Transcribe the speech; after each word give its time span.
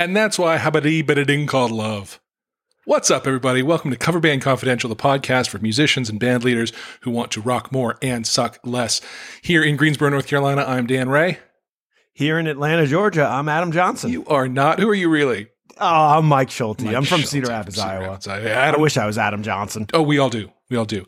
And 0.00 0.16
that's 0.16 0.38
why 0.38 0.58
Habadi 0.58 1.02
Bedading 1.02 1.48
called 1.48 1.72
love. 1.72 2.20
What's 2.84 3.10
up, 3.10 3.26
everybody? 3.26 3.62
Welcome 3.62 3.90
to 3.90 3.96
Cover 3.96 4.20
Band 4.20 4.42
Confidential, 4.42 4.88
the 4.88 4.94
podcast 4.94 5.48
for 5.48 5.58
musicians 5.58 6.08
and 6.08 6.20
band 6.20 6.44
leaders 6.44 6.72
who 7.00 7.10
want 7.10 7.32
to 7.32 7.40
rock 7.40 7.72
more 7.72 7.98
and 8.00 8.24
suck 8.24 8.60
less. 8.64 9.00
Here 9.42 9.60
in 9.62 9.76
Greensboro, 9.76 10.08
North 10.10 10.28
Carolina, 10.28 10.64
I'm 10.64 10.86
Dan 10.86 11.08
Ray. 11.08 11.38
Here 12.12 12.38
in 12.38 12.46
Atlanta, 12.46 12.86
Georgia, 12.86 13.26
I'm 13.26 13.48
Adam 13.48 13.72
Johnson. 13.72 14.12
You 14.12 14.24
are 14.26 14.46
not. 14.46 14.78
Who 14.78 14.88
are 14.88 14.94
you 14.94 15.08
really? 15.10 15.48
Oh, 15.78 16.18
I'm 16.18 16.26
Mike 16.26 16.50
Schulte. 16.50 16.82
Mike 16.82 16.94
I'm 16.94 17.02
from 17.04 17.18
Schulte 17.22 17.30
Cedar 17.30 17.48
Rapids, 17.48 17.76
Cedar 17.76 17.88
Iowa. 17.88 18.08
Rapids, 18.10 18.28
Iowa. 18.28 18.50
I 18.50 18.76
wish 18.76 18.96
I 18.96 19.04
was 19.04 19.18
Adam 19.18 19.42
Johnson. 19.42 19.88
oh, 19.94 20.02
we 20.02 20.18
all 20.18 20.30
do. 20.30 20.48
We 20.70 20.76
all 20.76 20.84
do. 20.84 21.06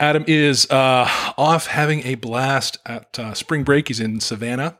Adam 0.00 0.24
is 0.26 0.68
uh, 0.70 1.06
off 1.36 1.66
having 1.66 2.06
a 2.06 2.14
blast 2.14 2.78
at 2.86 3.18
uh, 3.18 3.34
spring 3.34 3.62
break. 3.62 3.88
He's 3.88 4.00
in 4.00 4.20
Savannah. 4.20 4.78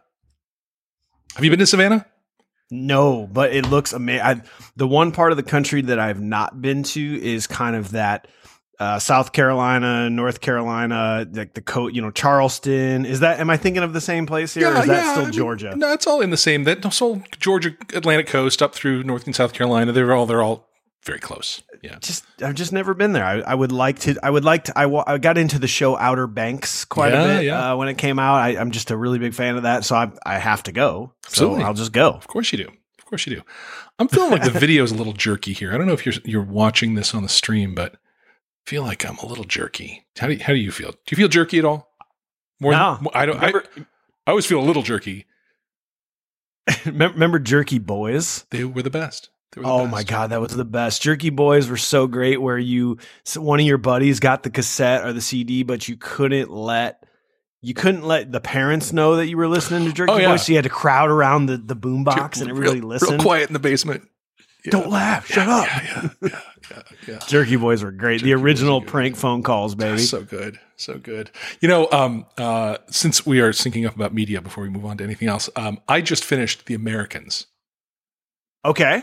Have 1.35 1.45
you 1.45 1.51
been 1.51 1.59
to 1.59 1.67
Savannah? 1.67 2.07
No, 2.73 3.29
but 3.31 3.53
it 3.53 3.69
looks 3.69 3.93
amazing. 3.93 4.43
The 4.77 4.89
one 4.89 5.13
part 5.13 5.31
of 5.31 5.37
the 5.37 5.43
country 5.43 5.83
that 5.83 5.99
I've 5.99 6.21
not 6.21 6.63
been 6.63 6.83
to 6.85 7.23
is 7.23 7.47
kind 7.47 7.77
of 7.77 7.91
that 7.91 8.27
uh, 8.79 8.99
South 8.99 9.33
Carolina, 9.33 10.09
North 10.09 10.41
Carolina, 10.41 11.29
like 11.31 11.53
the 11.53 11.61
coat, 11.61 11.93
you 11.93 12.01
know, 12.01 12.11
Charleston. 12.11 13.05
Is 13.05 13.21
that? 13.21 13.39
Am 13.41 13.51
I 13.51 13.59
thinking 13.59 13.83
of 13.83 13.93
the 13.93 14.01
same 14.01 14.25
place 14.25 14.55
here? 14.55 14.73
or 14.73 14.77
is 14.81 14.87
that 14.87 15.05
I 15.05 15.13
still 15.13 15.25
mean, 15.25 15.33
Georgia? 15.33 15.77
no, 15.77 15.93
it's 15.93 16.07
all 16.07 16.21
in 16.23 16.31
the 16.31 16.37
same. 16.37 16.65
That's 16.65 17.03
all 17.03 17.23
Georgia, 17.39 17.77
Atlantic 17.95 18.27
coast, 18.27 18.63
up 18.63 18.75
through 18.75 19.03
North 19.05 19.27
and 19.27 19.37
South 19.37 19.53
Carolina. 19.53 19.93
They're 19.93 20.13
all 20.15 20.27
they're 20.27 20.43
all 20.43 20.72
very 21.05 21.19
close. 21.19 21.63
Yeah. 21.83 21.99
Just 22.01 22.25
I've 22.43 22.55
just 22.55 22.73
never 22.73 22.95
been 22.95 23.13
there. 23.13 23.25
I, 23.25 23.41
I 23.41 23.55
would 23.55 23.73
like 23.73 23.99
to. 24.01 24.17
I 24.23 24.31
would 24.31 24.45
like 24.45 24.65
to. 24.65 24.79
I, 24.79 25.15
I 25.15 25.19
got 25.19 25.37
into 25.39 25.59
the 25.59 25.67
show 25.69 25.97
Outer 25.99 26.27
Banks 26.27 26.85
quite 26.85 27.13
Yeah, 27.13 27.23
a 27.25 27.37
bit 27.39 27.45
yeah. 27.47 27.73
uh, 27.73 27.77
when 27.77 27.89
it 27.89 27.99
came 27.99 28.19
out. 28.19 28.37
I, 28.37 28.51
I'm 28.57 28.71
just 28.71 28.91
a 28.91 28.97
really 28.97 29.19
big 29.19 29.35
fan 29.35 29.57
of 29.57 29.65
that, 29.65 29.85
so 29.85 29.97
I 29.97 30.13
I 30.25 30.39
have 30.39 30.63
to 30.65 30.73
go. 30.73 31.13
Absolutely. 31.27 31.61
So 31.61 31.67
I'll 31.67 31.75
just 31.75 31.93
go. 31.93 32.11
Of 32.11 32.27
course 32.29 32.53
you 32.53 32.59
do. 32.59 32.69
Of 32.99 33.05
course 33.07 33.27
you 33.27 33.37
do. 33.37 33.43
I'm 33.99 34.09
feeling 34.09 34.31
like 34.31 34.45
the 34.45 34.51
video 34.59 34.83
is 34.85 34.93
a 34.93 34.95
little 34.95 35.13
jerky 35.13 35.53
here. 35.53 35.75
I 35.75 35.79
don't 35.79 35.87
know 35.87 35.93
if 35.93 36.07
you're 36.07 36.15
you're 36.25 36.43
watching 36.43 36.95
this 36.95 37.15
on 37.15 37.23
the 37.23 37.29
stream, 37.29 37.75
but 37.75 37.95
I 37.95 37.99
feel 38.71 38.83
like 38.83 39.05
I'm 39.05 39.19
a 39.19 39.27
little 39.27 39.45
jerky. 39.45 40.05
How 40.19 40.29
do 40.29 40.35
you, 40.35 40.39
how 40.43 40.53
do 40.53 40.59
you 40.59 40.71
feel? 40.71 40.93
Do 40.93 40.97
you 41.11 41.17
feel 41.17 41.29
jerky 41.29 41.59
at 41.59 41.65
all? 41.65 41.89
More 42.61 42.73
No. 42.73 42.99
than 43.01 43.09
I 43.13 43.27
don't. 43.27 43.37
I, 43.43 43.47
Remember- 43.47 43.69
I 44.27 44.31
always 44.31 44.47
feel 44.47 44.61
a 44.61 44.63
little 44.65 44.83
jerky. 44.85 45.27
Remember 46.87 47.41
Jerky 47.41 47.81
Boys? 47.81 48.45
They 48.51 48.63
were 48.65 48.83
the 48.83 48.91
best. 48.91 49.31
They 49.53 49.61
were 49.61 49.67
the 49.67 49.73
Oh 49.73 49.79
best. 49.85 49.93
my 49.93 50.03
god, 50.03 50.31
that 50.31 50.41
was 50.41 50.55
the 50.57 50.65
best. 50.65 51.03
Jerky 51.03 51.31
Boys 51.31 51.69
were 51.69 51.77
so 51.77 52.07
great. 52.07 52.41
Where 52.41 52.59
you 52.59 52.99
one 53.37 53.61
of 53.61 53.67
your 53.67 53.79
buddies 53.79 54.21
got 54.21 54.43
the 54.43 54.51
cassette 54.51 55.05
or 55.05 55.13
the 55.13 55.21
CD, 55.21 55.63
but 55.63 55.89
you 55.89 55.97
couldn't 55.97 56.51
let 56.51 57.05
you 57.61 57.75
couldn't 57.75 58.03
let 58.03 58.33
the 58.33 58.41
parents 58.41 58.93
know 58.93 59.17
that 59.17 59.29
you 59.29 59.37
were 59.37 59.49
listening 59.49 59.87
to 59.87 59.93
Jerky 59.93 60.13
Oh, 60.13 60.17
yeah. 60.17 60.31
Boys. 60.33 60.47
So 60.47 60.53
you 60.53 60.57
had 60.57 60.65
to 60.65 60.71
crowd 60.71 61.11
around 61.11 61.47
the 61.47 61.57
the 61.59 61.75
boom 61.77 62.03
box 62.05 62.41
and 62.41 62.51
everybody 62.51 62.81
real, 62.81 62.89
listened. 62.89 63.13
Real 63.13 63.21
quiet 63.21 63.49
in 63.49 63.53
the 63.53 63.59
basement. 63.61 64.09
Yeah. 64.65 64.71
Don't 64.71 64.91
laugh. 64.91 65.27
Shut 65.27 65.49
up. 65.49 65.67
Yeah, 65.67 65.83
yeah, 65.83 66.09
yeah, 66.23 66.41
yeah, 66.71 66.83
yeah. 67.09 67.19
Jerky 67.27 67.57
Boys 67.57 67.83
were 67.83 67.91
great. 67.91 68.21
Jerky 68.21 68.27
the 68.33 68.35
original 68.41 68.81
prank 68.81 69.17
phone 69.17 69.43
calls, 69.43 69.75
baby. 69.75 69.99
So 69.99 70.23
good. 70.23 70.59
So 70.77 70.99
good. 70.99 71.31
You 71.61 71.69
know, 71.69 71.89
um, 71.91 72.27
uh, 72.39 72.79
since 72.89 73.27
we 73.27 73.41
are 73.41 73.51
syncing 73.51 73.87
up 73.89 73.97
about 73.97 74.15
media 74.15 74.41
before 74.41 74.63
we 74.63 74.71
move 74.71 74.85
on 74.85 74.99
to 74.99 75.05
anything 75.05 75.27
else, 75.29 75.51
um, 75.57 75.81
I 75.89 76.01
just 76.01 76.25
finished 76.25 76.67
The 76.67 76.75
Americans. 76.75 77.47
Okay. 78.65 79.03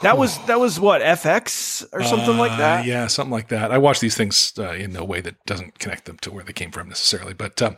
That 0.00 0.18
was 0.18 0.38
that 0.46 0.58
was 0.60 0.78
what 0.80 1.00
FX 1.02 1.84
or 1.92 2.02
something 2.02 2.36
like 2.36 2.52
Uh, 2.52 2.56
that. 2.58 2.84
Yeah, 2.84 3.06
something 3.06 3.30
like 3.32 3.48
that. 3.48 3.70
I 3.72 3.78
watch 3.78 4.00
these 4.00 4.16
things 4.16 4.52
uh, 4.58 4.72
in 4.72 4.96
a 4.96 5.04
way 5.04 5.20
that 5.20 5.36
doesn't 5.46 5.78
connect 5.78 6.04
them 6.06 6.18
to 6.18 6.30
where 6.30 6.44
they 6.44 6.52
came 6.52 6.70
from 6.72 6.88
necessarily. 6.88 7.32
But 7.34 7.60
um, 7.62 7.76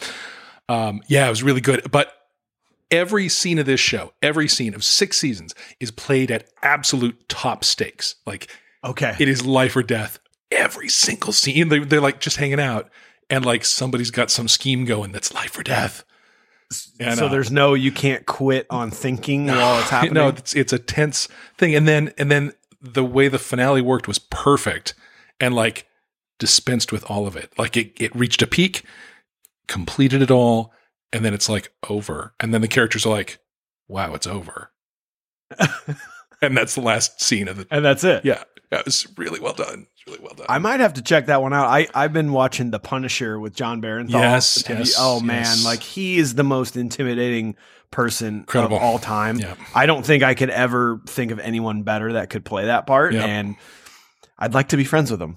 um, 0.69 1.03
yeah, 1.07 1.27
it 1.27 1.31
was 1.31 1.43
really 1.43 1.61
good. 1.61 1.91
But 1.91 2.13
every 2.91 3.29
scene 3.29 3.59
of 3.59 3.67
this 3.67 3.81
show, 3.81 4.13
every 4.23 4.49
scene 4.49 4.75
of 4.75 4.83
six 4.85 5.19
seasons 5.19 5.55
is 5.81 5.91
played 5.91 6.31
at 6.31 6.49
absolute 6.63 7.29
top 7.29 7.65
stakes. 7.65 8.17
Like 8.27 8.51
Okay. 8.85 9.15
it 9.19 9.29
is 9.29 9.45
life 9.45 9.77
or 9.77 9.83
death. 9.83 10.19
Every 10.51 10.89
single 10.89 11.33
scene, 11.33 11.69
they, 11.69 11.81
they're 11.81 12.01
like 12.01 12.21
just 12.21 12.37
hanging 12.37 12.61
out, 12.61 12.89
and 13.29 13.45
like 13.45 13.65
somebody's 13.65 14.11
got 14.13 14.31
some 14.31 14.47
scheme 14.49 14.85
going 14.85 15.13
that's 15.13 15.35
life 15.35 15.59
or 15.59 15.63
death. 15.65 16.05
And, 16.99 17.19
so 17.19 17.27
uh, 17.27 17.29
there's 17.29 17.51
no 17.51 17.75
you 17.75 17.93
can't 17.93 18.27
quit 18.27 18.67
on 18.71 18.91
thinking 18.91 19.47
while 19.47 19.79
it's 19.79 19.91
happening. 19.91 20.15
No, 20.15 20.29
it's 20.29 20.55
it's 20.55 20.73
a 20.73 20.79
tense 20.79 21.29
thing, 21.57 21.75
and 21.75 21.87
then 21.87 22.13
and 22.19 22.31
then 22.31 22.53
the 22.81 23.05
way 23.05 23.29
the 23.29 23.39
finale 23.39 23.81
worked 23.81 24.09
was 24.09 24.19
perfect, 24.19 24.95
and 25.41 25.55
like 25.55 25.87
dispensed 26.39 26.93
with 26.93 27.09
all 27.11 27.27
of 27.27 27.37
it. 27.37 27.53
Like 27.57 27.77
it 27.77 27.93
it 28.01 28.15
reached 28.17 28.43
a 28.43 28.47
peak, 28.47 28.83
completed 29.69 30.23
it 30.23 30.31
all, 30.31 30.73
and 31.13 31.25
then 31.25 31.35
it's 31.35 31.49
like 31.49 31.73
over, 31.89 32.35
and 32.41 32.53
then 32.53 32.63
the 32.63 32.69
characters 32.69 33.07
are 33.07 33.11
like, 33.11 33.39
"Wow, 33.87 34.15
it's 34.15 34.27
over," 34.27 34.73
and 36.47 36.57
that's 36.57 36.75
the 36.75 36.81
last 36.81 37.21
scene 37.21 37.49
of 37.49 37.57
the. 37.59 37.67
and 37.71 37.85
that's 37.85 38.05
it. 38.05 38.25
Yeah, 38.25 38.43
yeah, 38.73 38.79
it 38.81 38.85
was 38.87 39.07
really 39.17 39.41
well 39.41 39.53
done. 39.55 39.87
It's 39.95 40.07
really 40.07 40.21
well 40.23 40.35
done. 40.35 40.47
I 40.49 40.59
might 40.59 40.81
have 40.81 40.95
to 40.95 41.03
check 41.03 41.27
that 41.27 41.43
one 41.43 41.53
out. 41.53 41.67
I 41.69 41.87
I've 41.95 42.13
been 42.13 42.33
watching 42.33 42.71
The 42.71 42.79
Punisher 42.79 43.39
with 43.39 43.55
Jon 43.55 43.81
Bernthal. 43.83 44.11
Yes, 44.11 44.65
Have 44.67 44.79
you- 44.79 44.85
yes, 44.85 44.97
oh 44.99 45.21
man, 45.21 45.63
like 45.65 45.81
he 45.83 46.17
is 46.19 46.35
the 46.35 46.45
most 46.45 46.77
intimidating 46.77 47.57
person 47.91 48.39
Incredible. 48.41 48.77
of 48.77 48.83
all 48.83 48.99
time. 48.99 49.39
Yeah. 49.39 49.55
I 49.75 49.87
don't 49.87 50.05
think 50.05 50.23
I 50.23 50.35
could 50.35 50.51
ever 50.51 51.01
think 51.07 51.31
of 51.31 51.39
anyone 51.39 51.83
better 51.85 52.15
that 52.15 52.31
could 52.31 52.45
play 52.45 52.67
that 52.67 52.87
part, 52.87 53.15
Yeah. 53.15 53.25
and 53.25 53.55
I'd 54.39 54.55
like 54.55 54.69
to 54.71 54.77
be 54.77 54.85
friends 54.85 55.11
with 55.11 55.23
him. 55.23 55.37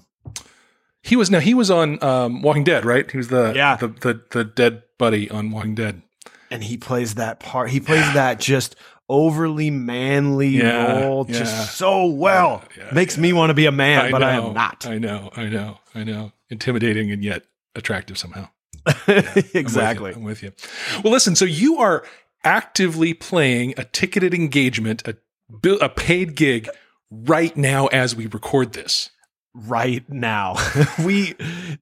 he 1.02 1.16
was 1.16 1.30
now 1.30 1.40
he 1.40 1.54
was 1.54 1.70
on 1.70 2.02
um, 2.02 2.42
Walking 2.42 2.64
Dead, 2.64 2.84
right? 2.84 3.08
He 3.10 3.16
was 3.16 3.28
the 3.28 3.52
Yeah. 3.54 3.76
the 3.76 3.88
the, 3.88 4.22
the 4.30 4.44
dead 4.44 4.82
buddy 4.98 5.30
on 5.30 5.50
Walking 5.50 5.74
Dead. 5.74 6.02
And 6.50 6.64
he 6.64 6.76
plays 6.76 7.14
that 7.14 7.38
part. 7.38 7.70
He 7.70 7.78
plays 7.80 8.04
that 8.14 8.40
just 8.40 8.74
overly 9.10 9.70
manly 9.70 10.48
Yeah, 10.48 11.00
role 11.02 11.26
yeah. 11.28 11.38
just 11.40 11.76
so 11.76 12.06
well. 12.06 12.62
Yeah, 12.78 12.90
Makes 12.94 13.18
me 13.18 13.32
want 13.34 13.50
to 13.50 13.54
be 13.54 13.66
a 13.66 13.72
man, 13.72 14.10
but 14.10 14.22
I 14.22 14.32
am 14.32 14.54
not. 14.54 14.86
I 14.86 14.96
know, 14.98 15.30
I 15.36 15.46
know, 15.46 15.78
I 15.94 16.04
know. 16.04 16.32
Intimidating 16.48 17.10
and 17.10 17.22
yet 17.22 17.42
attractive 17.74 18.16
somehow. 18.16 18.48
I'm 18.86 18.94
with 19.06 19.54
you. 19.54 19.60
exactly. 19.60 20.12
I'm 20.14 20.22
with 20.22 20.42
you. 20.42 20.52
Well, 21.04 21.12
listen. 21.12 21.36
So 21.36 21.44
you 21.44 21.78
are 21.78 22.04
actively 22.44 23.12
playing 23.12 23.74
a 23.76 23.84
ticketed 23.84 24.32
engagement, 24.32 25.06
a 25.06 25.16
a 25.80 25.88
paid 25.88 26.36
gig 26.36 26.68
right 27.10 27.56
now 27.56 27.88
as 27.88 28.14
we 28.16 28.26
record 28.26 28.72
this. 28.72 29.10
Right 29.54 30.08
now. 30.08 30.56
we 31.04 31.34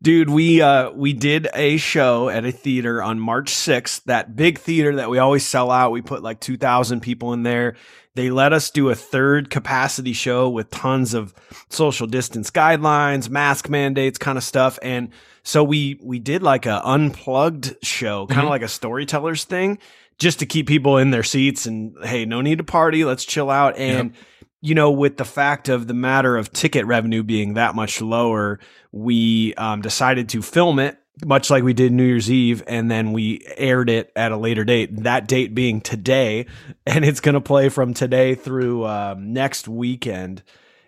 dude, 0.03 0.31
we 0.31 0.61
uh 0.63 0.91
we 0.91 1.13
did 1.13 1.49
a 1.55 1.77
show 1.77 2.29
at 2.29 2.45
a 2.45 2.53
theater 2.53 3.03
on 3.03 3.21
March 3.21 3.51
6th, 3.53 4.05
that 4.05 4.37
big 4.37 4.59
theater 4.59 4.97
that 4.97 5.11
we 5.11 5.19
always 5.19 5.45
sell 5.45 5.71
out. 5.71 5.93
We 5.93 6.03
put 6.03 6.23
like 6.23 6.41
2000 6.41 7.01
people 7.01 7.33
in 7.33 7.43
there. 7.43 7.77
They 8.15 8.31
let 8.31 8.53
us 8.53 8.71
do 8.71 8.89
a 8.91 8.97
third 8.97 9.49
capacity 9.49 10.13
show 10.13 10.49
with 10.51 10.71
tons 10.71 11.15
of 11.15 11.33
social 11.69 12.07
distance 12.09 12.51
guidelines, 12.51 13.29
mask 13.29 13.69
mandates 13.69 14.19
kind 14.19 14.37
of 14.39 14.45
stuff 14.45 14.79
and 14.83 15.11
so 15.45 15.63
we 15.65 15.99
we 16.03 16.19
did 16.19 16.43
like 16.43 16.67
a 16.67 16.81
unplugged 16.87 17.77
show, 17.83 18.27
kind 18.27 18.41
of 18.41 18.47
Mhm. 18.47 18.51
like 18.51 18.63
a 18.63 18.69
storytellers 18.69 19.45
thing 19.45 19.79
just 20.19 20.41
to 20.41 20.47
keep 20.47 20.67
people 20.67 20.99
in 20.99 21.11
their 21.11 21.23
seats 21.23 21.65
and 21.65 21.95
hey, 22.03 22.25
no 22.25 22.41
need 22.41 22.59
to 22.59 22.65
party, 22.65 23.05
let's 23.05 23.25
chill 23.25 23.51
out 23.51 23.77
and 23.79 24.13
you 24.61 24.75
know, 24.75 24.91
with 24.91 25.17
the 25.17 25.25
fact 25.25 25.69
of 25.69 25.87
the 25.87 25.95
matter 25.95 26.37
of 26.37 26.53
ticket 26.53 26.87
revenue 26.87 27.23
being 27.23 27.55
that 27.55 27.75
much 27.75 28.01
lower, 28.01 28.59
we 28.93 29.55
um, 29.55 29.83
decided 29.83 30.29
to 30.31 30.43
film 30.43 30.79
it 30.79 30.99
much 31.25 31.51
like 31.51 31.65
we 31.65 31.73
did 31.73 31.93
New 31.93 32.05
Year's 32.05 32.31
Eve, 32.31 32.63
and 32.67 32.91
then 32.91 33.13
we 33.13 33.45
aired 33.57 33.91
it 33.91 34.13
at 34.15 34.33
a 34.33 34.37
later 34.37 34.65
date. 34.65 35.03
That 35.03 35.27
date 35.27 35.55
being 35.55 35.81
today, 35.81 36.47
and 36.87 37.05
it's 37.05 37.21
going 37.21 37.35
to 37.35 37.41
play 37.41 37.69
from 37.69 37.95
today 37.95 38.35
through 38.35 38.87
um, 38.87 39.33
next 39.33 39.69
weekend. 39.69 40.43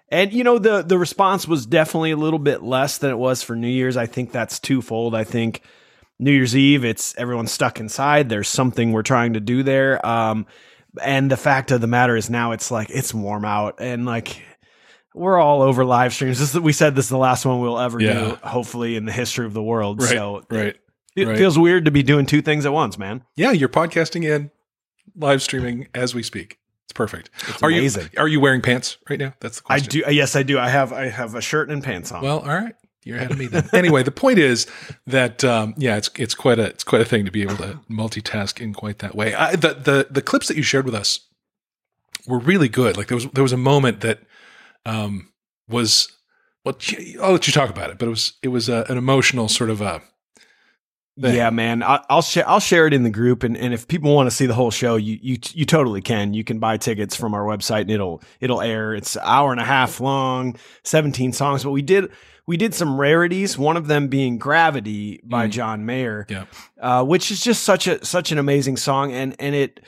And 0.09 0.33
you 0.33 0.45
know, 0.45 0.59
the 0.59 0.83
the 0.83 0.99
response 0.99 1.47
was 1.47 1.67
definitely 1.67 2.11
a 2.11 2.17
little 2.17 2.39
bit 2.39 2.63
less 2.63 2.99
than 2.99 3.11
it 3.11 3.19
was 3.19 3.43
for 3.43 3.55
New 3.55 3.69
Year's. 3.69 3.97
I 3.97 4.07
think 4.07 4.33
that's 4.33 4.59
twofold. 4.59 5.15
I 5.15 5.25
think 5.25 5.63
New 6.19 6.33
Year's 6.33 6.57
Eve, 6.57 6.85
it's 6.85 7.15
everyone's 7.17 7.53
stuck 7.53 7.79
inside. 7.79 8.29
There's 8.29 8.49
something 8.49 8.93
we're 8.93 9.03
trying 9.03 9.35
to 9.35 9.41
do 9.41 9.63
there. 9.63 10.05
Um, 10.05 10.47
and 11.03 11.31
the 11.31 11.37
fact 11.37 11.71
of 11.71 11.81
the 11.81 11.87
matter 11.87 12.17
is 12.17 12.31
now 12.31 12.53
it's 12.53 12.71
like 12.71 12.91
it's 12.91 13.13
warm 13.15 13.45
out 13.45 13.77
and 13.81 14.05
like 14.07 14.43
we're 15.15 15.39
all 15.39 15.63
over 15.63 15.85
live 15.85 16.13
streams. 16.15 16.39
This 16.39 16.55
is, 16.55 16.61
we 16.61 16.73
said 16.73 16.95
this 16.95 17.07
is 17.07 17.11
the 17.11 17.19
last 17.19 17.45
one 17.45 17.61
we'll 17.61 17.79
ever 17.81 18.01
Yeah. 18.01 18.13
do, 18.13 18.35
hopefully 18.43 18.97
in 18.97 19.05
the 19.07 19.13
history 19.13 19.45
of 19.47 19.53
the 19.55 19.63
world. 19.63 20.01
Right, 20.01 20.11
So 20.11 20.43
right. 20.51 20.77
it 21.17 21.27
right. 21.29 21.37
feels 21.37 21.59
weird 21.59 21.85
to 21.87 21.91
be 21.91 22.03
doing 22.03 22.27
two 22.27 22.43
things 22.43 22.65
at 22.65 22.73
once, 22.73 22.97
man. 22.99 23.25
Yeah, 23.37 23.51
you're 23.53 23.69
podcasting 23.69 24.33
and 24.35 24.51
live 25.17 25.43
streaming 25.43 25.89
as 25.95 26.15
we 26.15 26.23
speak. 26.23 26.59
It's 26.85 26.93
perfect. 26.93 27.31
It's 27.49 27.63
are 27.63 27.69
amazing. 27.71 28.11
you 28.13 28.19
are 28.21 28.29
you 28.29 28.41
wearing 28.41 28.63
pants 28.63 28.99
right 29.09 29.19
now? 29.19 29.35
That's 29.41 29.57
the 29.59 29.63
question. 29.63 29.87
I 30.05 30.09
do. 30.11 30.15
Yes, 30.15 30.35
I 30.37 30.43
do. 30.43 30.59
I 30.59 30.69
have 30.69 30.93
I 30.93 31.09
have 31.09 31.35
a 31.37 31.41
shirt 31.41 31.71
and 31.71 31.83
pants 31.85 32.11
on. 32.13 32.23
Well, 32.23 32.41
all 32.41 32.47
right. 32.49 32.75
You're 33.05 33.17
ahead 33.17 33.31
of 33.31 33.39
me 33.39 33.47
then. 33.47 33.69
anyway, 33.73 34.03
the 34.03 34.11
point 34.11 34.39
is 34.39 34.67
that 35.07 35.43
um, 35.43 35.75
yeah, 35.79 35.97
it's 35.97 36.11
it's 36.17 36.35
quite 36.35 36.59
a 36.59 36.67
it's 36.67 36.85
quite 36.85 37.01
a 37.01 37.05
thing 37.05 37.25
to 37.25 37.31
be 37.31 37.43
able 37.43 37.57
to 37.57 37.81
multitask 37.91 38.61
in 38.61 38.75
quite 38.75 38.99
that 38.99 39.15
way. 39.15 39.35
I, 39.35 39.57
the 39.57 39.75
the 39.75 40.07
the 40.11 40.23
clips 40.23 40.49
that 40.49 40.57
you 40.57 40.63
shared 40.63 40.85
with 40.85 40.95
us 40.95 41.21
were 42.27 42.39
really 42.39 42.69
good. 42.69 42.97
Like 42.97 43.09
there 43.09 43.17
was 43.17 43.27
there 43.29 43.43
was 43.43 43.53
a 43.53 43.59
moment 43.59 44.01
that 44.01 44.21
um, 44.85 45.33
was 45.69 46.09
well, 46.65 46.77
I'll 47.23 47.33
let 47.33 47.47
you 47.47 47.53
talk 47.53 47.71
about 47.71 47.91
it, 47.91 47.99
but 47.99 48.07
it 48.07 48.11
was 48.11 48.35
it 48.43 48.49
was 48.49 48.69
a, 48.69 48.85
an 48.89 48.99
emotional 48.99 49.49
sort 49.49 49.71
of 49.71 49.81
a 49.81 50.03
thing. 51.21 51.35
Yeah, 51.35 51.51
man. 51.51 51.83
I, 51.83 52.05
I'll 52.09 52.23
share. 52.23 52.49
I'll 52.49 52.61
share 52.61 52.87
it 52.87 52.93
in 52.93 53.03
the 53.03 53.11
group, 53.11 53.43
and, 53.43 53.57
and 53.57 53.73
if 53.73 53.89
people 53.89 54.15
want 54.15 54.29
to 54.29 54.35
see 54.35 54.47
the 54.47 54.55
whole 54.55 54.71
show, 54.71 54.97
you 54.97 55.19
you 55.23 55.39
you 55.53 55.65
totally 55.65 56.01
can. 56.03 56.35
You 56.35 56.45
can 56.45 56.59
buy 56.59 56.77
tickets 56.77 57.17
from 57.17 57.35
our 57.35 57.45
website, 57.45 57.83
and 57.83 57.91
it'll 57.91 58.23
it'll 58.41 58.61
air. 58.61 58.95
It's 58.95 59.17
an 59.17 59.23
hour 59.25 59.53
and 59.53 59.61
a 59.61 59.65
half 59.65 60.01
long, 60.01 60.57
seventeen 60.85 61.33
songs. 61.33 61.65
But 61.65 61.71
we 61.71 61.83
did 61.83 62.11
we 62.51 62.57
did 62.57 62.75
some 62.75 62.99
rarities. 63.01 63.57
One 63.57 63.77
of 63.77 63.87
them 63.87 64.09
being 64.09 64.37
"Gravity" 64.37 65.21
by 65.23 65.47
Mm. 65.47 65.51
John 65.53 65.87
Mayer, 65.87 66.27
Yeah. 66.29 66.45
uh, 66.83 67.05
which 67.05 67.31
is 67.31 67.41
just 67.41 67.63
such 67.63 67.87
a 67.87 68.05
such 68.05 68.33
an 68.33 68.39
amazing 68.39 68.77
song, 68.77 69.13
and 69.13 69.37
and 69.39 69.55
it. 69.55 69.81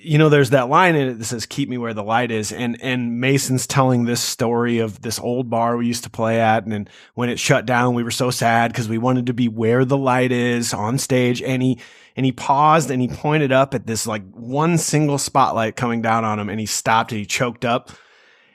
You 0.00 0.16
know, 0.16 0.28
there's 0.28 0.50
that 0.50 0.68
line 0.68 0.94
in 0.94 1.08
it 1.08 1.14
that 1.18 1.24
says 1.24 1.44
"Keep 1.46 1.68
me 1.68 1.76
where 1.78 1.92
the 1.94 2.04
light 2.04 2.30
is," 2.30 2.52
and 2.52 2.76
and 2.82 3.18
Mason's 3.20 3.66
telling 3.66 4.04
this 4.04 4.20
story 4.20 4.78
of 4.78 5.00
this 5.02 5.18
old 5.18 5.50
bar 5.50 5.76
we 5.76 5.86
used 5.88 6.04
to 6.04 6.10
play 6.10 6.38
at, 6.40 6.64
and, 6.64 6.72
and 6.72 6.90
when 7.14 7.28
it 7.30 7.40
shut 7.40 7.66
down, 7.66 7.94
we 7.94 8.04
were 8.04 8.12
so 8.12 8.30
sad 8.30 8.70
because 8.70 8.88
we 8.88 8.98
wanted 8.98 9.26
to 9.26 9.34
be 9.34 9.48
where 9.48 9.84
the 9.84 9.96
light 9.96 10.30
is 10.30 10.72
on 10.72 10.98
stage. 10.98 11.42
And 11.42 11.62
he 11.62 11.80
and 12.16 12.24
he 12.24 12.30
paused 12.32 12.90
and 12.92 13.00
he 13.02 13.08
pointed 13.08 13.50
up 13.50 13.74
at 13.74 13.86
this 13.88 14.06
like 14.06 14.22
one 14.34 14.78
single 14.78 15.18
spotlight 15.18 15.74
coming 15.74 16.00
down 16.00 16.24
on 16.24 16.38
him, 16.38 16.48
and 16.48 16.60
he 16.60 16.66
stopped 16.66 17.10
and 17.10 17.18
he 17.18 17.26
choked 17.26 17.64
up. 17.64 17.90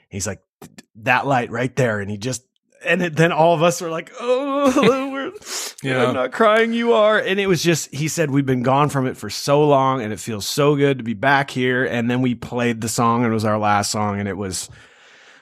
He's 0.08 0.26
like, 0.26 0.40
"That 1.02 1.26
light 1.26 1.50
right 1.50 1.74
there," 1.76 2.00
and 2.00 2.10
he 2.10 2.16
just 2.16 2.42
and 2.84 3.02
it, 3.02 3.16
then 3.16 3.32
all 3.32 3.54
of 3.54 3.62
us 3.62 3.80
were 3.80 3.88
like, 3.90 4.12
"Oh, 4.20 5.10
we're, 5.12 5.32
Yeah. 5.82 6.06
I'm 6.06 6.14
not 6.14 6.32
crying, 6.32 6.72
you 6.72 6.92
are." 6.92 7.18
And 7.18 7.38
it 7.40 7.46
was 7.46 7.62
just 7.62 7.92
he 7.94 8.08
said 8.08 8.30
we've 8.30 8.46
been 8.46 8.62
gone 8.62 8.88
from 8.88 9.06
it 9.06 9.16
for 9.16 9.30
so 9.30 9.66
long, 9.66 10.02
and 10.02 10.12
it 10.12 10.20
feels 10.20 10.46
so 10.46 10.76
good 10.76 10.98
to 10.98 11.04
be 11.04 11.14
back 11.14 11.50
here. 11.50 11.84
And 11.84 12.10
then 12.10 12.22
we 12.22 12.34
played 12.34 12.80
the 12.80 12.88
song, 12.88 13.24
and 13.24 13.30
it 13.30 13.34
was 13.34 13.44
our 13.44 13.58
last 13.58 13.90
song, 13.90 14.20
and 14.20 14.28
it 14.28 14.36
was. 14.36 14.68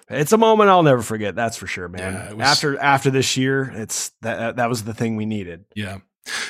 It's 0.08 0.32
a 0.32 0.36
moment 0.38 0.68
I'll 0.68 0.82
never 0.82 1.00
forget. 1.00 1.34
That's 1.34 1.56
for 1.56 1.66
sure, 1.66 1.88
man. 1.88 2.12
Yeah, 2.12 2.32
was- 2.34 2.46
after 2.46 2.78
after 2.78 3.10
this 3.10 3.36
year, 3.36 3.72
it's 3.74 4.10
that 4.20 4.56
that 4.56 4.68
was 4.68 4.84
the 4.84 4.92
thing 4.92 5.16
we 5.16 5.24
needed. 5.26 5.64
Yeah. 5.74 5.98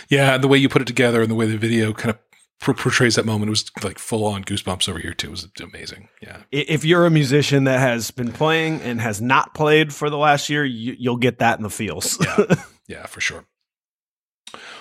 Yeah. 0.09 0.37
The 0.38 0.49
way 0.49 0.59
you 0.59 0.69
put 0.69 0.83
it 0.83 0.87
together 0.88 1.23
and 1.23 1.31
the 1.31 1.35
way 1.37 1.47
the 1.47 1.56
video 1.59 1.93
kind 1.93 2.11
of 2.17 2.19
portrays 2.62 3.17
that 3.17 3.26
moment 3.26 3.49
It 3.49 3.50
was 3.50 3.70
like 3.82 3.99
full 3.99 4.25
on 4.25 4.44
goosebumps 4.44 4.88
over 4.88 4.99
here 4.99 5.14
too. 5.14 5.29
It 5.29 5.31
was 5.31 5.49
amazing. 5.61 6.09
Yeah. 6.20 6.38
If 6.50 6.85
you're 6.85 7.06
a 7.06 7.11
musician 7.11 7.64
that 7.64 7.81
has 7.81 8.11
been 8.11 8.32
playing 8.32 8.81
and 8.82 9.00
has 9.00 9.20
not 9.20 9.55
played 9.55 9.93
for 9.93 10.11
the 10.11 10.19
last 10.19 10.49
year, 10.49 10.64
you, 10.64 10.94
you'll 10.99 11.17
get 11.17 11.38
that 11.38 11.59
in 11.59 11.62
the 11.62 11.70
feels. 11.70 12.19
Yeah. 12.25 12.55
Yeah, 12.88 13.06
for 13.06 13.20
sure. 13.20 13.47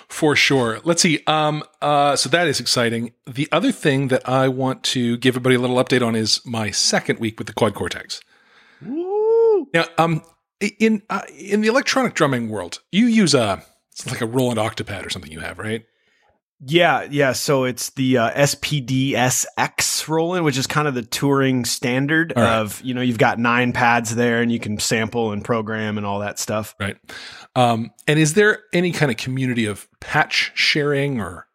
For 0.10 0.36
sure. 0.36 0.81
Let's 0.83 1.01
see. 1.01 1.24
Um, 1.28 1.63
uh, 1.81 2.18
so 2.18 2.28
that 2.30 2.48
is 2.48 2.60
exciting. 2.60 3.13
The 3.25 3.48
other 3.54 3.72
thing 3.72 4.10
that 4.10 4.28
I 4.28 4.50
want 4.50 4.83
to 4.86 5.16
give 5.18 5.33
everybody 5.33 5.56
a 5.56 5.60
little 5.60 5.78
update 5.78 6.06
on 6.06 6.16
is 6.16 6.42
my 6.45 6.72
second 6.72 7.19
week 7.19 7.38
with 7.39 7.48
the 7.48 7.54
Quad 7.54 7.74
Cortex. 7.74 8.19
Woo! 8.86 9.68
Now, 9.74 9.86
um, 9.98 10.24
in 10.60 11.04
uh, 11.10 11.22
in 11.38 11.62
the 11.62 11.69
electronic 11.69 12.16
drumming 12.16 12.50
world, 12.50 12.80
you 12.92 13.06
use 13.06 13.33
a 13.33 13.63
it's 13.92 14.10
like 14.10 14.22
a 14.22 14.25
Roland 14.25 14.60
Octopad 14.60 15.06
or 15.06 15.10
something 15.10 15.31
you 15.31 15.39
have, 15.39 15.57
right? 15.57 15.86
Yeah, 16.63 17.08
yeah. 17.10 17.31
So 17.31 17.63
it's 17.63 17.90
the 17.92 18.19
uh, 18.19 18.31
SPD-SX 18.34 20.08
Roland, 20.08 20.46
which 20.46 20.58
is 20.58 20.68
kind 20.68 20.88
of 20.88 20.94
the 20.94 21.02
touring 21.02 21.66
standard 21.66 22.34
right. 22.36 22.60
of 22.60 22.80
you 22.81 22.94
know 22.94 23.02
you've 23.02 23.18
got 23.18 23.40
nine 23.40 23.74
pads 23.74 24.16
there, 24.16 24.42
and 24.42 24.52
you 24.52 24.60
can 24.60 24.78
sample 24.78 25.31
and 25.31 25.44
program 25.44 25.98
and 25.98 26.06
all 26.06 26.19
that 26.19 26.38
stuff. 26.38 26.75
Right. 26.80 26.98
Um, 27.56 27.92
and 28.08 28.19
is 28.19 28.36
there 28.36 28.60
any 28.74 28.92
kind 28.92 29.12
of 29.12 29.18
community 29.18 29.66
of 29.66 29.88
patch 30.00 30.52
sharing 30.54 31.19
or 31.19 31.48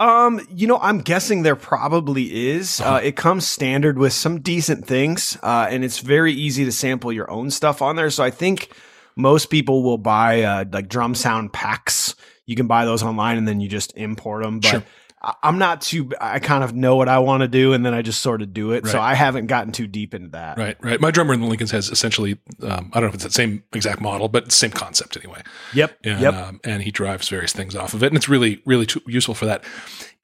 Um, 0.00 0.40
you 0.50 0.66
know, 0.66 0.78
I'm 0.78 1.00
guessing 1.00 1.42
there 1.42 1.54
probably 1.54 2.50
is. 2.50 2.80
Uh-huh. 2.80 2.94
Uh, 2.94 2.98
it 2.98 3.14
comes 3.14 3.46
standard 3.46 3.98
with 3.98 4.14
some 4.14 4.40
decent 4.40 4.86
things, 4.86 5.36
uh, 5.42 5.66
and 5.70 5.84
it's 5.84 5.98
very 5.98 6.32
easy 6.32 6.64
to 6.64 6.72
sample 6.72 7.12
your 7.12 7.30
own 7.30 7.50
stuff 7.50 7.82
on 7.82 7.96
there. 7.96 8.10
So 8.10 8.24
I 8.24 8.30
think 8.30 8.72
most 9.16 9.50
people 9.50 9.82
will 9.82 9.98
buy 9.98 10.42
uh, 10.42 10.64
like 10.72 10.88
drum 10.88 11.14
sound 11.14 11.52
packs. 11.52 12.16
You 12.46 12.56
can 12.56 12.66
buy 12.66 12.84
those 12.84 13.02
online, 13.02 13.38
and 13.38 13.46
then 13.46 13.60
you 13.60 13.68
just 13.68 13.96
import 13.96 14.42
them. 14.42 14.60
But 14.60 14.68
Sure. 14.68 14.82
I- 15.22 15.34
I'm 15.44 15.58
not 15.58 15.80
too. 15.82 16.10
I 16.20 16.40
kind 16.40 16.64
of 16.64 16.74
know 16.74 16.96
what 16.96 17.08
I 17.08 17.20
want 17.20 17.42
to 17.42 17.48
do, 17.48 17.72
and 17.72 17.86
then 17.86 17.94
I 17.94 18.02
just 18.02 18.20
sort 18.22 18.42
of 18.42 18.52
do 18.52 18.72
it. 18.72 18.86
So 18.88 19.00
I 19.00 19.14
haven't 19.14 19.46
gotten 19.46 19.72
too 19.72 19.86
deep 19.86 20.14
into 20.14 20.30
that. 20.30 20.58
right? 20.58 20.76
Right. 20.82 21.00
My 21.00 21.12
drummer 21.12 21.32
in 21.32 21.40
the 21.40 21.46
Lincolns 21.46 21.70
has 21.70 21.88
essentially 21.90 22.38
um, 22.62 22.90
I 22.92 22.98
don't 22.98 23.02
know 23.04 23.08
if 23.08 23.14
it's 23.14 23.24
the 23.24 23.30
same 23.30 23.62
exact 23.72 24.00
model, 24.00 24.28
but 24.28 24.50
same 24.50 24.72
concept 24.72 25.16
anyway. 25.16 25.42
Yep. 25.74 25.96
and, 26.02 26.20
yep. 26.20 26.34
um, 26.34 26.60
and 26.64 26.82
he 26.82 26.90
drives 26.90 27.28
various 27.28 27.52
things 27.52 27.76
off 27.76 27.94
of 27.94 28.02
it, 28.02 28.06
and 28.08 28.16
it's 28.16 28.28
really, 28.28 28.62
really 28.66 28.88
useful 29.06 29.34
for 29.34 29.46
that. 29.46 29.62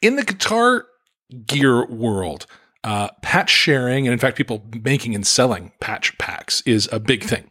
In 0.02 0.16
the 0.16 0.24
guitar 0.24 0.86
gear 1.46 1.86
world, 1.86 2.46
uh, 2.84 3.08
patch 3.22 3.50
sharing, 3.50 4.06
and 4.06 4.12
in 4.12 4.18
fact, 4.18 4.36
people 4.36 4.64
making 4.82 5.14
and 5.14 5.26
selling 5.26 5.72
patch 5.80 6.16
packs 6.18 6.60
is 6.62 6.88
a 6.90 6.98
big 6.98 7.22
thing. 7.22 7.50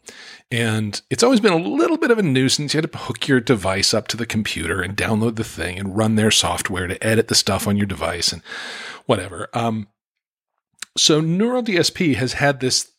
And 0.50 1.02
it's 1.10 1.24
always 1.24 1.42
been 1.42 1.54
a 1.54 1.58
little 1.58 1.98
bit 1.98 2.12
of 2.12 2.18
a 2.18 2.24
nuisance. 2.24 2.74
You 2.74 2.82
had 2.82 2.92
to 2.92 2.98
hook 2.98 3.28
your 3.28 3.42
device 3.42 3.94
up 3.94 4.08
to 4.10 4.18
the 4.18 4.26
computer 4.26 4.82
and 4.82 4.96
download 4.96 5.36
the 5.36 5.44
thing 5.44 5.78
and 5.78 5.98
run 5.98 6.16
their 6.16 6.32
software 6.32 6.88
to 6.88 7.04
edit 7.06 7.28
the 7.28 7.36
stuff 7.36 7.68
on 7.68 7.76
your 7.76 7.86
device 7.86 8.32
and 8.32 8.42
whatever. 9.06 9.50
Um, 9.54 9.88
so 10.96 11.20
Neural 11.20 11.64
DSP 11.64 12.16
has 12.16 12.34
had 12.34 12.60
this 12.62 12.92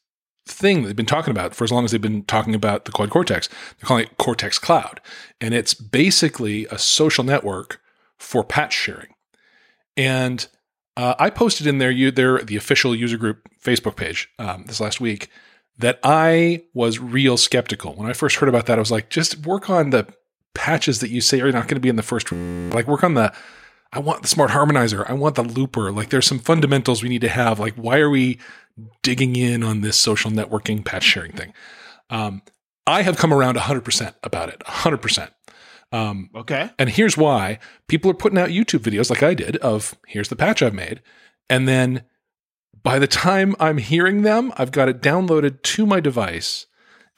thing 0.46 0.82
they've 0.82 0.96
been 0.96 1.06
talking 1.06 1.30
about 1.30 1.54
for 1.54 1.64
as 1.64 1.72
long 1.72 1.84
as 1.84 1.90
they've 1.90 2.00
been 2.00 2.24
talking 2.24 2.54
about 2.54 2.84
the 2.84 2.92
Quad 2.92 3.10
Cortex. 3.10 3.48
They're 3.48 3.86
calling 3.86 4.04
it 4.04 4.18
Cortex 4.18 4.58
Cloud. 4.58 5.00
And 5.40 5.54
it's 5.54 5.72
basically 5.72 6.66
a 6.66 6.78
social 6.78 7.24
network 7.24 7.80
for 8.18 8.44
patch 8.44 8.74
sharing. 8.74 9.14
And 9.96 10.46
uh, 10.98 11.14
I 11.18 11.30
posted 11.30 11.66
in 11.66 11.78
there, 11.78 11.90
you, 11.90 12.10
their, 12.10 12.42
the 12.42 12.56
official 12.56 12.94
user 12.94 13.16
group 13.16 13.48
Facebook 13.62 13.96
page 13.96 14.28
um, 14.38 14.64
this 14.66 14.80
last 14.80 15.00
week 15.00 15.30
that 15.78 15.98
I 16.02 16.64
was 16.74 16.98
real 16.98 17.36
skeptical. 17.36 17.94
When 17.94 18.08
I 18.08 18.12
first 18.12 18.36
heard 18.36 18.48
about 18.48 18.66
that, 18.66 18.78
I 18.78 18.80
was 18.80 18.90
like, 18.90 19.10
just 19.10 19.46
work 19.46 19.70
on 19.70 19.90
the 19.90 20.06
patches 20.54 21.00
that 21.00 21.10
you 21.10 21.20
say 21.20 21.40
are 21.40 21.52
not 21.52 21.68
going 21.68 21.76
to 21.76 21.80
be 21.80 21.88
in 21.88 21.96
the 21.96 22.02
first, 22.02 22.32
like 22.32 22.88
work 22.88 23.04
on 23.04 23.14
the, 23.14 23.32
I 23.92 24.00
want 24.00 24.22
the 24.22 24.28
smart 24.28 24.50
harmonizer. 24.50 25.08
I 25.08 25.12
want 25.14 25.36
the 25.36 25.42
looper. 25.44 25.92
Like 25.92 26.10
there's 26.10 26.26
some 26.26 26.40
fundamentals 26.40 27.02
we 27.02 27.08
need 27.08 27.20
to 27.22 27.28
have. 27.28 27.58
Like 27.60 27.74
why 27.76 27.98
are 27.98 28.10
we 28.10 28.38
digging 29.02 29.36
in 29.36 29.62
on 29.62 29.80
this 29.80 29.96
social 29.96 30.30
networking 30.30 30.84
patch 30.84 31.04
sharing 31.04 31.32
thing? 31.32 31.52
Um, 32.10 32.42
I 32.86 33.02
have 33.02 33.16
come 33.16 33.32
around 33.32 33.56
100% 33.56 34.14
about 34.22 34.48
it. 34.48 34.60
100%. 34.60 35.30
Um, 35.90 36.28
Okay. 36.34 36.68
and 36.78 36.90
here's 36.90 37.16
why 37.16 37.58
people 37.86 38.10
are 38.10 38.14
putting 38.14 38.38
out 38.38 38.50
YouTube 38.50 38.80
videos 38.80 39.08
like 39.10 39.22
I 39.22 39.32
did 39.32 39.56
of 39.58 39.94
here's 40.06 40.28
the 40.28 40.36
patch 40.36 40.60
I've 40.60 40.74
made. 40.74 41.00
And 41.48 41.66
then 41.66 42.02
by 42.88 42.98
the 42.98 43.06
time 43.06 43.54
I'm 43.60 43.76
hearing 43.76 44.22
them, 44.22 44.50
I've 44.56 44.72
got 44.72 44.88
it 44.88 45.02
downloaded 45.02 45.60
to 45.60 45.84
my 45.84 46.00
device 46.00 46.64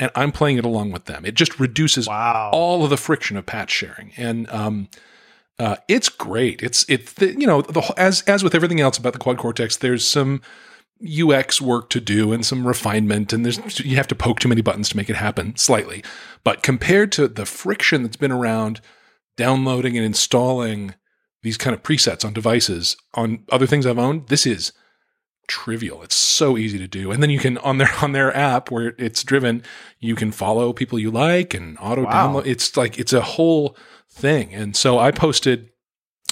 and 0.01 0.11
I'm 0.17 0.33
playing 0.33 0.59
it 0.59 0.65
along 0.65 0.91
with 0.91 1.05
them. 1.05 1.25
It 1.25 1.37
just 1.37 1.61
reduces 1.61 2.09
Wow. 2.09 2.51
all 2.53 2.83
of 2.83 2.91
the 2.91 2.97
friction 2.97 3.37
of 3.37 3.47
patch 3.47 3.71
sharing. 3.71 4.11
And 4.17 4.51
um, 4.51 4.89
uh, 5.61 5.77
it's 5.87 6.09
great. 6.09 6.61
It's 6.61 6.85
it's 6.89 7.13
the, 7.13 7.39
you 7.39 7.47
know 7.47 7.63
the, 7.63 7.83
as 7.97 8.23
as 8.23 8.43
with 8.43 8.53
everything 8.53 8.81
else 8.81 8.99
about 8.99 9.13
the 9.13 9.21
quad 9.21 9.39
cortex, 9.39 9.77
there's 9.77 10.05
some 10.05 10.43
UX 11.01 11.61
work 11.61 11.89
to 11.91 12.01
do 12.01 12.33
and 12.33 12.45
some 12.45 12.67
refinement, 12.67 13.33
and 13.33 13.45
there's 13.45 13.79
you 13.79 13.95
have 13.95 14.09
to 14.09 14.17
poke 14.17 14.41
too 14.41 14.49
many 14.49 14.63
buttons 14.63 14.89
to 14.89 14.97
make 14.97 15.09
it 15.09 15.15
happen 15.17 15.55
slightly. 15.57 16.03
But 16.43 16.65
compared 16.65 17.13
to 17.13 17.29
the 17.29 17.47
friction 17.47 18.03
that's 18.03 18.17
been 18.17 18.33
around 18.33 18.81
downloading 19.37 19.97
and 19.97 20.05
installing 20.05 20.95
these 21.45 21.57
kind 21.57 21.77
of 21.77 21.85
presets 21.85 22.25
on 22.25 22.33
devices 22.33 22.97
on 23.15 23.45
other 23.53 23.69
things 23.69 23.87
I've 23.87 24.01
owned, 24.01 24.27
this 24.27 24.47
is 24.47 24.73
trivial. 25.49 26.03
It's 26.03 26.15
so 26.17 26.57
easy 26.57 26.79
to 26.79 26.87
do. 26.89 27.11
And 27.11 27.23
then 27.23 27.31
you 27.31 27.39
can 27.39 27.59
on 27.59 27.79
their 27.79 27.91
on 28.03 28.13
their 28.13 28.35
app 28.37 28.71
where 28.71 28.95
it's 28.99 29.23
driven, 29.25 29.63
you 29.99 30.15
can 30.15 30.31
follow 30.33 30.73
people 30.73 30.99
you 30.99 31.11
like 31.11 31.55
and 31.55 31.77
auto 31.81 32.05
Wow. 32.05 32.11
download. 32.35 32.47
It's 32.47 32.77
like 32.77 32.99
it's 32.99 33.13
a 33.13 33.21
whole 33.21 33.77
thing. 34.11 34.55
And 34.55 34.77
so 34.77 34.99
I 34.99 35.11
posted 35.11 35.71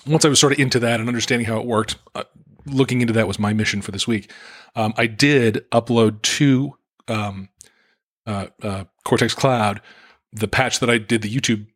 once 0.06 0.24
I 0.24 0.28
was 0.28 0.38
sort 0.40 0.52
of 0.52 0.58
into 0.58 0.78
that 0.80 1.00
and 1.00 1.08
understanding 1.08 1.46
how 1.46 1.58
it 1.58 1.66
worked. 1.66 1.96
Uh, 2.14 2.24
looking 2.66 3.00
into 3.00 3.12
that 3.14 3.26
was 3.26 3.38
my 3.38 3.52
mission 3.54 3.80
for 3.80 3.92
this 3.92 4.06
week. 4.06 4.30
Um, 4.76 4.92
I 4.98 5.06
did 5.06 5.64
upload 5.72 6.20
to 6.22 6.76
um, 7.08 7.48
uh, 8.26 8.48
uh, 8.62 8.84
Cortex 9.04 9.32
Cloud 9.34 9.80
the 10.32 10.46
patch 10.48 10.78
that 10.80 10.90
I 10.90 10.98
did 10.98 11.22
the 11.22 11.34
YouTube 11.34 11.66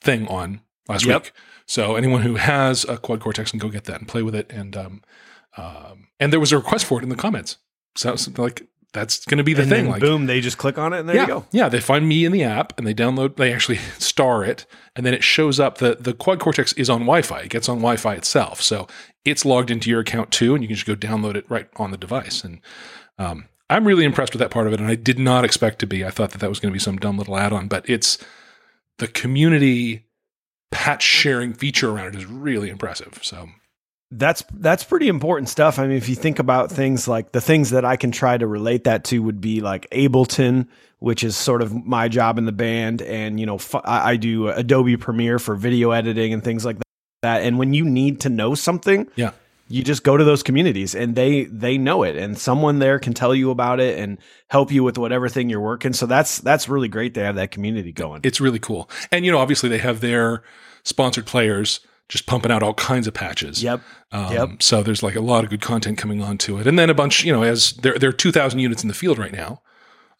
thing 0.00 0.26
on 0.28 0.62
last 0.88 1.04
Yep. 1.04 1.24
week. 1.24 1.32
So 1.66 1.96
anyone 1.96 2.22
who 2.22 2.36
has 2.36 2.84
a 2.84 2.96
quad 2.96 3.20
cortex 3.20 3.50
can 3.50 3.60
go 3.60 3.68
get 3.68 3.84
that 3.84 3.98
and 4.00 4.08
play 4.08 4.22
with 4.22 4.34
it. 4.34 4.50
And 4.50 4.74
um, 4.76 5.02
um, 5.56 6.08
and 6.20 6.32
there 6.32 6.40
was 6.40 6.52
a 6.52 6.58
request 6.58 6.84
for 6.86 6.98
it 6.98 7.02
in 7.02 7.08
the 7.08 7.16
comments. 7.16 7.58
So 7.96 8.16
like 8.36 8.66
that's 8.92 9.24
going 9.26 9.38
to 9.38 9.44
be 9.44 9.54
the 9.54 9.62
and 9.62 9.70
thing. 9.70 9.84
then 9.84 9.92
Like 9.92 10.00
boom, 10.00 10.26
they 10.26 10.40
just 10.40 10.56
click 10.58 10.78
on 10.78 10.92
it 10.92 11.00
and 11.00 11.08
there 11.08 11.16
yeah, 11.16 11.22
you 11.22 11.26
go. 11.28 11.46
yeah, 11.50 11.68
they 11.68 11.80
find 11.80 12.08
me 12.08 12.24
in 12.24 12.32
the 12.32 12.44
app 12.44 12.76
and 12.78 12.86
they 12.86 12.94
download. 12.94 13.36
They 13.36 13.52
actually 13.52 13.78
star 13.98 14.44
it, 14.44 14.66
and 14.96 15.04
then 15.04 15.14
it 15.14 15.22
shows 15.24 15.60
up. 15.60 15.78
the 15.78 15.96
The 16.00 16.14
quad 16.14 16.40
cortex 16.40 16.72
is 16.74 16.88
on 16.88 17.00
Wi-Fi. 17.00 17.40
It 17.40 17.50
gets 17.50 17.68
on 17.68 17.76
Wi-Fi 17.78 18.14
itself, 18.14 18.60
so 18.62 18.86
it's 19.24 19.44
logged 19.44 19.70
into 19.70 19.90
your 19.90 20.00
account 20.00 20.30
too, 20.30 20.54
and 20.54 20.62
you 20.62 20.68
can 20.68 20.76
just 20.76 20.86
go 20.86 20.94
download 20.94 21.34
it 21.36 21.44
right 21.48 21.68
on 21.76 21.90
the 21.90 21.96
device. 21.96 22.44
And 22.44 22.60
um, 23.18 23.48
I'm 23.70 23.86
really 23.86 24.04
impressed 24.04 24.32
with 24.32 24.40
that 24.40 24.50
part 24.50 24.66
of 24.66 24.72
it, 24.72 24.80
and 24.80 24.88
I 24.88 24.94
did 24.94 25.18
not 25.18 25.44
expect 25.44 25.78
to 25.80 25.86
be. 25.86 26.04
I 26.04 26.10
thought 26.10 26.30
that 26.30 26.40
that 26.40 26.48
was 26.48 26.60
going 26.60 26.70
to 26.70 26.74
be 26.74 26.78
some 26.80 26.96
dumb 26.98 27.16
little 27.18 27.36
add-on, 27.36 27.68
but 27.68 27.88
it's 27.88 28.18
the 28.98 29.08
community 29.08 30.06
patch 30.70 31.02
sharing 31.02 31.52
feature 31.52 31.90
around 31.90 32.08
it 32.08 32.16
is 32.16 32.26
really 32.26 32.68
impressive. 32.68 33.18
So 33.22 33.48
That's 34.16 34.42
that's 34.54 34.84
pretty 34.84 35.08
important 35.08 35.48
stuff. 35.48 35.78
I 35.78 35.86
mean, 35.86 35.96
if 35.96 36.08
you 36.08 36.14
think 36.14 36.38
about 36.38 36.70
things 36.70 37.08
like 37.08 37.32
the 37.32 37.40
things 37.40 37.70
that 37.70 37.84
I 37.84 37.96
can 37.96 38.10
try 38.12 38.36
to 38.38 38.46
relate 38.46 38.84
that 38.84 39.04
to 39.04 39.22
would 39.22 39.40
be 39.40 39.60
like 39.60 39.88
Ableton 39.90 40.68
which 41.00 41.22
is 41.22 41.36
sort 41.36 41.60
of 41.60 41.74
my 41.84 42.08
job 42.08 42.38
in 42.38 42.46
the 42.46 42.52
band. 42.52 43.02
And, 43.02 43.38
you 43.38 43.44
know, 43.44 43.56
f- 43.56 43.74
I, 43.84 44.12
I 44.12 44.16
do 44.16 44.48
Adobe 44.48 44.96
Premiere 44.96 45.38
for 45.38 45.54
video 45.54 45.90
editing 45.90 46.32
and 46.32 46.42
things 46.42 46.64
like 46.64 46.78
that. 47.22 47.42
And 47.42 47.58
when 47.58 47.74
you 47.74 47.84
need 47.84 48.20
to 48.20 48.30
know 48.30 48.54
something, 48.54 49.06
Yeah. 49.14 49.32
you 49.68 49.82
just 49.82 50.02
go 50.02 50.16
to 50.16 50.24
those 50.24 50.42
communities 50.42 50.94
and 50.94 51.14
they 51.14 51.44
they 51.44 51.76
know 51.76 52.04
it 52.04 52.16
and 52.16 52.38
someone 52.38 52.78
there 52.78 52.98
can 52.98 53.12
tell 53.12 53.34
you 53.34 53.50
about 53.50 53.80
it 53.80 53.98
and 53.98 54.16
help 54.48 54.72
you 54.72 54.82
with 54.82 54.96
whatever 54.96 55.28
thing 55.28 55.50
you're 55.50 55.60
working 55.60 55.92
so 55.92 56.06
that's 56.06 56.38
that's 56.38 56.70
really 56.70 56.88
great 56.88 57.12
to 57.14 57.22
have 57.22 57.34
that 57.36 57.50
community 57.50 57.92
going 57.92 58.20
It's 58.24 58.40
really 58.40 58.58
cool. 58.60 58.88
And, 59.12 59.26
you 59.26 59.32
know, 59.32 59.38
obviously 59.38 59.68
they 59.68 59.78
have 59.78 60.00
their 60.00 60.42
sponsored 60.84 61.26
players 61.26 61.80
just 62.08 62.26
pumping 62.26 62.50
out 62.52 62.62
all 62.62 62.74
kinds 62.74 63.06
of 63.06 63.14
patches. 63.14 63.62
yep 63.62 63.80
Um, 64.12 64.32
Yep. 64.32 64.62
So 64.62 64.82
there's 64.82 65.02
like 65.02 65.16
a 65.16 65.20
lot 65.20 65.44
of 65.44 65.50
good 65.50 65.60
content 65.62 65.98
coming 65.98 66.22
onto 66.22 66.58
it, 66.58 66.66
and 66.66 66.78
then 66.78 66.90
a 66.90 66.94
bunch. 66.94 67.24
You 67.24 67.32
know, 67.32 67.42
as 67.42 67.72
there 67.74 67.98
there 67.98 68.10
are 68.10 68.12
2,000 68.12 68.58
units 68.58 68.82
in 68.82 68.88
the 68.88 68.94
field 68.94 69.18
right 69.18 69.32
now. 69.32 69.62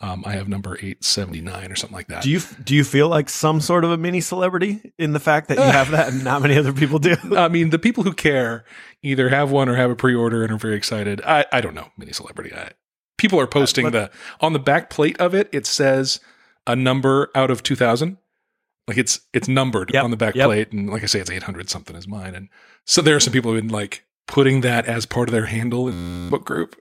Um, 0.00 0.24
I 0.26 0.32
have 0.32 0.48
number 0.48 0.74
879 0.74 1.70
or 1.70 1.76
something 1.76 1.94
like 1.96 2.08
that. 2.08 2.22
do 2.24 2.28
you 2.28 2.40
do 2.62 2.74
you 2.74 2.82
feel 2.84 3.08
like 3.08 3.30
some 3.30 3.60
sort 3.60 3.84
of 3.84 3.92
a 3.92 3.96
mini 3.96 4.20
celebrity 4.20 4.92
in 4.98 5.12
the 5.12 5.20
fact 5.20 5.48
that 5.48 5.56
you 5.56 5.62
have 5.64 5.92
that 5.92 6.08
and 6.12 6.24
not 6.24 6.42
many 6.42 6.58
other 6.58 6.72
people 6.72 6.98
do 6.98 7.14
I 7.36 7.48
mean, 7.48 7.70
the 7.70 7.78
people 7.78 8.02
who 8.02 8.12
care 8.12 8.64
either 9.02 9.28
have 9.28 9.50
one 9.52 9.68
or 9.68 9.76
have 9.76 9.90
a 9.90 9.96
pre-order 9.96 10.42
and 10.42 10.52
are 10.52 10.58
very 10.58 10.74
excited. 10.76 11.22
I, 11.24 11.46
I 11.52 11.60
don't 11.60 11.74
know, 11.74 11.88
mini 11.96 12.12
celebrity. 12.12 12.52
I, 12.52 12.72
people 13.16 13.38
are 13.40 13.46
posting 13.46 13.84
but- 13.84 13.92
the 13.92 14.10
on 14.44 14.52
the 14.52 14.58
back 14.58 14.90
plate 14.90 15.18
of 15.20 15.32
it. 15.34 15.48
It 15.52 15.64
says 15.64 16.18
a 16.66 16.74
number 16.74 17.30
out 17.34 17.50
of 17.50 17.62
2,000. 17.62 18.18
Like 18.86 18.98
it's 18.98 19.20
it's 19.32 19.48
numbered 19.48 19.90
Yep, 19.94 20.04
on 20.04 20.10
the 20.10 20.16
back 20.16 20.34
yep. 20.34 20.46
plate, 20.46 20.72
and 20.72 20.90
like 20.90 21.02
I 21.02 21.06
say, 21.06 21.20
it's 21.20 21.30
800 21.30 21.70
something 21.70 21.96
is 21.96 22.06
mine. 22.06 22.34
And 22.34 22.48
so 22.84 23.00
there 23.02 23.16
are 23.16 23.20
some 23.20 23.32
people 23.32 23.52
who've 23.52 23.62
been 23.62 23.70
like 23.70 24.04
putting 24.26 24.60
that 24.62 24.86
as 24.86 25.06
part 25.06 25.28
of 25.28 25.32
their 25.32 25.46
handle 25.46 25.88
in 25.88 26.24
the 26.26 26.30
book 26.30 26.44
group. 26.44 26.76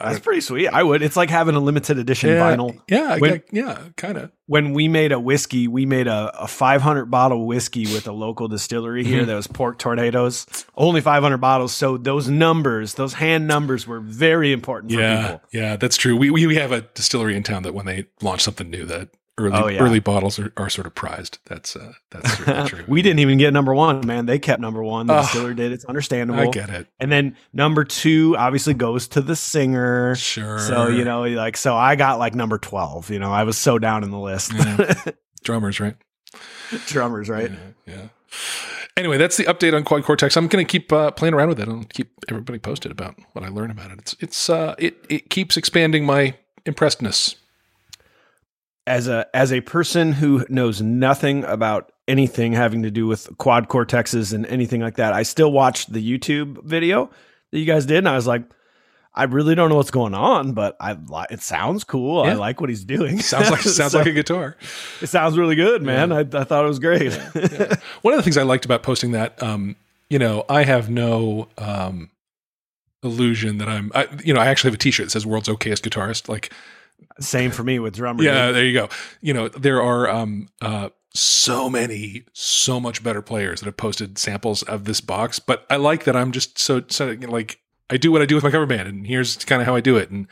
that's 0.00 0.18
pretty 0.18 0.40
sweet 0.40 0.66
i 0.68 0.82
would 0.82 1.00
it's 1.02 1.16
like 1.16 1.30
having 1.30 1.54
a 1.54 1.60
limited 1.60 1.96
edition 1.98 2.28
vinyl 2.30 2.78
Yeah, 2.88 3.16
When- 3.18 3.42
yeah, 3.52 3.78
kind 3.96 4.18
of. 4.18 4.32
when 4.46 4.72
we 4.74 4.88
made 4.88 5.12
a 5.12 5.20
whiskey, 5.20 5.68
we 5.68 5.86
made 5.86 6.08
a, 6.08 6.32
a 6.42 6.48
500 6.48 7.06
bottle 7.06 7.46
whiskey 7.46 7.84
with 7.86 8.06
a 8.08 8.12
local 8.12 8.48
distillery 8.48 9.04
here 9.04 9.22
Mhm. 9.22 9.26
that 9.26 9.34
was 9.36 9.46
Pork 9.46 9.78
Tornadoes. 9.78 10.46
Only 10.76 11.00
500 11.00 11.38
bottles. 11.38 11.72
So 11.72 11.96
those 11.96 12.28
numbers, 12.28 12.94
those 12.94 13.14
hand 13.14 13.46
numbers 13.46 13.86
were 13.86 14.00
very 14.00 14.52
important 14.52 14.92
for 14.92 15.00
Yeah, 15.00 15.22
people. 15.22 15.40
yeah, 15.52 15.76
that's 15.76 15.96
true. 15.96 16.16
We, 16.16 16.28
we 16.30 16.46
we 16.48 16.56
have 16.56 16.72
a 16.72 16.82
distillery 16.82 17.36
in 17.36 17.42
town 17.44 17.62
that 17.62 17.72
when 17.74 17.86
they 17.86 18.06
launch 18.20 18.42
something 18.42 18.68
new, 18.68 18.84
that 18.86 19.08
early 19.38 19.52
Oh, 19.54 19.66
yeah. 19.68 19.80
early 19.80 19.98
bottles 20.00 20.38
are, 20.38 20.52
are 20.56 20.70
sort 20.70 20.86
of 20.86 20.94
prized. 20.94 21.38
That's 21.46 21.74
uh, 21.76 21.92
that's 22.10 22.36
true. 22.68 22.84
we 22.86 23.02
didn't 23.02 23.18
even 23.20 23.38
get 23.38 23.52
number 23.52 23.74
one, 23.74 24.06
man. 24.06 24.26
They 24.26 24.38
kept 24.38 24.60
number 24.60 24.82
one. 24.82 25.06
The 25.06 25.20
distiller 25.22 25.54
did. 25.54 25.72
It's 25.72 25.84
understandable. 25.84 26.40
I 26.40 26.46
get 26.46 26.70
it. 26.70 26.86
And 27.00 27.10
then 27.10 27.36
number 27.52 27.84
two 27.84 28.36
obviously 28.36 28.74
goes 28.74 29.08
to 29.08 29.20
the 29.20 29.36
singer. 29.36 30.14
Sure. 30.14 30.58
So, 30.58 30.88
you 30.88 31.04
know, 31.04 31.22
like, 31.24 31.56
so 31.56 31.74
I 31.76 31.96
got 31.96 32.18
like 32.18 32.34
number 32.34 32.58
12. 32.58 33.10
You 33.10 33.18
know, 33.18 33.32
I 33.32 33.44
was 33.44 33.58
so 33.58 33.78
down 33.78 34.04
in 34.04 34.10
the 34.10 34.18
list. 34.18 34.52
drummers, 35.44 35.80
right? 35.80 35.96
Drummers, 36.86 37.28
right? 37.28 37.50
Yeah, 37.86 37.94
yeah. 37.94 38.08
Anyway, 38.96 39.18
that's 39.18 39.36
the 39.36 39.44
update 39.44 39.74
on 39.74 39.82
Quad 39.84 40.04
Cortex. 40.04 40.36
I'm 40.36 40.46
going 40.46 40.64
to 40.64 40.70
keep 40.70 40.92
uh, 40.92 41.10
playing 41.10 41.34
around 41.34 41.48
with 41.48 41.60
it 41.60 41.66
and 41.68 41.88
keep 41.92 42.12
everybody 42.28 42.58
posted 42.60 42.92
about 42.92 43.16
what 43.32 43.44
I 43.44 43.48
learn 43.48 43.70
about 43.70 43.90
it. 43.90 43.98
It's 43.98 44.16
it's 44.20 44.48
uh 44.50 44.74
it 44.78 45.04
it 45.08 45.30
keeps 45.30 45.56
expanding 45.56 46.06
my 46.06 46.34
impressedness. 46.64 47.34
As 48.86 49.08
a 49.08 49.26
as 49.34 49.52
a 49.52 49.60
person 49.62 50.12
who 50.12 50.44
knows 50.48 50.82
nothing 50.82 51.44
about 51.44 51.90
anything 52.06 52.52
having 52.52 52.82
to 52.82 52.90
do 52.90 53.06
with 53.06 53.36
quad 53.38 53.68
cortexes 53.68 54.32
and 54.34 54.44
anything 54.46 54.80
like 54.80 54.96
that, 54.96 55.12
I 55.12 55.22
still 55.22 55.50
watched 55.52 55.92
the 55.92 56.00
YouTube 56.18 56.62
video 56.64 57.10
that 57.50 57.58
you 57.58 57.64
guys 57.64 57.86
did, 57.86 57.98
and 57.98 58.08
I 58.08 58.14
was 58.14 58.26
like, 58.26 58.42
I 59.14 59.24
really 59.24 59.54
don't 59.54 59.68
know 59.70 59.76
what's 59.76 59.92
going 59.92 60.12
on, 60.12 60.52
but 60.52 60.76
I 60.80 60.94
li- 60.94 61.26
it 61.30 61.40
sounds 61.40 61.84
cool. 61.84 62.20
I 62.22 62.32
like 62.32 62.60
what 62.60 62.68
he's 62.68 62.84
doing. 62.84 63.20
Sounds 63.20 63.50
like 63.50 63.60
sounds 63.62 63.92
So, 63.92 63.98
like 63.98 64.08
a 64.08 64.12
guitar. 64.12 64.56
it 65.00 65.06
sounds 65.06 65.38
really 65.38 65.54
good, 65.54 65.82
man. 65.82 66.10
I, 66.12 66.20
I 66.20 66.44
thought 66.44 66.64
it 66.64 66.68
was 66.68 66.80
great. 66.80 67.12
One 68.02 68.12
of 68.12 68.18
the 68.18 68.22
things 68.22 68.36
I 68.36 68.42
liked 68.42 68.64
about 68.64 68.82
posting 68.82 69.12
that, 69.12 69.40
um, 69.42 69.76
you 70.10 70.18
know, 70.18 70.44
I 70.48 70.64
have 70.64 70.90
no 70.90 71.48
um, 71.58 72.10
illusion 73.02 73.58
that 73.58 73.68
I'm, 73.68 73.92
I, 73.94 74.08
you 74.24 74.34
know, 74.34 74.40
I 74.40 74.46
actually 74.46 74.68
have 74.68 74.74
a 74.74 74.78
T-shirt 74.78 75.06
that 75.06 75.10
says 75.10 75.24
"World's 75.24 75.48
Okayest 75.48 75.88
Guitarist." 75.88 76.28
Like, 76.28 76.52
Same 77.20 77.50
for 77.50 77.62
me 77.62 77.78
with 77.78 77.94
drummer. 77.94 78.22
yeah, 78.22 78.50
there 78.50 78.64
you 78.64 78.72
go. 78.72 78.88
You 79.20 79.34
know, 79.34 79.48
there 79.48 79.80
are 79.80 80.08
um, 80.10 80.48
uh, 80.60 80.88
so 81.14 81.70
many, 81.70 82.24
so 82.32 82.80
much 82.80 83.04
better 83.04 83.22
players 83.22 83.60
that 83.60 83.66
have 83.66 83.76
posted 83.76 84.18
samples 84.18 84.62
of 84.64 84.84
this 84.84 85.00
box. 85.00 85.38
But 85.38 85.64
I 85.70 85.76
like 85.76 86.04
that 86.04 86.16
I'm 86.16 86.32
just 86.32 86.58
so, 86.58 86.82
so 86.88 87.10
you 87.10 87.18
know, 87.18 87.30
like 87.30 87.60
I 87.90 87.96
do 87.98 88.10
what 88.10 88.20
I 88.22 88.26
do 88.26 88.34
with 88.34 88.42
my 88.44 88.50
cover 88.50 88.66
band, 88.66 88.88
and 88.88 89.06
here's 89.06 89.36
kind 89.44 89.62
of 89.62 89.66
how 89.66 89.76
I 89.76 89.80
do 89.80 89.96
it, 89.96 90.10
and 90.10 90.26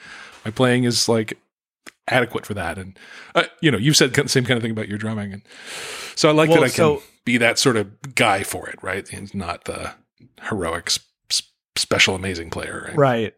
my 0.45 0.50
playing 0.50 0.83
is 0.85 1.09
like 1.09 1.38
adequate 2.09 2.45
for 2.47 2.54
that. 2.54 2.78
And 2.78 2.99
uh, 3.37 3.45
you 3.61 3.71
know, 3.71 3.78
you've 3.78 3.97
said 3.97 4.12
the 4.12 4.28
same 4.28 4.45
kind 4.45 4.57
of 4.57 4.62
thing 4.62 4.73
about 4.73 4.88
your 4.88 4.99
drumming, 4.99 5.33
and 5.33 5.42
so 6.16 6.28
I 6.28 6.33
like 6.33 6.49
Well, 6.50 6.59
that 6.61 6.66
I 6.66 6.69
can 6.69 6.76
so- 6.76 7.02
be 7.25 7.37
that 7.37 7.59
sort 7.61 7.76
of 7.76 8.14
guy 8.16 8.42
for 8.42 8.69
it, 8.69 8.83
right? 8.83 9.09
And 9.12 9.33
not 9.35 9.66
the 9.66 9.95
heroic, 10.49 10.88
s- 10.88 10.99
s- 11.31 11.42
special, 11.76 12.16
amazing 12.16 12.50
player, 12.50 12.87
right? 12.88 12.97
Right. 12.97 13.35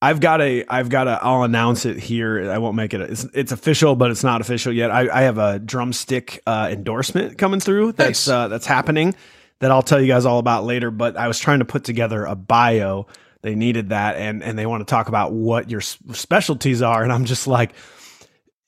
I've 0.00 0.20
got 0.20 0.40
a, 0.40 0.64
I've 0.68 0.88
got 0.88 1.08
a, 1.08 1.18
I'll 1.22 1.42
announce 1.42 1.84
it 1.84 1.98
here. 1.98 2.50
I 2.50 2.58
won't 2.58 2.76
make 2.76 2.94
it, 2.94 3.00
it's, 3.00 3.24
it's 3.34 3.50
official, 3.52 3.96
but 3.96 4.10
it's 4.12 4.22
not 4.22 4.40
official 4.40 4.72
yet. 4.72 4.90
I, 4.92 5.08
I 5.08 5.22
have 5.22 5.38
a 5.38 5.58
drumstick 5.58 6.40
uh, 6.46 6.68
endorsement 6.70 7.36
coming 7.36 7.58
through 7.60 7.92
that's, 7.92 8.26
Nice. 8.26 8.28
uh, 8.28 8.48
that's 8.48 8.66
happening 8.66 9.14
that 9.58 9.72
I'll 9.72 9.82
tell 9.82 10.00
you 10.00 10.06
guys 10.06 10.24
all 10.24 10.38
about 10.38 10.64
later. 10.64 10.92
But 10.92 11.16
I 11.16 11.26
was 11.26 11.40
trying 11.40 11.58
to 11.58 11.64
put 11.64 11.82
together 11.82 12.24
a 12.24 12.36
bio. 12.36 13.08
They 13.42 13.56
needed 13.56 13.88
that 13.88 14.16
and, 14.16 14.42
and 14.42 14.56
they 14.56 14.66
want 14.66 14.82
to 14.86 14.90
talk 14.90 15.08
about 15.08 15.32
what 15.32 15.68
your 15.68 15.80
specialties 15.80 16.80
are. 16.80 17.02
And 17.02 17.12
I'm 17.12 17.24
just 17.24 17.48
like, 17.48 17.72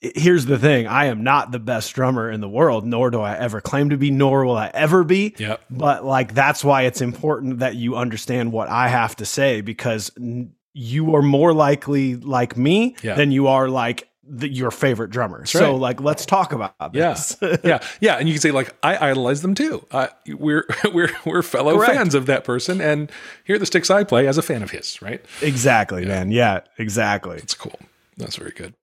here's 0.01 0.47
the 0.47 0.59
thing. 0.59 0.87
I 0.89 1.07
am 1.07 1.23
not 1.23 1.53
the 1.53 1.59
best 1.61 1.93
drummer 1.95 2.31
in 2.31 2.41
the 2.41 2.49
world, 2.49 2.87
nor 2.87 3.11
do 3.11 3.21
I 3.21 3.37
ever 3.37 3.61
claim 3.61 3.91
to 3.91 3.97
be, 3.97 4.11
nor 4.11 4.45
will 4.47 4.57
I 4.57 4.71
ever 4.75 5.05
be. 5.05 5.35
Yep. 5.39 5.61
But 5.71 6.05
like 6.05 6.35
that's 6.35 6.65
why 6.65 6.83
it's 6.83 7.01
important 7.01 7.61
that 7.61 7.77
you 7.77 7.95
understand 7.97 8.51
what 8.53 8.69
I 8.69 8.89
have 8.89 9.15
to 9.17 9.25
say 9.27 9.61
because 9.61 10.11
n- 10.17 10.55
you 10.75 11.15
are 11.17 11.23
more 11.23 11.53
likely 11.53 12.17
like 12.17 12.57
me 12.57 12.97
Yeah. 13.03 13.15
than 13.15 13.33
you 13.33 13.47
are 13.49 13.69
like 13.69 14.09
the, 14.33 14.49
your 14.49 14.71
favorite 14.71 15.11
drummer. 15.11 15.45
so 15.45 15.75
like 15.75 16.01
let's 16.01 16.25
talk 16.25 16.53
about 16.53 16.93
this. 16.93 17.37
yeah, 17.65 17.81
yeah, 18.01 18.15
and 18.17 18.29
you 18.29 18.35
can 18.35 18.41
say 18.41 18.53
like 18.53 18.73
I 18.83 19.11
idolize 19.11 19.43
them 19.43 19.55
too. 19.57 19.85
Uh, 19.91 20.07
we're 20.29 20.67
we're 20.95 21.11
we're 21.25 21.43
fellow 21.43 21.75
Correct. 21.77 21.95
fans 21.95 22.15
of 22.15 22.27
that 22.27 22.45
person, 22.45 22.81
and 22.81 23.11
here 23.45 23.57
are 23.57 23.59
the 23.59 23.67
sticks 23.67 23.91
I 23.91 24.05
play 24.05 24.29
as 24.29 24.39
a 24.39 24.43
fan 24.43 24.63
of 24.63 24.71
his. 24.71 25.03
Right? 25.03 25.25
exactly, 25.43 26.05
man. 26.05 26.31
Yeah, 26.31 26.61
exactly. 26.79 27.39
It's 27.39 27.55
cool. 27.55 27.79
That's 28.19 28.37
very 28.37 28.53
good. 28.53 28.75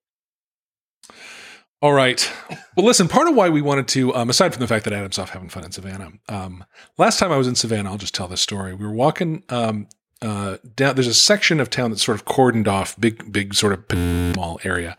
All 1.81 1.93
right. 1.93 2.29
Well, 2.75 2.85
listen. 2.87 3.07
Part 3.07 3.27
of 3.27 3.35
why 3.35 3.49
we 3.49 3.61
wanted 3.61 3.87
to, 3.89 4.13
um, 4.15 4.29
aside 4.31 4.51
from 4.51 4.61
the 4.61 4.67
fact 4.67 4.83
that 4.85 4.93
Adam's 4.93 5.19
off 5.19 5.29
having 5.29 5.47
fun 5.47 5.63
in 5.63 5.71
Savannah, 5.71 6.11
um, 6.27 6.65
last 6.97 7.19
time 7.19 7.31
I 7.31 7.37
was 7.37 7.47
in 7.47 7.53
Savannah, 7.55 7.91
I'll 7.91 7.99
just 7.99 8.15
tell 8.15 8.27
this 8.27 8.41
story. 8.41 8.73
We 8.73 8.85
were 8.85 8.91
walking 8.93 9.43
um, 9.49 9.87
uh, 10.21 10.57
down. 10.75 10.95
There's 10.95 11.07
a 11.07 11.13
section 11.13 11.59
of 11.59 11.69
town 11.69 11.91
that's 11.91 12.03
sort 12.03 12.19
of 12.19 12.25
cordoned 12.25 12.67
off, 12.67 12.99
big, 12.99 13.31
big 13.31 13.53
sort 13.53 13.73
of 13.73 14.35
mall 14.35 14.59
area, 14.63 14.97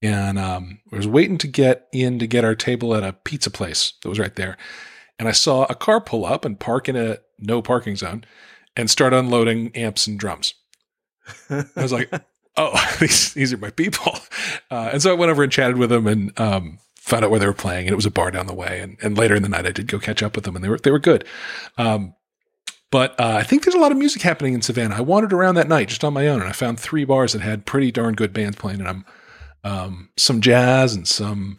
and 0.00 0.38
um, 0.38 0.80
I 0.92 0.96
was 0.96 1.06
waiting 1.06 1.38
to 1.38 1.48
get 1.48 1.88
in 1.92 2.18
to 2.18 2.26
get 2.26 2.44
our 2.44 2.54
table 2.54 2.94
at 2.94 3.02
a 3.02 3.12
pizza 3.12 3.50
place 3.50 3.94
that 4.02 4.08
was 4.08 4.18
right 4.18 4.34
there, 4.34 4.56
and 5.18 5.28
I 5.28 5.32
saw 5.32 5.64
a 5.64 5.74
car 5.74 6.00
pull 6.00 6.24
up 6.24 6.44
and 6.44 6.58
park 6.58 6.88
in 6.88 6.96
a 6.96 7.18
no 7.38 7.62
parking 7.62 7.96
zone, 7.96 8.24
and 8.76 8.90
start 8.90 9.12
unloading 9.12 9.74
amps 9.76 10.06
and 10.06 10.18
drums. 10.18 10.54
I 11.50 11.64
was 11.76 11.92
like, 11.92 12.10
oh, 12.56 12.96
these, 13.00 13.34
these 13.34 13.52
are 13.52 13.58
my 13.58 13.70
people. 13.70 14.18
Uh, 14.70 14.90
and 14.92 15.02
so 15.02 15.10
I 15.10 15.14
went 15.14 15.30
over 15.30 15.42
and 15.42 15.52
chatted 15.52 15.78
with 15.78 15.90
them 15.90 16.06
and 16.06 16.38
um, 16.40 16.78
found 16.96 17.24
out 17.24 17.30
where 17.30 17.40
they 17.40 17.46
were 17.46 17.52
playing. 17.52 17.86
And 17.86 17.92
it 17.92 17.96
was 17.96 18.06
a 18.06 18.10
bar 18.10 18.30
down 18.30 18.46
the 18.46 18.54
way. 18.54 18.80
And, 18.80 18.96
and 19.02 19.16
later 19.16 19.34
in 19.34 19.42
the 19.42 19.48
night, 19.48 19.66
I 19.66 19.72
did 19.72 19.88
go 19.88 19.98
catch 19.98 20.22
up 20.22 20.34
with 20.34 20.44
them 20.44 20.56
and 20.56 20.64
they 20.64 20.68
were, 20.68 20.78
they 20.78 20.90
were 20.90 20.98
good. 20.98 21.24
Um, 21.78 22.14
but 22.92 23.18
uh, 23.18 23.34
I 23.40 23.42
think 23.42 23.64
there's 23.64 23.74
a 23.74 23.78
lot 23.80 23.90
of 23.90 23.98
music 23.98 24.22
happening 24.22 24.54
in 24.54 24.62
Savannah. 24.62 24.94
I 24.94 25.00
wandered 25.00 25.32
around 25.32 25.56
that 25.56 25.66
night 25.68 25.88
just 25.88 26.04
on 26.04 26.12
my 26.12 26.28
own 26.28 26.40
and 26.40 26.48
I 26.48 26.52
found 26.52 26.78
three 26.78 27.04
bars 27.04 27.32
that 27.32 27.42
had 27.42 27.66
pretty 27.66 27.90
darn 27.90 28.14
good 28.14 28.32
bands 28.32 28.56
playing 28.56 28.78
in 28.78 28.86
them. 28.86 29.04
Um, 29.64 30.10
some 30.16 30.40
jazz 30.40 30.94
and 30.94 31.08
some, 31.08 31.58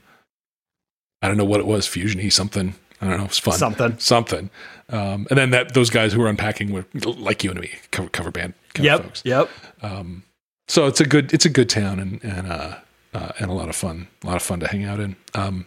I 1.22 1.28
don't 1.28 1.36
know 1.38 1.44
what 1.46 1.60
it 1.60 1.66
was, 1.66 1.88
fusion-y 1.88 2.30
something. 2.30 2.76
I 3.02 3.08
don't 3.08 3.18
know. 3.18 3.26
It 3.26 3.30
was 3.30 3.40
fun 3.40 3.58
Something. 3.58 3.98
something. 3.98 4.50
Um, 4.90 5.28
and 5.30 5.38
then 5.38 5.50
that 5.50 5.74
those 5.74 5.90
guys 5.90 6.14
who 6.14 6.22
were 6.22 6.28
unpacking 6.30 6.72
were 6.72 6.86
like 7.04 7.44
you 7.44 7.52
and 7.52 7.60
me, 7.60 7.72
cover, 7.92 8.08
cover 8.10 8.32
band 8.32 8.54
kind 8.74 8.86
Yep. 8.86 9.00
of 9.00 9.06
folks. 9.06 9.22
Yep. 9.26 9.50
Um, 9.82 10.24
so 10.70 10.88
it's 10.88 11.02
a 11.02 11.06
good 11.06 11.34
it's 11.34 11.46
a 11.46 11.50
good 11.50 11.70
town 11.70 12.00
and 12.00 12.24
and 12.24 12.48
uh, 12.48 12.76
uh, 13.14 13.32
and 13.40 13.50
a 13.50 13.54
lot 13.54 13.68
of 13.70 13.76
fun, 13.76 14.08
a 14.24 14.28
lot 14.28 14.36
of 14.38 14.42
fun 14.44 14.60
to 14.62 14.68
hang 14.68 14.84
out 14.86 15.00
in. 15.00 15.16
Um, 15.34 15.66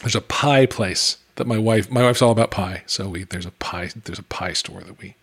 there's 0.00 0.14
a 0.14 0.20
pie 0.22 0.64
place 0.66 1.18
that 1.36 1.46
my 1.46 1.58
wife 1.58 1.90
my 1.90 2.02
wife's 2.02 2.22
all 2.22 2.30
about 2.30 2.50
pie, 2.50 2.82
so 2.86 3.08
we 3.08 3.24
there's 3.24 3.46
a 3.46 3.50
pie 3.52 3.90
there's 4.04 4.18
a 4.18 4.24
pie 4.24 4.52
store 4.52 4.82
that 4.82 4.98
we 5.00 5.16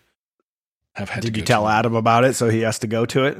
have 0.94 1.10
had. 1.10 1.22
Did 1.22 1.36
you 1.36 1.42
tell 1.42 1.64
to. 1.64 1.68
Adam 1.68 1.94
about 1.94 2.24
it 2.24 2.34
so 2.34 2.48
he 2.48 2.60
has 2.60 2.78
to 2.80 2.86
go 2.86 3.06
to 3.06 3.24
it? 3.24 3.38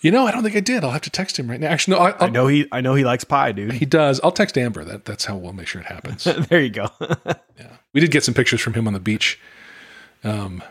You 0.00 0.12
know, 0.12 0.26
I 0.26 0.30
don't 0.30 0.44
think 0.44 0.54
I 0.54 0.60
did. 0.60 0.84
I'll 0.84 0.92
have 0.92 1.02
to 1.02 1.10
text 1.10 1.38
him 1.38 1.50
right 1.50 1.58
now. 1.58 1.68
Actually, 1.68 1.96
no, 1.96 2.04
I, 2.04 2.10
I 2.10 2.16
I'll, 2.20 2.30
know 2.30 2.46
he 2.46 2.66
I 2.70 2.80
know 2.80 2.94
he 2.94 3.04
likes 3.04 3.24
pie, 3.24 3.52
dude. 3.52 3.72
he 3.72 3.84
does. 3.84 4.20
I'll 4.22 4.30
text 4.32 4.56
Amber. 4.56 4.84
That 4.84 5.04
that's 5.04 5.24
how 5.24 5.36
we'll 5.36 5.52
make 5.52 5.66
sure 5.66 5.80
it 5.80 5.88
happens. 5.88 6.24
there 6.48 6.60
you 6.60 6.70
go. 6.70 6.88
Yeah, 7.58 7.76
we 7.92 8.00
did 8.00 8.12
get 8.12 8.22
some 8.22 8.34
pictures 8.34 8.60
from 8.60 8.74
him 8.74 8.86
on 8.86 8.92
the 8.92 9.00
beach 9.00 9.40
um, 10.22 10.62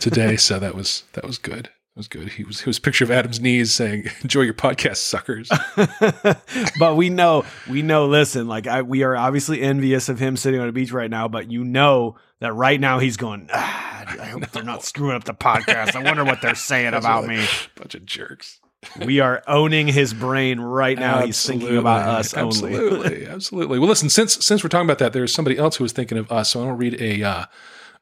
today, 0.00 0.36
so 0.36 0.58
that 0.58 0.74
was 0.74 1.04
that 1.12 1.24
was 1.24 1.38
good. 1.38 1.68
That 1.94 2.00
was 2.00 2.08
good. 2.08 2.28
He 2.30 2.42
was 2.42 2.60
it 2.60 2.66
was 2.66 2.78
a 2.78 2.80
picture 2.80 3.04
of 3.04 3.12
Adam's 3.12 3.40
knees 3.40 3.72
saying, 3.72 4.10
"Enjoy 4.22 4.40
your 4.40 4.54
podcast, 4.54 4.96
suckers." 4.96 5.48
but 6.80 6.96
we 6.96 7.08
know, 7.08 7.44
we 7.70 7.82
know. 7.82 8.06
Listen, 8.06 8.48
like 8.48 8.66
I, 8.66 8.82
we 8.82 9.04
are 9.04 9.16
obviously 9.16 9.60
envious 9.60 10.08
of 10.08 10.18
him 10.18 10.36
sitting 10.36 10.58
on 10.58 10.68
a 10.68 10.72
beach 10.72 10.90
right 10.90 11.08
now. 11.08 11.28
But 11.28 11.52
you 11.52 11.62
know 11.62 12.16
that 12.40 12.52
right 12.52 12.80
now 12.80 12.98
he's 12.98 13.16
going. 13.16 13.48
Ah, 13.52 14.06
I 14.20 14.26
hope 14.26 14.50
they're 14.50 14.64
not 14.64 14.82
screwing 14.84 15.14
up 15.14 15.22
the 15.22 15.34
podcast. 15.34 15.94
I 15.94 16.02
wonder 16.02 16.24
what 16.24 16.42
they're 16.42 16.56
saying 16.56 16.94
about 16.94 17.28
me. 17.28 17.46
Bunch 17.76 17.94
of 17.94 18.04
jerks. 18.04 18.60
We 18.98 19.20
are 19.20 19.44
owning 19.46 19.86
his 19.86 20.12
brain 20.12 20.58
right 20.58 20.98
now. 20.98 21.20
Absolutely. 21.20 21.26
He's 21.28 21.46
thinking 21.46 21.76
about 21.78 22.08
us 22.08 22.34
absolutely, 22.34 23.14
only. 23.14 23.26
absolutely. 23.28 23.78
Well, 23.78 23.88
listen. 23.88 24.10
Since 24.10 24.44
since 24.44 24.64
we're 24.64 24.68
talking 24.68 24.86
about 24.86 24.98
that, 24.98 25.12
there's 25.12 25.32
somebody 25.32 25.58
else 25.58 25.76
who 25.76 25.84
was 25.84 25.92
thinking 25.92 26.18
of 26.18 26.32
us. 26.32 26.50
So 26.50 26.60
I 26.60 26.66
want 26.66 26.76
to 26.76 26.80
read 26.80 27.00
a 27.00 27.22
uh, 27.22 27.44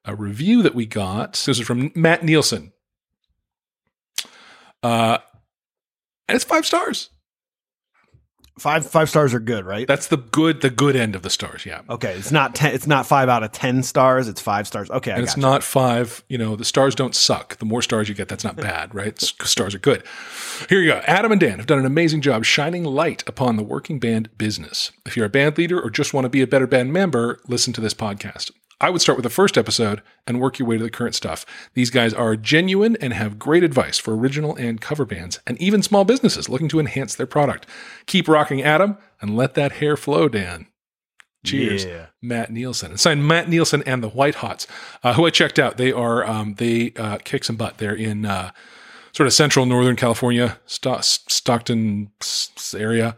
a 0.06 0.16
review 0.16 0.62
that 0.62 0.74
we 0.74 0.86
got. 0.86 1.34
This 1.34 1.60
is 1.60 1.66
from 1.66 1.92
Matt 1.94 2.24
Nielsen. 2.24 2.72
Uh, 4.82 5.18
and 6.28 6.36
it's 6.36 6.44
five 6.44 6.66
stars. 6.66 7.10
Five 8.58 8.86
five 8.86 9.08
stars 9.08 9.32
are 9.32 9.40
good, 9.40 9.64
right? 9.64 9.88
That's 9.88 10.08
the 10.08 10.18
good 10.18 10.60
the 10.60 10.68
good 10.68 10.94
end 10.94 11.16
of 11.16 11.22
the 11.22 11.30
stars. 11.30 11.64
Yeah. 11.64 11.80
Okay, 11.88 12.12
it's 12.12 12.30
not 12.30 12.54
ten. 12.54 12.74
It's 12.74 12.86
not 12.86 13.06
five 13.06 13.30
out 13.30 13.42
of 13.42 13.50
ten 13.52 13.82
stars. 13.82 14.28
It's 14.28 14.42
five 14.42 14.66
stars. 14.66 14.90
Okay, 14.90 15.10
and 15.10 15.22
it's 15.22 15.36
you. 15.36 15.42
not 15.42 15.62
five. 15.62 16.22
You 16.28 16.36
know, 16.36 16.54
the 16.54 16.64
stars 16.64 16.94
don't 16.94 17.14
suck. 17.14 17.56
The 17.56 17.64
more 17.64 17.80
stars 17.80 18.10
you 18.10 18.14
get, 18.14 18.28
that's 18.28 18.44
not 18.44 18.56
bad, 18.70 18.94
right? 18.94 19.18
stars 19.18 19.74
are 19.74 19.78
good. 19.78 20.04
Here 20.68 20.82
you 20.82 20.90
go. 20.92 20.98
Adam 21.06 21.32
and 21.32 21.40
Dan 21.40 21.58
have 21.58 21.66
done 21.66 21.78
an 21.78 21.86
amazing 21.86 22.20
job 22.20 22.44
shining 22.44 22.84
light 22.84 23.24
upon 23.26 23.56
the 23.56 23.62
working 23.62 23.98
band 23.98 24.28
business. 24.36 24.92
If 25.06 25.16
you're 25.16 25.26
a 25.26 25.30
band 25.30 25.56
leader 25.56 25.80
or 25.80 25.88
just 25.88 26.12
want 26.12 26.26
to 26.26 26.28
be 26.28 26.42
a 26.42 26.46
better 26.46 26.66
band 26.66 26.92
member, 26.92 27.40
listen 27.48 27.72
to 27.72 27.80
this 27.80 27.94
podcast. 27.94 28.50
I 28.82 28.90
would 28.90 29.00
start 29.00 29.16
with 29.16 29.22
the 29.22 29.30
first 29.30 29.56
episode 29.56 30.02
and 30.26 30.40
work 30.40 30.58
your 30.58 30.66
way 30.66 30.76
to 30.76 30.84
the 30.84 30.90
current 30.90 31.14
stuff. 31.14 31.46
These 31.74 31.90
guys 31.90 32.12
are 32.12 32.36
genuine 32.36 32.96
and 33.00 33.12
have 33.12 33.38
great 33.38 33.62
advice 33.62 33.98
for 33.98 34.14
original 34.16 34.56
and 34.56 34.80
cover 34.80 35.04
bands, 35.04 35.40
and 35.46 35.56
even 35.62 35.82
small 35.82 36.04
businesses 36.04 36.48
looking 36.48 36.68
to 36.68 36.80
enhance 36.80 37.14
their 37.14 37.26
product. 37.26 37.66
Keep 38.06 38.26
rocking, 38.28 38.60
Adam, 38.60 38.98
and 39.20 39.36
let 39.36 39.54
that 39.54 39.72
hair 39.72 39.96
flow, 39.96 40.28
Dan. 40.28 40.66
Cheers, 41.44 41.84
yeah. 41.84 42.06
Matt 42.20 42.52
Nielsen. 42.52 42.92
And 42.92 43.00
signed 43.00 43.26
Matt 43.26 43.48
Nielsen 43.48 43.82
and 43.84 44.02
the 44.02 44.08
White 44.08 44.36
Hots, 44.36 44.66
uh, 45.02 45.14
who 45.14 45.26
I 45.26 45.30
checked 45.30 45.58
out. 45.58 45.76
They 45.76 45.90
are 45.90 46.24
um, 46.24 46.54
they 46.54 46.92
uh, 46.96 47.18
kick 47.18 47.44
some 47.44 47.56
butt. 47.56 47.78
They're 47.78 47.94
in 47.94 48.24
uh, 48.24 48.50
sort 49.12 49.26
of 49.26 49.32
central 49.32 49.66
northern 49.66 49.96
California, 49.96 50.58
St- 50.66 51.04
Stockton 51.04 52.10
area. 52.76 53.16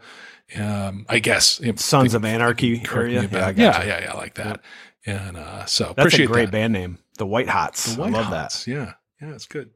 Um, 0.55 1.05
I 1.09 1.19
guess 1.19 1.59
Sons 1.77 2.13
of 2.13 2.23
Anarchy 2.23 2.83
area. 2.93 3.23
Yeah, 3.31 3.49
yeah, 3.49 3.83
yeah, 3.83 4.01
yeah, 4.01 4.13
like 4.13 4.35
that. 4.35 4.61
And 5.05 5.37
uh, 5.37 5.65
so 5.65 5.93
that's 5.95 6.17
a 6.17 6.25
great 6.25 6.45
that. 6.45 6.51
band 6.51 6.73
name, 6.73 6.97
the 7.17 7.25
White 7.27 7.47
Hots. 7.47 7.93
The 7.95 8.01
White 8.01 8.13
I 8.13 8.17
love 8.17 8.25
Hots. 8.25 8.65
that. 8.65 8.71
Yeah, 8.71 8.93
yeah, 9.21 9.33
it's 9.33 9.45
good. 9.45 9.69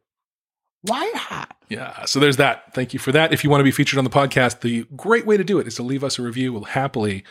White 0.81 1.15
Hot. 1.15 1.55
Yeah. 1.69 2.05
So 2.05 2.19
there's 2.19 2.37
that. 2.37 2.73
Thank 2.73 2.93
you 2.93 2.99
for 2.99 3.11
that. 3.11 3.31
If 3.33 3.43
you 3.43 3.49
want 3.49 3.59
to 3.59 3.65
be 3.65 3.71
featured 3.71 3.97
on 3.97 4.05
the 4.05 4.09
podcast, 4.09 4.61
the 4.61 4.85
great 4.95 5.25
way 5.25 5.37
to 5.37 5.43
do 5.43 5.59
it 5.59 5.67
is 5.67 5.75
to 5.75 5.83
leave 5.83 6.03
us 6.03 6.17
a 6.17 6.23
review. 6.23 6.53
We'll 6.53 6.63
happily 6.63 7.23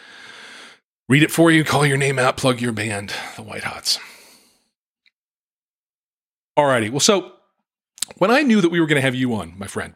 read 1.08 1.22
it 1.22 1.30
for 1.32 1.50
you, 1.50 1.64
call 1.64 1.86
your 1.86 1.96
name 1.96 2.18
out, 2.18 2.36
plug 2.36 2.60
your 2.60 2.72
band, 2.72 3.12
the 3.36 3.42
White 3.42 3.64
Hots. 3.64 3.98
Alrighty. 6.58 6.90
Well, 6.90 7.00
so 7.00 7.32
when 8.18 8.30
I 8.30 8.42
knew 8.42 8.60
that 8.60 8.70
we 8.70 8.80
were 8.80 8.86
going 8.86 8.96
to 8.96 9.02
have 9.02 9.14
you 9.14 9.34
on, 9.34 9.54
my 9.58 9.66
friend, 9.66 9.94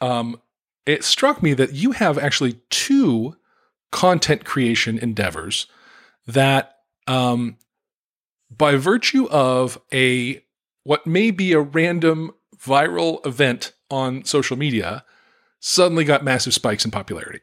um, 0.00 0.40
it 0.86 1.04
struck 1.04 1.42
me 1.42 1.54
that 1.54 1.74
you 1.74 1.92
have 1.92 2.18
actually 2.18 2.60
two 2.70 3.36
content 3.92 4.44
creation 4.44 4.98
endeavors 4.98 5.66
that 6.26 6.77
um, 7.08 7.56
by 8.56 8.76
virtue 8.76 9.28
of 9.28 9.80
a 9.92 10.42
what 10.84 11.06
may 11.06 11.30
be 11.30 11.52
a 11.52 11.60
random 11.60 12.32
viral 12.56 13.24
event 13.26 13.72
on 13.90 14.24
social 14.24 14.56
media, 14.56 15.04
suddenly 15.60 16.04
got 16.04 16.24
massive 16.24 16.54
spikes 16.54 16.84
in 16.84 16.90
popularity. 16.90 17.40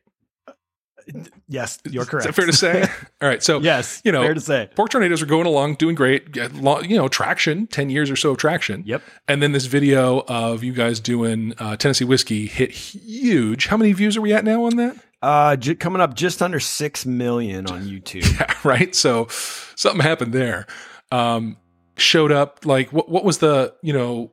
Yes, 1.48 1.80
you're 1.88 2.06
correct. 2.06 2.26
Is 2.28 2.30
that 2.30 2.34
fair 2.34 2.46
to 2.48 2.54
say? 2.54 2.82
All 3.22 3.30
right. 3.30 3.44
So, 3.44 3.60
yes, 3.60 4.02
you 4.04 4.12
know, 4.12 4.24
fair 4.24 4.34
to 4.34 4.42
say. 4.42 4.70
Pork 4.76 4.90
tornadoes 4.90 5.22
are 5.22 5.28
going 5.28 5.46
along, 5.46 5.76
doing 5.76 5.94
great. 5.94 6.36
You 6.36 6.98
know, 6.98 7.08
traction, 7.08 7.68
10 7.68 7.92
years 7.92 8.10
or 8.10 8.16
so 8.16 8.32
of 8.32 8.38
traction. 8.38 8.84
Yep. 8.86 9.04
And 9.28 9.44
then 9.44 9.52
this 9.52 9.68
video 9.68 10.24
of 10.28 10.64
you 10.64 10.74
guys 10.74 11.00
doing 11.00 11.54
uh, 11.60 11.78
Tennessee 11.78 12.06
whiskey 12.06 12.48
hit 12.48 12.72
huge. 12.72 13.68
How 13.68 13.78
many 13.78 13.94
views 13.94 14.18
are 14.18 14.22
we 14.22 14.34
at 14.34 14.44
now 14.44 14.64
on 14.64 14.78
that? 14.78 14.98
Uh, 15.22 15.56
j- 15.56 15.76
coming 15.76 16.02
up 16.02 16.14
just 16.16 16.42
under 16.42 16.60
six 16.60 17.06
million 17.06 17.68
on 17.68 17.84
YouTube. 17.88 18.40
yeah, 18.40 18.54
right. 18.64 18.94
So 18.96 19.28
something 19.76 20.02
happened 20.02 20.34
there. 20.34 20.68
Um, 21.12 21.58
showed 21.98 22.32
up 22.32 22.66
like 22.66 22.92
what? 22.94 23.10
What 23.10 23.24
was 23.24 23.40
the 23.40 23.74
you 23.82 23.94
know 23.94 24.32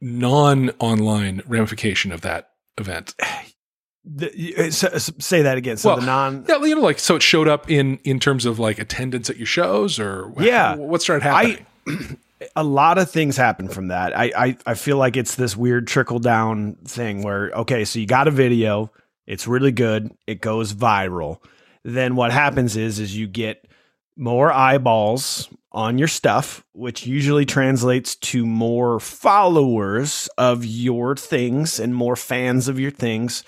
non-online 0.00 1.42
ramification 1.46 2.12
of 2.12 2.20
that 2.22 2.50
event? 2.78 3.14
The, 4.02 4.56
uh, 4.56 4.70
say 4.70 5.42
that 5.42 5.58
again. 5.58 5.76
So 5.76 5.90
well, 5.90 6.00
the 6.00 6.06
non, 6.06 6.46
yeah, 6.48 6.56
you 6.64 6.74
know, 6.74 6.80
like 6.80 6.98
so 6.98 7.16
it 7.16 7.22
showed 7.22 7.48
up 7.48 7.70
in 7.70 7.98
in 7.98 8.18
terms 8.18 8.46
of 8.46 8.58
like 8.58 8.78
attendance 8.78 9.28
at 9.28 9.36
your 9.36 9.46
shows, 9.46 10.00
or 10.00 10.32
yeah, 10.40 10.74
what 10.74 11.02
started 11.02 11.22
happening? 11.22 11.66
I, 11.86 12.16
a 12.56 12.64
lot 12.64 12.96
of 12.96 13.10
things 13.10 13.36
happen 13.36 13.68
from 13.68 13.88
that. 13.88 14.16
I, 14.18 14.32
I 14.34 14.56
I 14.64 14.74
feel 14.74 14.96
like 14.96 15.18
it's 15.18 15.34
this 15.34 15.54
weird 15.54 15.86
trickle 15.86 16.18
down 16.18 16.76
thing 16.86 17.22
where 17.22 17.50
okay, 17.50 17.84
so 17.84 17.98
you 17.98 18.06
got 18.06 18.26
a 18.26 18.30
video, 18.30 18.90
it's 19.30 19.46
really 19.46 19.70
good. 19.70 20.10
It 20.26 20.40
goes 20.40 20.74
viral. 20.74 21.38
Then 21.84 22.16
what 22.16 22.32
happens 22.32 22.76
is 22.76 22.98
is 22.98 23.16
you 23.16 23.28
get 23.28 23.64
more 24.16 24.52
eyeballs 24.52 25.48
on 25.70 25.98
your 25.98 26.08
stuff, 26.08 26.64
which 26.72 27.06
usually 27.06 27.46
translates 27.46 28.16
to 28.16 28.44
more 28.44 28.98
followers 28.98 30.28
of 30.36 30.64
your 30.64 31.14
things 31.14 31.78
and 31.78 31.94
more 31.94 32.16
fans 32.16 32.66
of 32.66 32.80
your 32.80 32.90
things, 32.90 33.44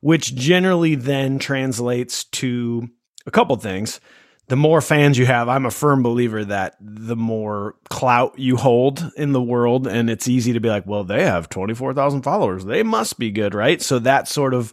which 0.00 0.32
generally 0.36 0.94
then 0.94 1.40
translates 1.40 2.22
to 2.22 2.88
a 3.26 3.32
couple 3.32 3.56
things. 3.56 4.00
The 4.46 4.54
more 4.54 4.80
fans 4.80 5.18
you 5.18 5.26
have, 5.26 5.48
I'm 5.48 5.66
a 5.66 5.72
firm 5.72 6.04
believer 6.04 6.44
that 6.44 6.76
the 6.80 7.16
more 7.16 7.74
clout 7.90 8.38
you 8.38 8.56
hold 8.56 9.10
in 9.16 9.32
the 9.32 9.42
world, 9.42 9.88
and 9.88 10.08
it's 10.08 10.28
easy 10.28 10.52
to 10.52 10.60
be 10.60 10.68
like, 10.68 10.86
well, 10.86 11.02
they 11.02 11.24
have 11.24 11.48
24,000 11.48 12.22
followers. 12.22 12.64
They 12.64 12.84
must 12.84 13.18
be 13.18 13.32
good, 13.32 13.56
right? 13.56 13.82
So 13.82 13.98
that 13.98 14.28
sort 14.28 14.54
of 14.54 14.72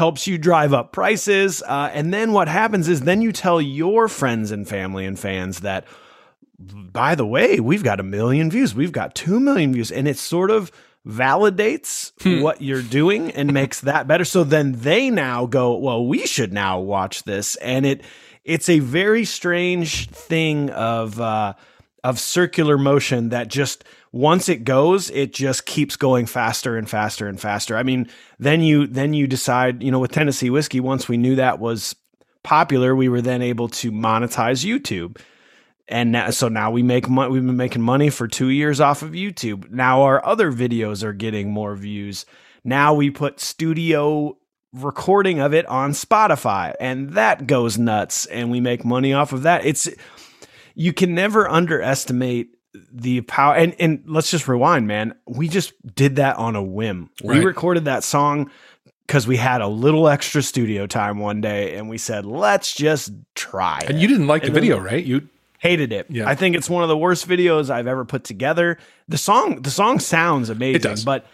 helps 0.00 0.26
you 0.26 0.38
drive 0.38 0.72
up 0.72 0.92
prices. 0.92 1.62
Uh, 1.62 1.90
and 1.92 2.10
then 2.10 2.32
what 2.32 2.48
happens 2.48 2.88
is 2.88 3.02
then 3.02 3.20
you 3.20 3.32
tell 3.32 3.60
your 3.60 4.08
friends 4.08 4.50
and 4.50 4.66
family 4.66 5.04
and 5.04 5.18
fans 5.18 5.60
that, 5.60 5.84
by 6.58 7.14
the 7.14 7.26
way, 7.26 7.60
we've 7.60 7.84
got 7.84 8.00
a 8.00 8.02
million 8.02 8.50
views, 8.50 8.74
we've 8.74 8.92
got 8.92 9.14
two 9.14 9.38
million 9.38 9.74
views. 9.74 9.92
And 9.92 10.08
it 10.08 10.16
sort 10.16 10.50
of 10.50 10.72
validates 11.06 12.12
hmm. 12.22 12.40
what 12.40 12.62
you're 12.62 12.80
doing 12.80 13.30
and 13.32 13.52
makes 13.60 13.82
that 13.82 14.08
better. 14.08 14.24
So 14.24 14.42
then 14.42 14.72
they 14.72 15.10
now 15.10 15.44
go, 15.44 15.76
well, 15.76 16.06
we 16.06 16.26
should 16.26 16.54
now 16.54 16.80
watch 16.80 17.24
this. 17.24 17.56
And 17.56 17.84
it, 17.84 18.02
it's 18.42 18.70
a 18.70 18.78
very 18.78 19.26
strange 19.26 20.08
thing 20.08 20.70
of, 20.70 21.20
uh, 21.20 21.52
of 22.02 22.18
circular 22.18 22.78
motion 22.78 23.28
that 23.28 23.48
just 23.48 23.84
once 24.12 24.48
it 24.48 24.64
goes, 24.64 25.10
it 25.10 25.32
just 25.32 25.66
keeps 25.66 25.96
going 25.96 26.26
faster 26.26 26.76
and 26.76 26.88
faster 26.88 27.28
and 27.28 27.40
faster. 27.40 27.76
I 27.76 27.82
mean, 27.82 28.08
then 28.38 28.62
you 28.62 28.86
then 28.86 29.14
you 29.14 29.26
decide, 29.26 29.82
you 29.82 29.90
know, 29.90 30.00
with 30.00 30.12
Tennessee 30.12 30.50
whiskey, 30.50 30.80
once 30.80 31.08
we 31.08 31.16
knew 31.16 31.36
that 31.36 31.60
was 31.60 31.94
popular, 32.42 32.94
we 32.96 33.08
were 33.08 33.20
then 33.20 33.42
able 33.42 33.68
to 33.68 33.92
monetize 33.92 34.64
YouTube. 34.64 35.20
And 35.86 36.12
now, 36.12 36.30
so 36.30 36.48
now 36.48 36.70
we 36.70 36.82
make 36.82 37.08
money. 37.08 37.32
We've 37.32 37.46
been 37.46 37.56
making 37.56 37.82
money 37.82 38.10
for 38.10 38.26
two 38.26 38.48
years 38.48 38.80
off 38.80 39.02
of 39.02 39.10
YouTube. 39.10 39.70
Now 39.70 40.02
our 40.02 40.24
other 40.24 40.52
videos 40.52 41.02
are 41.02 41.12
getting 41.12 41.50
more 41.50 41.74
views. 41.76 42.26
Now 42.64 42.94
we 42.94 43.10
put 43.10 43.40
studio 43.40 44.36
recording 44.72 45.40
of 45.40 45.52
it 45.52 45.66
on 45.66 45.92
Spotify, 45.92 46.74
and 46.78 47.10
that 47.10 47.46
goes 47.46 47.78
nuts, 47.78 48.26
and 48.26 48.50
we 48.50 48.60
make 48.60 48.84
money 48.84 49.12
off 49.12 49.32
of 49.32 49.42
that. 49.42 49.64
It's 49.64 49.88
you 50.74 50.92
can 50.92 51.14
never 51.14 51.48
underestimate 51.48 52.50
the 52.92 53.20
power 53.22 53.54
and 53.54 53.74
and 53.78 54.02
let's 54.06 54.30
just 54.30 54.46
rewind 54.48 54.86
man. 54.86 55.14
We 55.26 55.48
just 55.48 55.72
did 55.94 56.16
that 56.16 56.36
on 56.36 56.56
a 56.56 56.62
whim. 56.62 57.10
Right. 57.22 57.38
we 57.38 57.44
recorded 57.44 57.84
that 57.86 58.04
song 58.04 58.50
because 59.06 59.26
we 59.26 59.36
had 59.36 59.60
a 59.60 59.66
little 59.66 60.08
extra 60.08 60.42
studio 60.42 60.86
time 60.86 61.18
one 61.18 61.40
day 61.40 61.76
and 61.76 61.88
we 61.88 61.98
said 61.98 62.26
let's 62.26 62.74
just 62.74 63.12
try 63.34 63.80
and 63.86 63.96
it. 63.96 64.00
you 64.00 64.08
didn't 64.08 64.26
like 64.26 64.44
and 64.44 64.54
the 64.54 64.60
video 64.60 64.78
right? 64.78 65.04
You 65.04 65.28
hated 65.58 65.92
it. 65.92 66.06
Yeah. 66.08 66.28
I 66.28 66.34
think 66.34 66.56
it's 66.56 66.70
one 66.70 66.82
of 66.82 66.88
the 66.88 66.96
worst 66.96 67.28
videos 67.28 67.70
i've 67.70 67.86
ever 67.86 68.04
put 68.04 68.24
together. 68.24 68.78
The 69.08 69.18
song 69.18 69.62
the 69.62 69.70
song 69.70 69.98
sounds 69.98 70.48
amazing 70.48 70.76
it 70.76 70.82
does. 70.82 71.04
but 71.04 71.26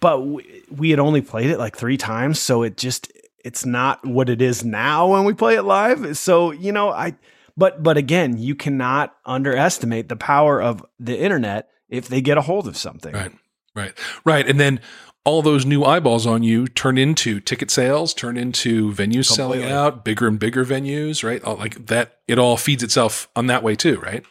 but 0.00 0.20
we, 0.20 0.62
we 0.70 0.90
had 0.90 0.98
only 0.98 1.22
played 1.22 1.48
it 1.48 1.58
like 1.58 1.76
three 1.76 1.96
times 1.96 2.38
so 2.38 2.62
it 2.62 2.76
just 2.76 3.10
it's 3.42 3.64
not 3.64 4.04
what 4.06 4.28
it 4.28 4.42
is 4.42 4.64
now 4.64 5.08
when 5.08 5.24
we 5.24 5.32
play 5.32 5.54
it 5.54 5.62
live. 5.62 6.18
So 6.18 6.50
you 6.50 6.72
know 6.72 6.90
i 6.90 7.14
but 7.56 7.82
but 7.82 7.96
again, 7.96 8.38
you 8.38 8.54
cannot 8.54 9.14
underestimate 9.24 10.08
the 10.08 10.16
power 10.16 10.60
of 10.60 10.84
the 10.98 11.18
internet 11.18 11.68
if 11.88 12.08
they 12.08 12.20
get 12.20 12.38
a 12.38 12.42
hold 12.42 12.66
of 12.66 12.76
something. 12.76 13.12
Right. 13.12 13.32
Right. 13.74 13.92
Right. 14.24 14.48
And 14.48 14.60
then 14.60 14.80
all 15.24 15.42
those 15.42 15.64
new 15.64 15.84
eyeballs 15.84 16.26
on 16.26 16.42
you 16.42 16.68
turn 16.68 16.98
into 16.98 17.40
ticket 17.40 17.70
sales, 17.70 18.12
turn 18.14 18.36
into 18.36 18.90
venues 18.90 18.94
Completely. 18.94 19.62
selling 19.62 19.64
out, 19.64 20.04
bigger 20.04 20.28
and 20.28 20.38
bigger 20.38 20.64
venues, 20.64 21.24
right? 21.24 21.42
Like 21.42 21.86
that, 21.86 22.18
it 22.28 22.38
all 22.38 22.56
feeds 22.56 22.82
itself 22.82 23.28
on 23.34 23.46
that 23.46 23.62
way 23.62 23.74
too, 23.74 23.98
right? 24.00 24.24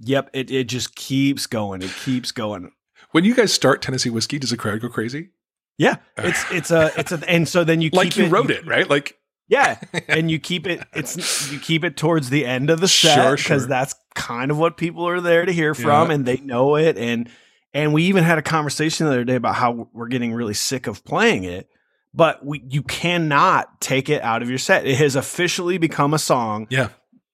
Yep. 0.00 0.30
It, 0.32 0.50
it 0.50 0.64
just 0.64 0.94
keeps 0.94 1.46
going. 1.46 1.82
It 1.82 1.92
keeps 2.04 2.30
going. 2.30 2.72
When 3.12 3.24
you 3.24 3.34
guys 3.34 3.52
start 3.52 3.80
Tennessee 3.80 4.10
whiskey, 4.10 4.38
does 4.38 4.50
the 4.50 4.56
crowd 4.56 4.80
go 4.80 4.88
crazy? 4.88 5.30
Yeah, 5.76 5.96
it's 6.16 6.44
it's 6.52 6.70
a 6.70 6.92
it's 6.96 7.10
a 7.10 7.20
and 7.28 7.48
so 7.48 7.64
then 7.64 7.80
you 7.80 7.90
keep 7.90 7.96
like 7.96 8.16
you 8.16 8.26
it, 8.26 8.30
wrote 8.30 8.50
it, 8.50 8.64
right? 8.64 8.88
Like 8.88 9.18
Yeah, 9.48 9.78
and 10.08 10.30
you 10.30 10.38
keep 10.38 10.66
it. 10.66 10.82
It's 10.94 11.50
you 11.52 11.58
keep 11.58 11.84
it 11.84 11.96
towards 11.96 12.30
the 12.30 12.46
end 12.46 12.70
of 12.70 12.80
the 12.80 12.88
set 12.88 13.36
because 13.36 13.62
sure. 13.62 13.68
that's 13.68 13.94
kind 14.14 14.50
of 14.50 14.58
what 14.58 14.76
people 14.76 15.06
are 15.08 15.20
there 15.20 15.44
to 15.44 15.52
hear 15.52 15.74
from, 15.74 16.08
Yeah. 16.08 16.14
and 16.14 16.26
they 16.26 16.36
know 16.38 16.76
it. 16.76 16.96
And 16.96 17.28
and 17.72 17.92
we 17.92 18.04
even 18.04 18.24
had 18.24 18.38
a 18.38 18.42
conversation 18.42 19.06
the 19.06 19.12
other 19.12 19.24
day 19.24 19.34
about 19.34 19.56
how 19.56 19.88
we're 19.92 20.08
getting 20.08 20.32
really 20.32 20.54
sick 20.54 20.86
of 20.86 21.04
playing 21.04 21.44
it, 21.44 21.68
but 22.14 22.44
we 22.44 22.62
you 22.68 22.82
cannot 22.82 23.80
take 23.80 24.08
it 24.08 24.22
out 24.22 24.42
of 24.42 24.48
your 24.48 24.58
set. 24.58 24.86
It 24.86 24.96
has 24.96 25.16
officially 25.16 25.78
become 25.78 26.14
a 26.14 26.18
song. 26.18 26.66
yeah, 26.70 26.88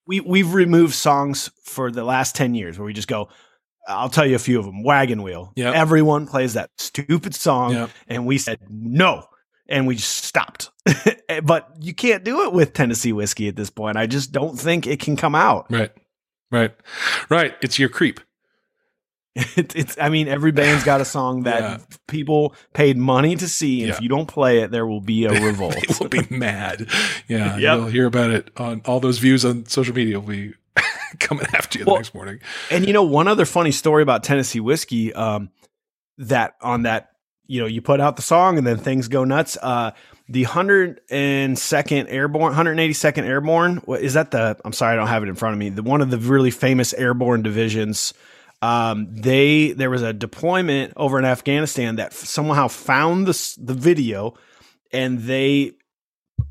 We 0.07 0.21
we've 0.21 0.53
removed 0.53 0.95
songs 0.95 1.51
for 1.65 1.91
the 1.93 2.03
last 2.05 2.35
ten 2.35 2.55
years 2.55 2.79
where 2.79 2.87
we 2.87 2.93
just 2.93 3.09
go. 3.09 3.29
I'll 3.89 4.11
tell 4.11 4.27
you 4.27 4.37
a 4.37 4.39
few 4.41 4.59
of 4.59 4.67
them. 4.67 4.83
Wagon 4.85 5.23
Wheel. 5.23 5.53
Yeah, 5.57 5.73
Everyone 5.73 6.27
plays 6.27 6.55
that 6.55 6.71
stupid 6.79 7.35
song 7.35 7.73
yeah. 7.73 7.89
and 8.09 8.27
we 8.27 8.37
said 8.39 8.59
no 8.69 9.25
and 9.71 9.87
we 9.87 9.95
just 9.97 10.25
stopped 10.25 10.71
but 11.45 11.69
you 11.81 11.95
can't 11.95 12.25
do 12.25 12.43
it 12.45 12.53
with 12.53 12.73
tennessee 12.73 13.13
whiskey 13.13 13.49
at 13.49 13.57
this 13.57 13.71
point 13.71 13.97
i 13.97 14.07
just 14.07 14.33
don't 14.33 14.59
think 14.59 14.87
it 14.87 15.01
can 15.01 15.17
come 15.17 15.35
out 15.35 15.67
Right, 15.71 15.93
right, 16.51 16.75
right. 17.31 17.55
It's 17.63 17.79
your 17.79 17.89
creep. 17.89 18.21
it, 19.37 19.77
it's 19.77 19.97
i 20.01 20.09
mean 20.09 20.27
every 20.27 20.51
band's 20.51 20.83
got 20.83 21.01
a 21.01 21.05
song 21.05 21.43
that 21.45 21.61
Yeah. 21.63 21.79
people 22.09 22.55
paid 22.75 22.97
money 22.97 23.37
to 23.37 23.47
see 23.49 23.81
and 23.83 23.89
Yeah. 23.91 23.95
if 23.95 24.01
you 24.03 24.09
don't 24.09 24.27
play 24.27 24.59
it 24.63 24.73
there 24.73 24.87
will 24.87 25.01
be 25.01 25.25
a 25.27 25.31
revolt 25.33 25.77
They 25.77 25.95
will 26.01 26.09
be 26.09 26.27
mad. 26.37 26.89
Yeah, 27.29 27.57
Yep. 27.57 27.79
you'll 27.79 27.87
hear 27.87 28.07
about 28.07 28.31
it 28.31 28.51
on 28.57 28.83
all 28.87 28.99
those 28.99 29.19
views 29.19 29.45
on 29.45 29.67
social 29.67 29.95
media. 29.95 30.19
Will 30.19 30.27
be 30.27 30.55
coming 31.21 31.47
after 31.55 31.79
you 31.79 31.85
the 31.85 31.95
next 31.95 32.13
morning. 32.15 32.41
and 32.73 32.85
you 32.87 32.93
know 32.93 33.05
one 33.05 33.29
other 33.29 33.45
funny 33.45 33.71
story 33.73 34.03
about 34.03 34.25
tennessee 34.25 34.61
whiskey 34.61 35.13
um 35.13 35.51
that 36.19 36.55
on 36.61 36.83
that 36.83 37.11
you 37.51 37.61
know 37.61 37.67
you 37.67 37.83
put 37.83 38.01
out 38.01 38.15
the 38.17 38.23
song 38.23 38.59
and 38.59 38.67
then 38.67 38.79
things 38.79 39.09
go 39.09 39.25
nuts. 39.25 39.59
Uh 39.61 39.91
the 40.29 40.45
102nd 41.09 42.07
airborne 42.09 42.53
182nd 42.55 43.25
airborne 43.25 43.77
what 43.79 44.01
is 44.01 44.15
that 44.15 44.31
the 44.31 44.57
i'm 44.65 44.73
sorry 44.73 44.93
i 44.93 44.97
don't 44.97 45.09
have 45.09 45.23
it 45.25 45.29
in 45.29 45.35
front 45.35 45.55
of 45.55 45.59
me. 45.59 45.69
The 45.71 45.83
one 45.83 46.01
of 46.01 46.11
the 46.11 46.19
really 46.19 46.51
famous 46.51 46.93
airborne 46.95 47.43
divisions 47.43 48.15
um 48.63 49.09
they 49.15 49.73
there 49.73 49.91
was 49.91 50.03
a 50.03 50.13
deployment 50.13 50.93
over 50.97 51.19
in 51.19 51.25
afghanistan 51.25 51.97
that 51.97 52.13
somehow 52.13 52.69
found 52.69 53.27
the 53.27 53.55
the 53.59 53.75
video 53.75 54.35
and 54.93 55.21
they 55.21 55.73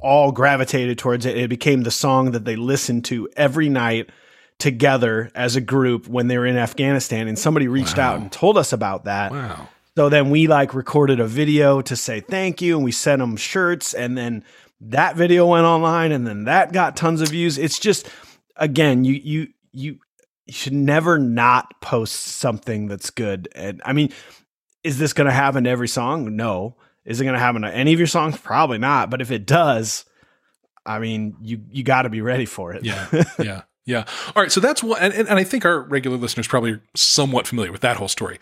all 0.02 0.32
gravitated 0.32 0.98
towards 0.98 1.26
it. 1.26 1.36
It 1.36 1.50
became 1.50 1.82
the 1.84 1.92
song 1.92 2.32
that 2.32 2.46
they 2.46 2.56
listened 2.56 3.04
to 3.06 3.28
every 3.36 3.68
night 3.70 4.10
together 4.58 5.30
as 5.36 5.56
a 5.58 5.62
group 5.62 6.08
when 6.08 6.28
they 6.28 6.38
were 6.38 6.46
in 6.46 6.58
afghanistan. 6.58 7.28
And 7.28 7.38
somebody 7.38 7.68
reached 7.68 7.98
Wow. 7.98 8.14
out 8.14 8.20
and 8.22 8.32
told 8.32 8.58
us 8.58 8.72
about 8.72 9.06
that. 9.06 9.32
Wow. 9.32 9.68
So 9.97 10.10
then 10.10 10.30
we 10.30 10.47
like 10.47 10.73
recorded 10.73 11.19
a 11.19 11.28
video 11.28 11.82
to 11.82 11.95
say 11.95 12.19
thank 12.19 12.62
you 12.62 12.75
and 12.75 12.84
we 12.84 12.91
sent 12.91 13.19
them 13.19 13.36
shirts 13.36 13.93
and 13.93 14.17
then 14.17 14.43
that 14.82 15.15
video 15.15 15.45
went 15.45 15.65
online 15.65 16.12
and 16.12 16.25
then 16.25 16.45
that 16.45 16.71
got 16.71 16.95
tons 16.95 17.21
of 17.21 17.30
views. 17.30 17.58
It's 17.58 17.80
just 17.80 18.10
again, 18.56 19.04
you 19.04 19.19
you 19.23 19.47
you 19.71 19.99
should 20.49 20.73
never 20.73 21.17
not 21.19 21.82
post 21.82 22.15
something 22.15 22.88
that's 22.88 23.10
good. 23.10 23.49
And 23.56 23.82
I 23.86 23.93
mean, 23.93 24.12
is 24.84 24.97
this 24.97 25.13
going 25.13 25.28
to 25.28 25.34
happen 25.34 25.65
to 25.65 25.69
every 25.69 25.88
song? 25.88 26.36
No. 26.36 26.75
Is 27.06 27.19
it 27.19 27.23
going 27.23 27.34
to 27.34 27.39
happen 27.39 27.63
to 27.63 27.73
any 27.73 27.93
of 27.93 27.99
your 27.99 28.08
songs? 28.08 28.38
Probably 28.38 28.78
not. 28.78 29.10
But 29.10 29.21
if 29.21 29.32
it 29.32 29.45
does, 29.45 30.06
I 30.86 30.99
mean, 30.99 31.36
you 31.41 31.62
you 31.71 31.84
got 31.84 32.04
to 32.04 32.10
be 32.10 32.21
ready 32.21 32.45
for 32.45 32.73
it. 32.73 32.86
Yeah, 32.86 33.08
yeah, 33.39 33.62
yeah. 33.86 34.06
All 34.36 34.43
right, 34.43 34.52
so 34.52 34.60
that's 34.60 34.82
what, 34.84 35.02
and, 35.02 35.13
and 35.13 35.28
and 35.28 35.38
I 35.38 35.43
think 35.43 35.65
our 35.65 35.82
regular 35.82 36.17
listeners 36.17 36.47
probably 36.47 36.73
are 36.73 36.82
somewhat 36.95 37.47
familiar 37.47 37.71
with 37.71 37.82
that 37.82 37.97
whole 37.97 38.08
story. 38.08 38.39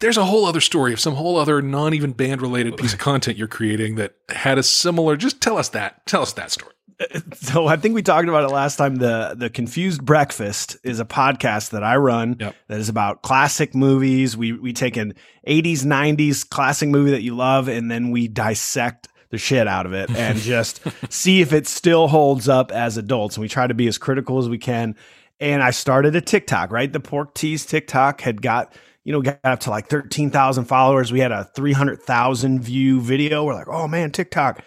There's 0.00 0.16
a 0.16 0.24
whole 0.24 0.44
other 0.46 0.60
story 0.60 0.92
of 0.92 1.00
some 1.00 1.14
whole 1.14 1.36
other 1.36 1.60
non 1.60 1.94
even 1.94 2.12
band 2.12 2.40
related 2.40 2.76
piece 2.76 2.92
of 2.92 2.98
content 2.98 3.36
you're 3.36 3.48
creating 3.48 3.96
that 3.96 4.14
had 4.28 4.58
a 4.58 4.62
similar. 4.62 5.16
Just 5.16 5.40
tell 5.40 5.58
us 5.58 5.70
that. 5.70 6.06
Tell 6.06 6.22
us 6.22 6.32
that 6.34 6.50
story. 6.50 6.72
so 7.34 7.66
I 7.66 7.76
think 7.76 7.94
we 7.94 8.02
talked 8.02 8.28
about 8.28 8.44
it 8.44 8.52
last 8.52 8.76
time. 8.76 8.96
The 8.96 9.34
the 9.36 9.50
Confused 9.50 10.04
Breakfast 10.04 10.76
is 10.82 11.00
a 11.00 11.04
podcast 11.04 11.70
that 11.70 11.82
I 11.84 11.96
run 11.96 12.36
Yep. 12.38 12.56
that 12.68 12.80
is 12.80 12.88
about 12.88 13.22
classic 13.22 13.74
movies. 13.74 14.36
We 14.36 14.52
we 14.52 14.72
take 14.72 14.96
an 14.96 15.14
80s, 15.46 15.84
90s 15.84 16.48
classic 16.48 16.88
movie 16.88 17.12
that 17.12 17.22
you 17.22 17.36
love 17.36 17.68
and 17.68 17.90
then 17.90 18.10
we 18.10 18.28
dissect 18.28 19.08
the 19.30 19.38
shit 19.38 19.68
out 19.68 19.84
of 19.86 19.92
it 19.92 20.10
and 20.10 20.38
just 20.40 20.80
see 21.10 21.40
if 21.40 21.52
it 21.52 21.66
still 21.66 22.08
holds 22.08 22.48
up 22.48 22.72
as 22.72 22.96
adults. 22.96 23.36
And 23.36 23.42
we 23.42 23.48
try 23.48 23.66
to 23.66 23.74
be 23.74 23.86
as 23.86 23.98
critical 23.98 24.38
as 24.38 24.48
we 24.48 24.58
can. 24.58 24.96
And 25.40 25.62
I 25.62 25.70
started 25.70 26.16
a 26.16 26.20
TikTok, 26.20 26.72
right? 26.72 26.92
The 26.92 26.98
Pork 27.00 27.34
Tease 27.34 27.64
TikTok 27.64 28.22
had 28.22 28.42
got, 28.42 28.72
you 29.08 29.12
know, 29.12 29.22
got 29.22 29.40
up 29.42 29.60
to 29.60 29.70
like 29.70 29.88
13,000 29.88 30.66
followers. 30.66 31.10
We 31.10 31.20
had 31.20 31.32
a 31.32 31.44
300,000 31.54 32.60
view 32.60 33.00
video. 33.00 33.42
We're 33.42 33.54
like, 33.54 33.66
oh 33.66 33.88
man, 33.88 34.10
TikTok. 34.10 34.62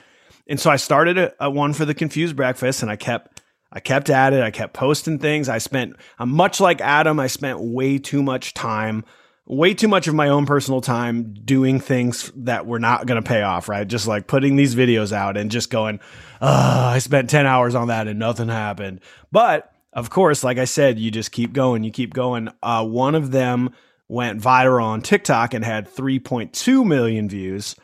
And 0.48 0.60
so 0.60 0.72
I 0.72 0.78
started 0.78 1.20
a, 1.20 1.32
a 1.40 1.52
one 1.52 1.74
for 1.74 1.86
the 1.86 1.94
confused 1.94 2.36
breakfast 2.36 2.82
and 2.82 2.90
I 2.90 2.96
kept 2.96 3.40
I 3.72 3.80
kept 3.80 4.10
at 4.10 4.34
it. 4.34 4.42
I 4.42 4.50
kept 4.50 4.74
posting 4.74 5.20
things. 5.20 5.48
I 5.48 5.60
spent 5.60 5.96
I'm 6.18 6.32
much 6.32 6.60
like 6.60 6.82
Adam, 6.82 7.20
I 7.20 7.28
spent 7.28 7.60
way 7.60 8.00
too 8.00 8.24
much 8.24 8.56
time, 8.56 9.06
way 9.46 9.76
too 9.76 9.88
much 9.88 10.08
of 10.08 10.16
my 10.16 10.30
own 10.30 10.48
personal 10.48 10.82
time 10.82 11.36
doing 11.46 11.80
things 11.80 12.32
that 12.38 12.66
were 12.66 12.80
not 12.80 13.06
going 13.06 13.22
to 13.22 13.28
pay 13.28 13.44
off, 13.44 13.70
right? 13.70 13.88
Just 13.88 14.08
like 14.08 14.26
putting 14.26 14.56
these 14.56 14.74
videos 14.74 15.12
out 15.12 15.38
and 15.38 15.52
just 15.52 15.70
going, 15.70 16.00
"Ah, 16.42 16.94
I 16.94 16.98
spent 16.98 17.30
10 17.30 17.46
hours 17.46 17.76
on 17.76 17.90
that 17.90 18.08
and 18.08 18.18
nothing 18.18 18.48
happened." 18.48 19.02
But 19.32 19.72
of 19.94 20.10
course, 20.10 20.44
like 20.44 20.58
I 20.58 20.66
said, 20.66 20.98
you 20.98 21.12
just 21.12 21.32
keep 21.32 21.54
going, 21.54 21.84
you 21.84 21.92
keep 21.92 22.16
going. 22.16 22.50
Uh, 22.64 22.84
one 22.84 23.14
of 23.14 23.30
them 23.30 23.76
went 24.12 24.42
viral 24.42 24.84
on 24.84 25.02
TikTok 25.02 25.54
and 25.54 25.64
had 25.64 25.88
3.2 25.88 26.86
million 26.86 27.30
views 27.30 27.76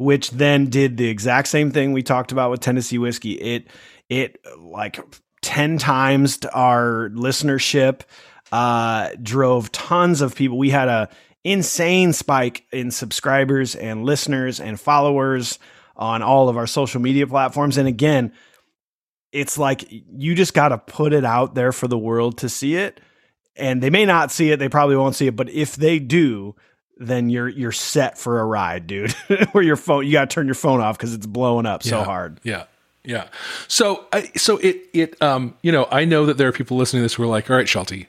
which 0.00 0.30
then 0.30 0.64
did 0.64 0.96
the 0.96 1.08
exact 1.08 1.46
same 1.46 1.70
thing 1.70 1.92
we 1.92 2.02
talked 2.02 2.32
about 2.32 2.50
with 2.50 2.60
Tennessee 2.60 2.96
whiskey. 2.96 3.32
It 3.32 3.66
it 4.08 4.40
like 4.58 4.98
10 5.42 5.76
times 5.76 6.38
our 6.54 7.10
listenership 7.10 8.00
uh 8.50 9.10
drove 9.22 9.70
tons 9.72 10.22
of 10.22 10.34
people. 10.34 10.56
We 10.56 10.70
had 10.70 10.88
a 10.88 11.10
insane 11.44 12.14
spike 12.14 12.64
in 12.72 12.90
subscribers 12.90 13.74
and 13.74 14.06
listeners 14.06 14.58
and 14.58 14.80
followers 14.80 15.58
on 15.96 16.22
all 16.22 16.48
of 16.48 16.56
our 16.56 16.66
social 16.66 17.02
media 17.02 17.26
platforms 17.26 17.76
and 17.76 17.86
again, 17.86 18.32
it's 19.32 19.58
like 19.58 19.84
you 19.90 20.34
just 20.34 20.54
got 20.54 20.70
to 20.70 20.78
put 20.78 21.12
it 21.12 21.26
out 21.26 21.54
there 21.54 21.72
for 21.72 21.88
the 21.88 21.98
world 21.98 22.38
to 22.38 22.48
see 22.48 22.74
it. 22.74 23.02
And 23.60 23.82
they 23.82 23.90
may 23.90 24.06
not 24.06 24.30
see 24.32 24.50
it, 24.50 24.58
they 24.58 24.68
probably 24.68 24.96
won't 24.96 25.14
see 25.14 25.26
it, 25.26 25.36
but 25.36 25.48
if 25.50 25.76
they 25.76 25.98
do, 25.98 26.54
then 26.98 27.30
you're 27.30 27.48
you're 27.48 27.72
set 27.72 28.18
for 28.18 28.40
a 28.40 28.44
ride, 28.44 28.86
dude. 28.86 29.12
Where 29.52 29.62
your 29.64 29.76
phone, 29.76 30.06
you 30.06 30.12
got 30.12 30.28
to 30.30 30.34
turn 30.34 30.46
your 30.46 30.54
phone 30.54 30.80
off 30.80 30.96
because 30.98 31.14
it's 31.14 31.26
blowing 31.26 31.66
up 31.66 31.82
so 31.82 31.98
Yeah. 31.98 32.04
hard. 32.04 32.40
Yeah. 32.42 32.64
Yeah. 33.04 33.28
So, 33.68 34.04
I, 34.12 34.30
so 34.36 34.58
it, 34.58 34.82
it, 34.92 35.22
um, 35.22 35.54
you 35.62 35.72
know, 35.72 35.88
I 35.90 36.04
know 36.04 36.26
that 36.26 36.36
there 36.36 36.48
are 36.48 36.52
people 36.52 36.76
listening 36.76 37.00
to 37.00 37.04
this 37.04 37.14
who 37.14 37.22
are 37.22 37.26
like, 37.26 37.48
all 37.50 37.56
right, 37.56 37.66
Schulte, 37.66 38.04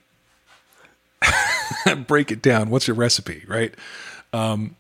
break 2.08 2.32
it 2.32 2.42
down. 2.42 2.70
What's 2.70 2.88
your 2.88 2.96
recipe? 2.96 3.44
Right. 3.48 3.74
Um, 4.34 4.76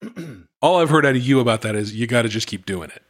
all 0.62 0.80
I've 0.80 0.90
heard 0.90 1.04
out 1.04 1.16
of 1.16 1.22
you 1.22 1.40
about 1.40 1.62
that 1.62 1.74
is 1.74 1.94
you 1.94 2.06
got 2.06 2.22
to 2.22 2.28
just 2.28 2.46
keep 2.46 2.66
doing 2.66 2.90
it. 2.90 3.02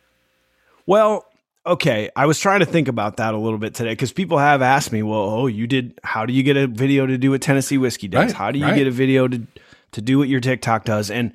Well, 0.87 1.27
okay, 1.69 2.11
I 2.17 2.27
was 2.27 2.39
trying 2.39 2.61
to 2.61 2.67
think 2.67 2.89
about 2.89 3.19
that 3.19 3.35
a 3.35 3.39
little 3.39 3.59
bit 3.59 3.75
today 3.75 3.91
because 3.91 4.13
people 4.13 4.39
have 4.39 4.63
asked 4.63 4.93
me, 4.93 5.03
well, 5.03 5.21
oh, 5.21 5.47
you 5.47 5.67
did. 5.67 5.99
How 6.03 6.27
do 6.27 6.33
you 6.33 6.43
get 6.43 6.57
a 6.57 6.67
video 6.67 7.07
to 7.07 7.19
do 7.19 7.31
what 7.31 7.43
Tennessee 7.43 7.79
whiskey 7.79 8.09
does? 8.09 8.27
Right, 8.27 8.33
how 8.33 8.51
do 8.51 8.59
you 8.59 8.65
right. 8.65 8.77
get 8.77 8.87
a 8.87 8.91
video 8.91 9.29
to 9.29 9.47
to 9.93 10.03
do 10.03 10.19
what 10.19 10.29
your 10.29 10.41
TikTok 10.41 10.85
does? 10.85 11.11
And 11.11 11.33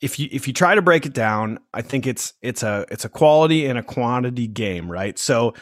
if 0.00 0.18
you 0.18 0.28
if 0.30 0.46
you 0.46 0.52
try 0.52 0.74
to 0.74 0.82
break 0.82 1.06
it 1.06 1.14
down, 1.14 1.58
I 1.72 1.82
think 1.82 2.06
it's 2.06 2.34
it's 2.42 2.62
a 2.62 2.84
it's 2.90 3.04
a 3.04 3.08
quality 3.08 3.66
and 3.66 3.78
a 3.78 3.82
quantity 3.82 4.46
game, 4.46 4.90
right? 4.90 5.18
So 5.18 5.54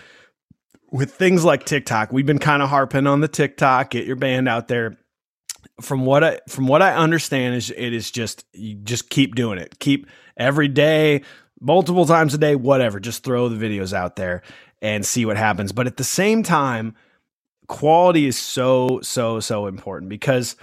with 0.91 1.15
things 1.15 1.45
like 1.45 1.65
TikTok, 1.65 2.13
we've 2.13 2.27
been 2.27 2.39
kind 2.39 2.63
of 2.63 2.69
harping 2.69 3.07
on 3.07 3.21
the 3.21 3.29
TikTok, 3.29 3.91
get 3.91 4.07
your 4.07 4.17
band 4.17 4.49
out 4.49 4.69
there. 4.69 4.97
From 5.81 6.07
what 6.07 6.25
I 6.25 6.41
from 6.49 6.67
what 6.67 6.83
I 6.83 6.95
understand 6.95 7.55
is 7.55 7.71
it 7.71 7.93
is 7.93 8.11
just 8.11 8.45
you 8.53 8.75
just 8.77 9.11
keep 9.11 9.35
doing 9.35 9.59
it. 9.59 9.79
Keep 9.79 10.07
every 10.37 10.69
day, 10.69 11.23
multiple 11.61 12.07
times 12.07 12.35
a 12.35 12.39
day, 12.39 12.57
whatever. 12.57 12.99
Just 13.01 13.23
throw 13.23 13.49
the 13.49 13.65
videos 13.65 13.93
out 13.93 14.17
there 14.17 14.43
and 14.83 15.05
see 15.05 15.27
what 15.27 15.37
happens. 15.37 15.73
But 15.73 15.87
at 15.87 15.97
the 15.97 16.05
same 16.05 16.43
time, 16.43 16.95
quality 17.69 18.27
is 18.27 18.39
so 18.39 19.01
so 19.03 19.41
so 19.41 19.67
important 19.67 20.09
because 20.09 20.57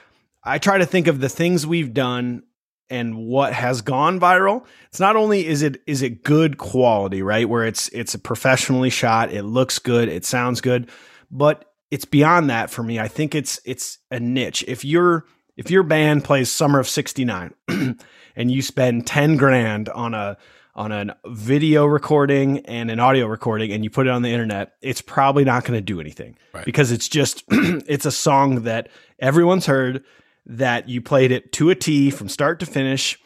I 0.43 0.57
try 0.57 0.77
to 0.77 0.85
think 0.85 1.07
of 1.07 1.19
the 1.19 1.29
things 1.29 1.65
we've 1.65 1.93
done 1.93 2.43
and 2.89 3.17
what 3.17 3.53
has 3.53 3.81
gone 3.81 4.19
viral. 4.19 4.65
It's 4.87 4.99
not 4.99 5.15
only 5.15 5.45
is 5.45 5.61
it 5.61 5.81
is 5.85 6.01
it 6.01 6.23
good 6.23 6.57
quality, 6.57 7.21
right? 7.21 7.47
Where 7.47 7.65
it's 7.65 7.89
it's 7.89 8.13
a 8.13 8.19
professionally 8.19 8.89
shot, 8.89 9.31
it 9.31 9.43
looks 9.43 9.79
good, 9.79 10.09
it 10.09 10.25
sounds 10.25 10.61
good, 10.61 10.89
but 11.29 11.65
it's 11.91 12.05
beyond 12.05 12.49
that 12.49 12.69
for 12.69 12.83
me. 12.83 12.99
I 12.99 13.07
think 13.07 13.35
it's 13.35 13.59
it's 13.65 13.99
a 14.11 14.19
niche. 14.19 14.63
If 14.67 14.83
your 14.83 15.25
if 15.55 15.71
your 15.71 15.83
band 15.83 16.23
plays 16.23 16.51
Summer 16.51 16.79
of 16.79 16.87
69 16.87 17.53
and 18.35 18.51
you 18.51 18.61
spend 18.61 19.07
10 19.07 19.37
grand 19.37 19.89
on 19.89 20.13
a 20.13 20.37
on 20.77 20.91
a 20.91 21.15
video 21.27 21.85
recording 21.85 22.59
and 22.67 22.89
an 22.91 22.99
audio 22.99 23.25
recording 23.25 23.71
and 23.71 23.83
you 23.83 23.89
put 23.89 24.05
it 24.07 24.11
on 24.11 24.21
the 24.21 24.29
internet, 24.29 24.73
it's 24.81 25.01
probably 25.01 25.43
not 25.43 25.63
going 25.65 25.77
to 25.77 25.81
do 25.81 25.99
anything 25.99 26.37
Right. 26.53 26.63
because 26.63 26.91
it's 26.91 27.09
just 27.09 27.43
it's 27.49 28.05
a 28.05 28.11
song 28.11 28.63
that 28.63 28.89
everyone's 29.19 29.65
heard 29.65 30.03
that 30.45 30.87
you 30.87 31.01
played 31.01 31.31
it 31.31 31.51
to 31.53 31.69
a 31.71 31.75
T 31.75 32.11
from 32.11 32.29
start 32.29 32.59
to 32.61 32.65
finish. 32.65 33.19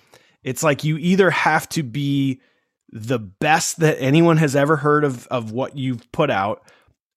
It's 0.43 0.63
like 0.63 0.83
you 0.83 0.97
either 0.97 1.29
have 1.29 1.67
to 1.69 1.83
be 1.83 2.41
the 2.89 3.19
best 3.19 3.79
that 3.81 3.97
anyone 3.99 4.37
has 4.37 4.55
ever 4.55 4.77
heard 4.77 5.03
of 5.03 5.27
of 5.27 5.51
what 5.51 5.77
you've 5.77 6.09
put 6.11 6.29
out 6.31 6.63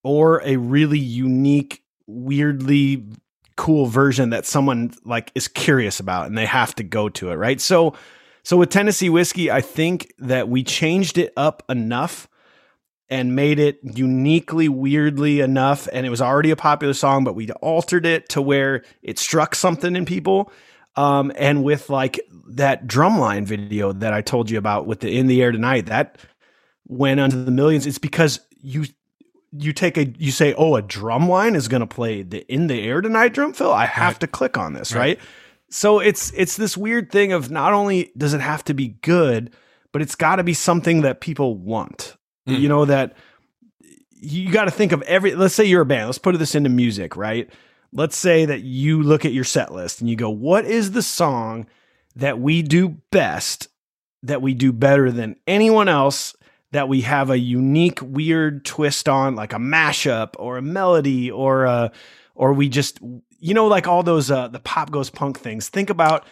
or 0.03 0.43
a 0.45 0.57
really 0.57 0.99
unique 0.99 1.83
weirdly 2.07 3.07
cool 3.57 3.87
version 3.87 4.31
that 4.31 4.45
someone 4.45 4.93
like 5.05 5.31
is 5.35 5.47
curious 5.49 6.01
about 6.01 6.27
and 6.27 6.37
they 6.37 6.45
have 6.47 6.75
to 6.75 6.83
go 6.83 7.09
to 7.09 7.31
it, 7.31 7.37
right? 7.37 7.61
So 7.61 7.95
so 8.45 8.59
with 8.59 8.71
Tennessee 8.71 9.09
whiskey, 9.09 9.51
I 9.51 9.63
think 9.63 10.13
that 10.19 10.49
we 10.49 10.63
changed 10.63 11.17
it 11.17 11.33
up 11.37 11.65
enough 11.69 12.29
and 13.09 13.35
made 13.35 13.59
it 13.59 13.79
uniquely 13.83 14.69
weirdly 14.69 15.41
enough 15.41 15.89
and 15.93 16.07
it 16.07 16.11
was 16.11 16.23
already 16.23 16.51
a 16.51 16.57
popular 16.57 16.95
song 16.95 17.23
but 17.23 17.35
we 17.35 17.51
altered 17.61 18.07
it 18.07 18.29
to 18.31 18.41
where 18.41 18.83
it 19.03 19.19
struck 19.19 19.55
something 19.55 19.95
in 19.95 20.07
people 20.07 20.51
um, 20.97 21.31
and 21.37 21.63
with 21.63 21.91
like 21.91 22.19
that 22.49 22.87
drumline 22.87 23.45
video 23.45 23.93
that 23.93 24.13
I 24.15 24.23
told 24.23 24.51
you 24.51 24.57
about 24.57 24.87
with 24.87 25.01
the 25.01 25.17
in 25.17 25.27
the 25.27 25.43
air 25.43 25.53
tonight 25.53 25.87
that 25.87 26.17
went 26.87 27.21
onto 27.21 27.45
the 27.45 27.51
millions 27.51 27.87
it's 27.87 27.99
because 27.99 28.41
you 28.63 28.87
you 29.53 29.75
take 29.75 29.99
a 29.99 30.07
you 30.19 30.31
say 30.31 30.55
oh 30.55 30.77
a 30.77 30.83
drumline 30.83 31.55
is 31.55 31.69
going 31.69 31.81
to 31.81 31.87
play 31.87 32.23
the 32.23 32.41
in 32.53 32.69
the 32.69 32.83
air 32.83 33.03
tonight 33.03 33.35
drum 33.35 33.53
fill 33.53 33.73
i 33.73 33.85
have 33.85 34.15
right. 34.15 34.21
to 34.21 34.27
click 34.27 34.57
on 34.57 34.73
this 34.73 34.93
right. 34.95 35.19
right 35.19 35.21
so 35.75 35.99
it's 35.99 36.31
it's 36.37 36.57
this 36.57 36.77
weird 36.77 37.11
thing 37.11 37.33
of 37.33 37.51
not 37.51 37.73
only 37.73 38.13
does 38.17 38.33
it 38.33 38.41
have 38.41 38.63
to 38.65 38.75
be 38.75 38.89
good 39.03 39.53
but 39.93 40.01
it's 40.01 40.15
got 40.15 40.37
to 40.37 40.45
be 40.45 40.55
something 40.55 41.03
that 41.03 41.21
people 41.21 41.57
want 41.57 42.17
mm. 42.49 42.59
you 42.59 42.69
know 42.69 42.85
that 42.85 43.17
you 44.11 44.53
got 44.53 44.65
to 44.65 44.71
think 44.71 44.93
of 44.93 45.03
every 45.03 45.35
let's 45.35 45.55
say 45.55 45.65
you're 45.65 45.83
a 45.83 45.87
band 45.87 46.07
let's 46.07 46.19
put 46.19 46.39
this 46.39 46.55
into 46.55 46.71
music 46.71 47.17
right 47.17 47.51
let's 47.93 48.17
say 48.17 48.45
that 48.45 48.63
you 48.63 49.03
look 49.03 49.25
at 49.25 49.33
your 49.33 49.45
set 49.45 49.73
list 49.73 50.01
and 50.01 50.09
you 50.09 50.15
go 50.15 50.31
what 50.31 50.65
is 50.65 50.93
the 50.93 51.03
song 51.03 51.67
that 52.15 52.39
we 52.39 52.63
do 52.63 52.91
best 53.11 53.67
that 54.23 54.41
we 54.41 54.55
do 54.55 54.73
better 54.73 55.11
than 55.11 55.35
anyone 55.47 55.89
else 55.89 56.37
that 56.71 56.89
we 56.89 57.01
have 57.01 57.31
a 57.31 57.39
unique 57.39 57.99
weird 58.01 58.65
twist 58.65 59.09
on 59.09 59.35
like 59.35 59.53
a 59.53 59.59
mashup 59.59 60.35
or 60.39 60.57
a 60.57 60.63
melody 60.63 61.33
or 61.33 61.65
a 61.65 61.91
or 62.37 62.53
we 62.53 62.69
just 62.69 63.01
you 63.41 63.55
know 63.55 63.67
like 63.67 63.87
all 63.87 64.03
those 64.03 64.31
uh 64.31 64.49
the 64.49 64.61
pop 64.61 64.91
goes 64.91 65.11
punk 65.11 65.39
things 65.39 65.69
think 65.69 65.91
about 65.91 66.25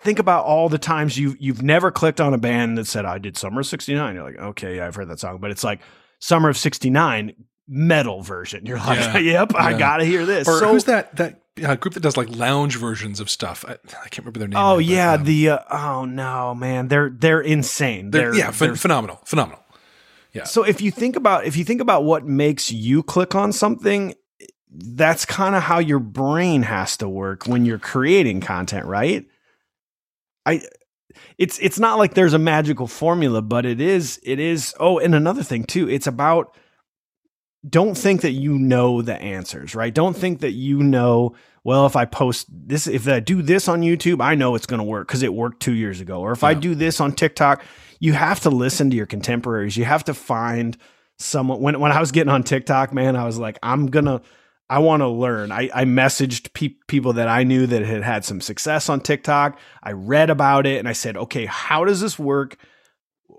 think 0.00 0.18
about 0.18 0.44
all 0.44 0.68
the 0.68 0.78
times 0.78 1.18
you 1.18 1.36
you've 1.38 1.62
never 1.62 1.90
clicked 1.90 2.20
on 2.20 2.34
a 2.34 2.38
band 2.38 2.78
that 2.78 2.86
said 2.86 3.04
I 3.04 3.18
did 3.18 3.36
Summer 3.36 3.60
of 3.60 3.66
69 3.66 4.14
you're 4.14 4.24
like 4.24 4.38
okay 4.38 4.76
yeah 4.76 4.86
I've 4.86 4.94
heard 4.94 5.08
that 5.08 5.20
song 5.20 5.38
but 5.38 5.50
it's 5.50 5.64
like 5.64 5.80
Summer 6.18 6.48
of 6.48 6.56
69 6.56 7.34
metal 7.66 8.22
version 8.22 8.66
you're 8.66 8.78
like 8.78 8.98
yeah. 8.98 9.18
yep 9.18 9.52
yeah. 9.52 9.58
I 9.58 9.78
got 9.78 9.98
to 9.98 10.04
hear 10.04 10.24
this 10.24 10.48
or 10.48 10.58
so, 10.58 10.72
who's 10.72 10.84
that 10.84 11.14
that 11.16 11.42
uh, 11.64 11.76
group 11.76 11.94
that 11.94 12.00
does 12.00 12.16
like 12.16 12.28
lounge 12.30 12.76
versions 12.76 13.20
of 13.20 13.28
stuff. 13.28 13.64
I, 13.66 13.72
I 13.72 14.08
can't 14.08 14.18
remember 14.18 14.38
their 14.38 14.48
name. 14.48 14.58
Oh 14.58 14.76
right, 14.76 14.84
yeah, 14.84 15.16
but, 15.16 15.20
um, 15.20 15.26
the 15.26 15.48
uh, 15.50 15.58
oh 15.70 16.04
no 16.04 16.54
man, 16.54 16.88
they're 16.88 17.10
they're 17.10 17.40
insane. 17.40 18.10
They're, 18.10 18.30
they're 18.30 18.38
yeah, 18.38 18.50
they're, 18.50 18.76
phenomenal, 18.76 19.20
phenomenal. 19.24 19.60
Yeah. 20.32 20.44
So 20.44 20.62
if 20.62 20.80
you 20.80 20.90
think 20.90 21.16
about 21.16 21.46
if 21.46 21.56
you 21.56 21.64
think 21.64 21.80
about 21.80 22.04
what 22.04 22.26
makes 22.26 22.70
you 22.70 23.02
click 23.02 23.34
on 23.34 23.52
something, 23.52 24.14
that's 24.70 25.24
kind 25.24 25.54
of 25.54 25.62
how 25.62 25.78
your 25.78 25.98
brain 25.98 26.62
has 26.62 26.96
to 26.98 27.08
work 27.08 27.46
when 27.46 27.64
you're 27.64 27.78
creating 27.78 28.40
content, 28.40 28.86
right? 28.86 29.26
I 30.44 30.62
it's 31.36 31.58
it's 31.58 31.78
not 31.78 31.98
like 31.98 32.14
there's 32.14 32.34
a 32.34 32.38
magical 32.38 32.86
formula, 32.86 33.42
but 33.42 33.66
it 33.66 33.80
is 33.80 34.20
it 34.22 34.38
is 34.38 34.74
oh, 34.78 34.98
and 34.98 35.14
another 35.14 35.42
thing 35.42 35.64
too, 35.64 35.88
it's 35.88 36.06
about 36.06 36.56
don't 37.68 37.96
think 37.96 38.20
that 38.22 38.32
you 38.32 38.58
know 38.58 39.02
the 39.02 39.20
answers, 39.20 39.74
right? 39.74 39.92
Don't 39.92 40.16
think 40.16 40.40
that 40.40 40.52
you 40.52 40.82
know, 40.82 41.34
well, 41.64 41.86
if 41.86 41.96
I 41.96 42.04
post 42.04 42.46
this, 42.50 42.86
if 42.86 43.08
I 43.08 43.20
do 43.20 43.42
this 43.42 43.68
on 43.68 43.82
YouTube, 43.82 44.22
I 44.22 44.34
know 44.34 44.54
it's 44.54 44.66
going 44.66 44.78
to 44.78 44.84
work 44.84 45.08
because 45.08 45.22
it 45.22 45.34
worked 45.34 45.60
two 45.60 45.74
years 45.74 46.00
ago. 46.00 46.20
Or 46.20 46.32
if 46.32 46.42
yeah. 46.42 46.48
I 46.48 46.54
do 46.54 46.74
this 46.74 47.00
on 47.00 47.12
TikTok, 47.12 47.64
you 48.00 48.12
have 48.12 48.40
to 48.40 48.50
listen 48.50 48.90
to 48.90 48.96
your 48.96 49.06
contemporaries. 49.06 49.76
You 49.76 49.84
have 49.84 50.04
to 50.04 50.14
find 50.14 50.76
someone. 51.18 51.60
When, 51.60 51.80
when 51.80 51.90
I 51.90 52.00
was 52.00 52.12
getting 52.12 52.32
on 52.32 52.44
TikTok, 52.44 52.92
man, 52.92 53.16
I 53.16 53.24
was 53.24 53.38
like, 53.38 53.58
I'm 53.62 53.88
going 53.88 54.04
to, 54.04 54.22
I 54.70 54.80
want 54.80 55.00
to 55.00 55.08
learn. 55.08 55.50
I, 55.50 55.70
I 55.72 55.84
messaged 55.84 56.52
pe- 56.52 56.76
people 56.88 57.14
that 57.14 57.28
I 57.28 57.44
knew 57.44 57.66
that 57.66 57.82
had 57.82 58.02
had 58.02 58.24
some 58.24 58.40
success 58.40 58.88
on 58.88 59.00
TikTok. 59.00 59.58
I 59.82 59.92
read 59.92 60.28
about 60.30 60.66
it 60.66 60.78
and 60.78 60.88
I 60.88 60.92
said, 60.92 61.16
okay, 61.16 61.46
how 61.46 61.84
does 61.84 62.00
this 62.00 62.18
work? 62.18 62.56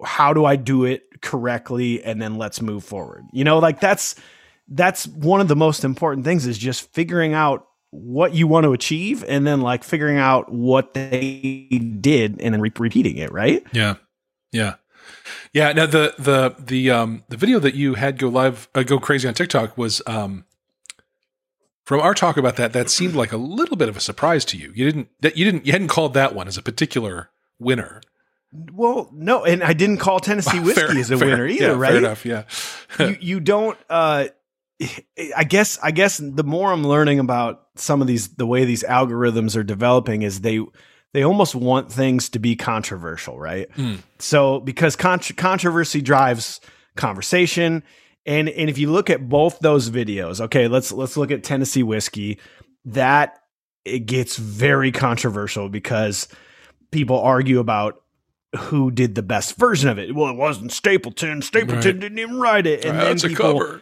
How 0.04 0.34
do 0.34 0.46
I 0.46 0.56
do 0.56 0.86
it? 0.86 1.04
correctly 1.22 2.04
and 2.04 2.22
then 2.22 2.36
let's 2.36 2.62
move 2.62 2.84
forward. 2.84 3.26
You 3.32 3.44
know, 3.44 3.60
like 3.60 3.80
that's 3.80 4.16
that's 4.68 5.08
one 5.08 5.42
of 5.42 5.48
the 5.48 5.56
most 5.56 5.84
important 5.84 6.26
things 6.26 6.46
is 6.46 6.58
just 6.58 6.92
figuring 6.94 7.34
out 7.34 7.68
what 7.92 8.34
you 8.34 8.48
want 8.48 8.66
to 8.66 8.74
achieve 8.74 9.24
and 9.28 9.46
then 9.46 9.62
like 9.62 9.84
figuring 9.84 10.18
out 10.18 10.52
what 10.52 10.94
they 10.94 11.68
did 12.00 12.40
and 12.40 12.54
then 12.54 12.62
re- 12.62 12.72
repeating 12.78 13.18
it, 13.18 13.32
right? 13.32 13.66
Yeah. 13.72 13.96
Yeah. 14.52 14.76
Yeah, 15.54 15.72
now 15.74 15.88
the 15.88 16.14
the 16.20 16.56
the 16.60 16.92
um 16.92 17.24
the 17.30 17.38
video 17.38 17.60
that 17.60 17.74
you 17.74 17.96
had 17.96 18.20
go 18.20 18.30
live 18.30 18.70
uh, 18.76 18.84
go 18.84 19.00
crazy 19.00 19.28
on 19.28 19.34
TikTok 19.34 19.78
was 19.78 20.02
um 20.06 20.46
from 21.90 22.02
our 22.02 22.14
talk 22.14 22.38
about 22.38 22.56
that 22.58 22.72
that 22.74 22.88
seemed 22.88 23.16
like 23.16 23.32
a 23.32 23.38
little 23.38 23.76
bit 23.76 23.90
of 23.90 23.98
a 23.98 24.00
surprise 24.00 24.46
to 24.46 24.58
you. 24.58 24.72
You 24.76 24.86
didn't 24.86 25.10
that 25.22 25.38
you 25.38 25.44
didn't 25.44 25.66
you 25.66 25.72
hadn't 25.72 25.88
called 25.88 26.14
that 26.14 26.36
one 26.36 26.48
as 26.48 26.56
a 26.56 26.62
particular 26.62 27.32
winner. 27.58 28.04
Well, 28.72 29.10
no, 29.12 29.44
and 29.44 29.64
I 29.64 29.74
didn't 29.74 29.98
call 29.98 30.20
Tennessee 30.20 30.60
whiskey 30.60 30.82
fair, 30.82 30.96
as 30.96 31.10
a 31.10 31.18
fair, 31.18 31.30
winner 31.30 31.48
either, 31.48 31.66
yeah, 31.66 31.72
right? 31.72 31.90
Fair 31.90 31.98
enough, 31.98 32.28
yeah. 32.28 32.44
you 33.00 33.18
you 33.22 33.40
don't. 33.40 33.76
Uh, 33.90 34.28
I 35.36 35.44
guess 35.46 35.80
I 35.82 35.90
guess 35.90 36.20
the 36.20 36.44
more 36.44 36.72
I'm 36.72 36.86
learning 36.86 37.18
about 37.18 37.66
some 37.74 38.02
of 38.02 38.08
these, 38.08 38.36
the 38.36 38.46
way 38.46 38.66
these 38.66 38.84
algorithms 38.84 39.58
are 39.58 39.64
developing 39.64 40.22
is 40.22 40.42
they 40.42 40.64
they 41.14 41.24
almost 41.24 41.56
want 41.56 41.92
things 41.92 42.30
to 42.30 42.40
be 42.40 42.56
controversial, 42.56 43.40
right? 43.40 43.68
Mm. 43.72 44.04
So 44.20 44.60
because 44.60 44.96
controversy 44.96 46.02
drives 46.04 46.62
conversation, 46.96 47.82
and 48.26 48.50
and 48.50 48.70
if 48.70 48.78
you 48.78 48.92
look 48.92 49.10
at 49.10 49.28
both 49.28 49.60
those 49.60 49.90
videos, 49.90 50.42
okay, 50.42 50.68
let's 50.68 50.92
let's 50.92 51.18
look 51.18 51.32
at 51.32 51.44
Tennessee 51.44 51.84
whiskey. 51.84 52.40
That 52.86 53.42
it 53.86 54.06
gets 54.06 54.38
very 54.38 54.92
controversial 54.92 55.70
because 55.70 56.28
people 56.92 57.20
argue 57.20 57.60
about 57.60 58.02
who 58.56 58.92
did 58.92 59.16
the 59.16 59.22
best 59.22 59.58
version 59.58 59.90
of 59.90 60.00
it. 60.00 60.14
Well, 60.16 60.30
it 60.30 60.36
wasn't 60.36 60.72
Stapleton. 60.72 61.42
Stapleton 61.42 61.76
right. 61.76 62.00
didn't 62.00 62.20
even 62.20 62.40
write 62.40 62.66
it. 62.66 62.84
And 62.84 62.98
right, 62.98 63.18
then 63.18 63.30
people, 63.30 63.46
a 63.46 63.54
cover. 63.54 63.82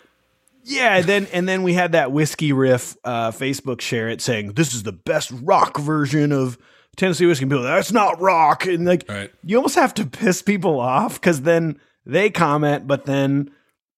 Yeah, 0.63 1.01
then 1.01 1.27
and 1.31 1.47
then 1.47 1.63
we 1.63 1.73
had 1.73 1.93
that 1.93 2.11
whiskey 2.11 2.51
riff 2.51 2.97
uh, 3.03 3.31
Facebook 3.31 3.79
share 3.79 4.09
it 4.09 4.21
saying 4.21 4.53
this 4.53 4.73
is 4.73 4.83
the 4.83 4.91
best 4.91 5.31
rock 5.31 5.77
version 5.77 6.31
of 6.33 6.57
Tennessee 6.97 7.25
whiskey. 7.25 7.43
And 7.43 7.51
people, 7.51 7.63
that's 7.63 7.93
not 7.93 8.19
rock, 8.19 8.65
and 8.65 8.85
like 8.85 9.05
right. 9.07 9.31
you 9.43 9.55
almost 9.55 9.75
have 9.75 9.93
to 9.95 10.05
piss 10.05 10.41
people 10.41 10.79
off 10.79 11.19
because 11.21 11.43
then 11.43 11.79
they 12.05 12.29
comment, 12.29 12.85
but 12.85 13.05
then 13.05 13.51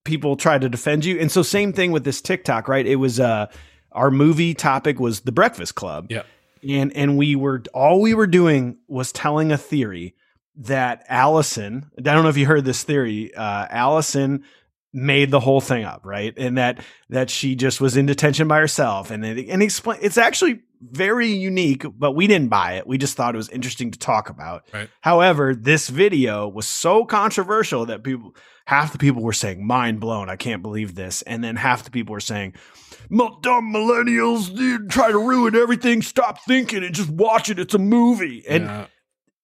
people 0.03 0.35
try 0.35 0.57
to 0.57 0.69
defend 0.69 1.05
you. 1.05 1.19
And 1.19 1.31
so 1.31 1.41
same 1.41 1.73
thing 1.73 1.91
with 1.91 2.03
this 2.03 2.21
TikTok, 2.21 2.67
right? 2.67 2.85
It 2.85 2.97
was 2.97 3.19
uh 3.19 3.47
our 3.91 4.11
movie 4.11 4.53
topic 4.53 4.99
was 4.99 5.21
The 5.21 5.31
Breakfast 5.31 5.75
Club. 5.75 6.07
Yeah. 6.09 6.23
And 6.67 6.95
and 6.95 7.17
we 7.17 7.35
were 7.35 7.63
all 7.73 8.01
we 8.01 8.13
were 8.13 8.27
doing 8.27 8.77
was 8.87 9.11
telling 9.11 9.51
a 9.51 9.57
theory 9.57 10.15
that 10.59 11.05
Allison, 11.07 11.89
I 11.97 12.01
don't 12.01 12.23
know 12.23 12.29
if 12.29 12.37
you 12.37 12.45
heard 12.45 12.65
this 12.65 12.83
theory, 12.83 13.33
uh, 13.33 13.67
Allison 13.69 14.43
made 14.91 15.31
the 15.31 15.39
whole 15.39 15.61
thing 15.61 15.85
up, 15.85 16.01
right? 16.03 16.33
And 16.37 16.57
that 16.57 16.83
that 17.09 17.29
she 17.29 17.55
just 17.55 17.79
was 17.79 17.95
in 17.95 18.05
detention 18.05 18.47
by 18.47 18.59
herself, 18.59 19.11
and 19.11 19.25
it, 19.25 19.47
and 19.47 19.63
explain. 19.63 19.99
It's 20.01 20.17
actually 20.17 20.61
very 20.81 21.27
unique, 21.27 21.85
but 21.97 22.13
we 22.13 22.27
didn't 22.27 22.49
buy 22.49 22.73
it. 22.73 22.87
We 22.87 22.97
just 22.97 23.15
thought 23.15 23.35
it 23.35 23.37
was 23.37 23.49
interesting 23.49 23.91
to 23.91 23.99
talk 23.99 24.29
about. 24.29 24.63
Right. 24.73 24.89
However, 25.01 25.53
this 25.53 25.89
video 25.89 26.47
was 26.47 26.67
so 26.67 27.05
controversial 27.05 27.85
that 27.87 28.03
people, 28.03 28.35
half 28.69 28.91
the 28.91 28.99
people 28.99 29.23
were 29.23 29.33
saying, 29.33 29.65
"Mind 29.65 29.99
blown! 29.99 30.29
I 30.29 30.35
can't 30.35 30.61
believe 30.61 30.95
this," 30.95 31.21
and 31.23 31.43
then 31.43 31.55
half 31.55 31.83
the 31.83 31.91
people 31.91 32.13
were 32.13 32.19
saying. 32.19 32.53
Dumb 33.09 33.73
millennials 33.73 34.55
dude, 34.55 34.91
try 34.91 35.11
to 35.11 35.17
ruin 35.17 35.55
everything. 35.55 36.03
Stop 36.03 36.43
thinking 36.43 36.83
and 36.83 36.93
just 36.93 37.09
watch 37.09 37.49
it. 37.49 37.57
It's 37.57 37.73
a 37.73 37.79
movie. 37.79 38.43
And 38.47 38.65
yeah 38.65 38.85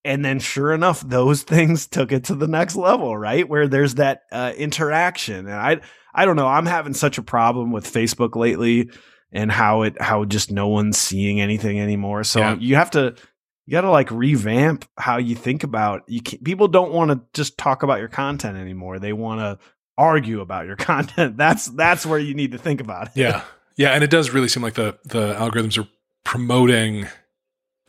and 0.05 0.23
then 0.23 0.39
sure 0.39 0.71
enough 0.71 1.01
those 1.01 1.41
things 1.53 1.87
took 1.87 2.13
it 2.13 2.25
to 2.25 2.35
the 2.35 2.47
next 2.47 2.75
level 2.75 3.17
right 3.17 3.49
where 3.49 3.67
there's 3.67 3.95
that 3.95 4.21
uh, 4.31 4.53
interaction 4.55 5.47
and 5.47 5.55
i 5.55 5.81
i 6.13 6.23
don't 6.23 6.37
know 6.37 6.47
i'm 6.47 6.67
having 6.67 6.93
such 6.93 7.17
a 7.17 7.23
problem 7.23 7.71
with 7.71 7.91
facebook 7.91 8.35
lately 8.35 8.89
and 9.33 9.51
how 9.51 9.81
it 9.81 9.99
how 9.99 10.23
just 10.23 10.51
no 10.51 10.67
one's 10.67 10.97
seeing 10.97 11.41
anything 11.41 11.79
anymore 11.81 12.23
so 12.23 12.39
yeah. 12.39 12.55
you 12.59 12.75
have 12.75 12.91
to 12.91 13.15
you 13.65 13.71
got 13.71 13.81
to 13.81 13.89
like 13.89 14.11
revamp 14.11 14.85
how 14.97 15.17
you 15.17 15.35
think 15.35 15.63
about 15.63 16.03
you 16.07 16.21
people 16.21 16.67
don't 16.67 16.91
want 16.91 17.11
to 17.11 17.21
just 17.33 17.57
talk 17.57 17.83
about 17.83 17.99
your 17.99 18.07
content 18.07 18.57
anymore. 18.57 18.99
They 18.99 19.13
want 19.13 19.39
to 19.41 19.65
argue 19.97 20.41
about 20.41 20.65
your 20.65 20.75
content. 20.75 21.37
That's 21.37 21.67
that's 21.67 22.05
where 22.05 22.19
you 22.19 22.33
need 22.33 22.51
to 22.51 22.57
think 22.57 22.81
about 22.81 23.07
it. 23.07 23.13
Yeah. 23.15 23.43
Yeah 23.75 23.91
and 23.91 24.03
it 24.03 24.09
does 24.09 24.31
really 24.31 24.47
seem 24.47 24.63
like 24.63 24.75
the 24.75 24.97
the 25.03 25.33
algorithms 25.33 25.77
are 25.81 25.87
promoting 26.23 27.07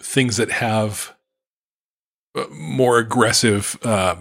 things 0.00 0.36
that 0.36 0.50
have 0.50 1.14
more 2.50 2.98
aggressive 2.98 3.78
uh, 3.82 4.16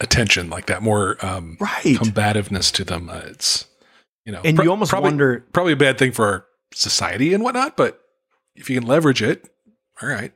attention 0.00 0.50
like 0.50 0.66
that, 0.66 0.82
more 0.82 1.24
um, 1.24 1.56
right. 1.60 1.96
combativeness 1.96 2.72
to 2.72 2.84
them. 2.84 3.08
Uh, 3.08 3.22
it's 3.26 3.66
you 4.24 4.32
know, 4.32 4.40
and 4.44 4.58
you 4.58 4.70
almost 4.70 4.90
probably, 4.90 5.08
wonder 5.08 5.46
probably 5.52 5.72
a 5.72 5.76
bad 5.76 5.98
thing 5.98 6.12
for 6.12 6.26
our 6.26 6.46
society 6.74 7.32
and 7.32 7.42
whatnot, 7.42 7.76
but 7.76 8.00
if 8.54 8.68
you 8.68 8.78
can 8.78 8.88
leverage 8.88 9.22
it, 9.22 9.48
all 10.02 10.08
right. 10.08 10.32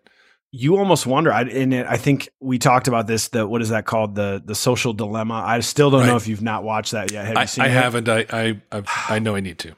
You 0.56 0.76
almost 0.76 1.04
wonder. 1.04 1.32
I, 1.32 1.42
and 1.42 1.74
it, 1.74 1.84
I 1.88 1.96
think 1.96 2.28
we 2.38 2.58
talked 2.58 2.86
about 2.86 3.08
this. 3.08 3.26
The 3.26 3.44
what 3.44 3.60
is 3.60 3.70
that 3.70 3.86
called? 3.86 4.14
The 4.14 4.40
the 4.44 4.54
social 4.54 4.92
dilemma. 4.92 5.42
I 5.44 5.58
still 5.60 5.90
don't 5.90 6.06
know 6.06 6.14
if 6.14 6.28
you've 6.28 6.42
not 6.42 6.62
watched 6.62 6.92
that 6.92 7.10
yet. 7.10 7.26
Have 7.26 7.36
I, 7.36 7.40
you 7.40 7.46
seen 7.48 7.64
I 7.64 7.66
it? 7.66 7.72
haven't. 7.72 8.08
I, 8.08 8.26
I, 8.30 8.62
I've, 8.70 8.86
I 9.08 9.18
know 9.18 9.34
I 9.34 9.40
need 9.40 9.58
to. 9.60 9.74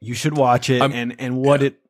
You 0.00 0.14
should 0.14 0.36
watch 0.36 0.70
it. 0.70 0.82
I'm- 0.82 0.92
and 0.92 1.14
and 1.20 1.36
what 1.36 1.60
yeah. 1.60 1.68
it 1.68 1.80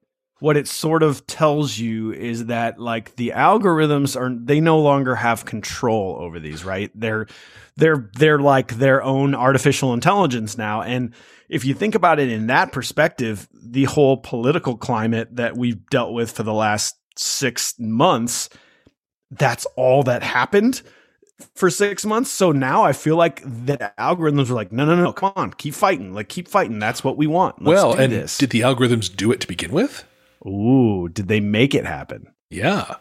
what 0.41 0.59
it 0.59 0.69
sort 0.69 1.03
of 1.03 1.27
tells 1.27 1.79
you 1.79 2.13
is 2.13 2.47
that 2.47 2.79
like 2.79 3.17
the 3.17 3.33
algorithms 3.35 4.15
are 4.15 4.31
they 4.31 4.61
no 4.61 4.79
longer 4.79 5.15
have 5.15 5.47
control 5.47 6.19
over 6.21 6.39
these. 6.39 6.67
Right? 6.67 6.91
They're 6.95 7.29
they're 7.77 8.11
they're 8.15 8.41
like 8.41 8.75
their 8.75 9.03
own 9.03 9.35
artificial 9.35 9.95
intelligence 9.95 10.59
now. 10.59 10.83
And 10.83 11.15
if 11.49 11.65
you 11.65 11.73
think 11.73 11.95
about 11.95 12.19
it 12.19 12.29
in 12.29 12.49
that 12.49 12.73
perspective, 12.73 13.49
the 13.55 13.85
whole 13.85 14.19
political 14.19 14.77
climate 14.77 15.37
that 15.37 15.57
we've 15.57 15.87
dealt 15.87 16.13
with 16.13 16.31
for 16.31 16.43
the 16.43 16.53
last 16.53 16.95
six 17.19 17.75
months, 17.79 18.49
that's 19.31 19.67
all 19.77 20.03
that 20.05 20.23
happened 20.23 20.83
for 21.55 21.71
six 21.71 22.05
months. 22.05 22.31
So 22.31 22.53
now 22.53 22.85
I 22.85 22.93
feel 22.93 23.17
like 23.17 23.43
the 23.43 23.93
algorithms 23.99 24.51
are 24.51 24.55
like, 24.55 24.73
no, 24.73 24.85
no, 24.85 24.97
no, 24.97 25.13
come 25.13 25.33
on, 25.37 25.53
keep 25.53 25.75
fighting, 25.75 26.15
like 26.15 26.29
keep 26.29 26.49
fighting. 26.49 26.79
That's 26.79 27.05
what 27.05 27.17
we 27.17 27.27
want. 27.27 27.63
Let's 27.63 27.77
well, 27.77 27.95
and 27.95 28.13
this. 28.13 28.39
did 28.39 28.51
the 28.51 28.61
algorithms 28.61 29.15
do 29.15 29.31
it 29.33 29.41
to 29.41 29.49
begin 29.49 29.73
with? 29.73 30.05
Ooh, 30.47 31.09
did 31.09 31.29
they 31.29 31.41
make 31.41 31.75
it 31.75 31.85
happen? 31.85 32.33
Yeah. 32.51 32.97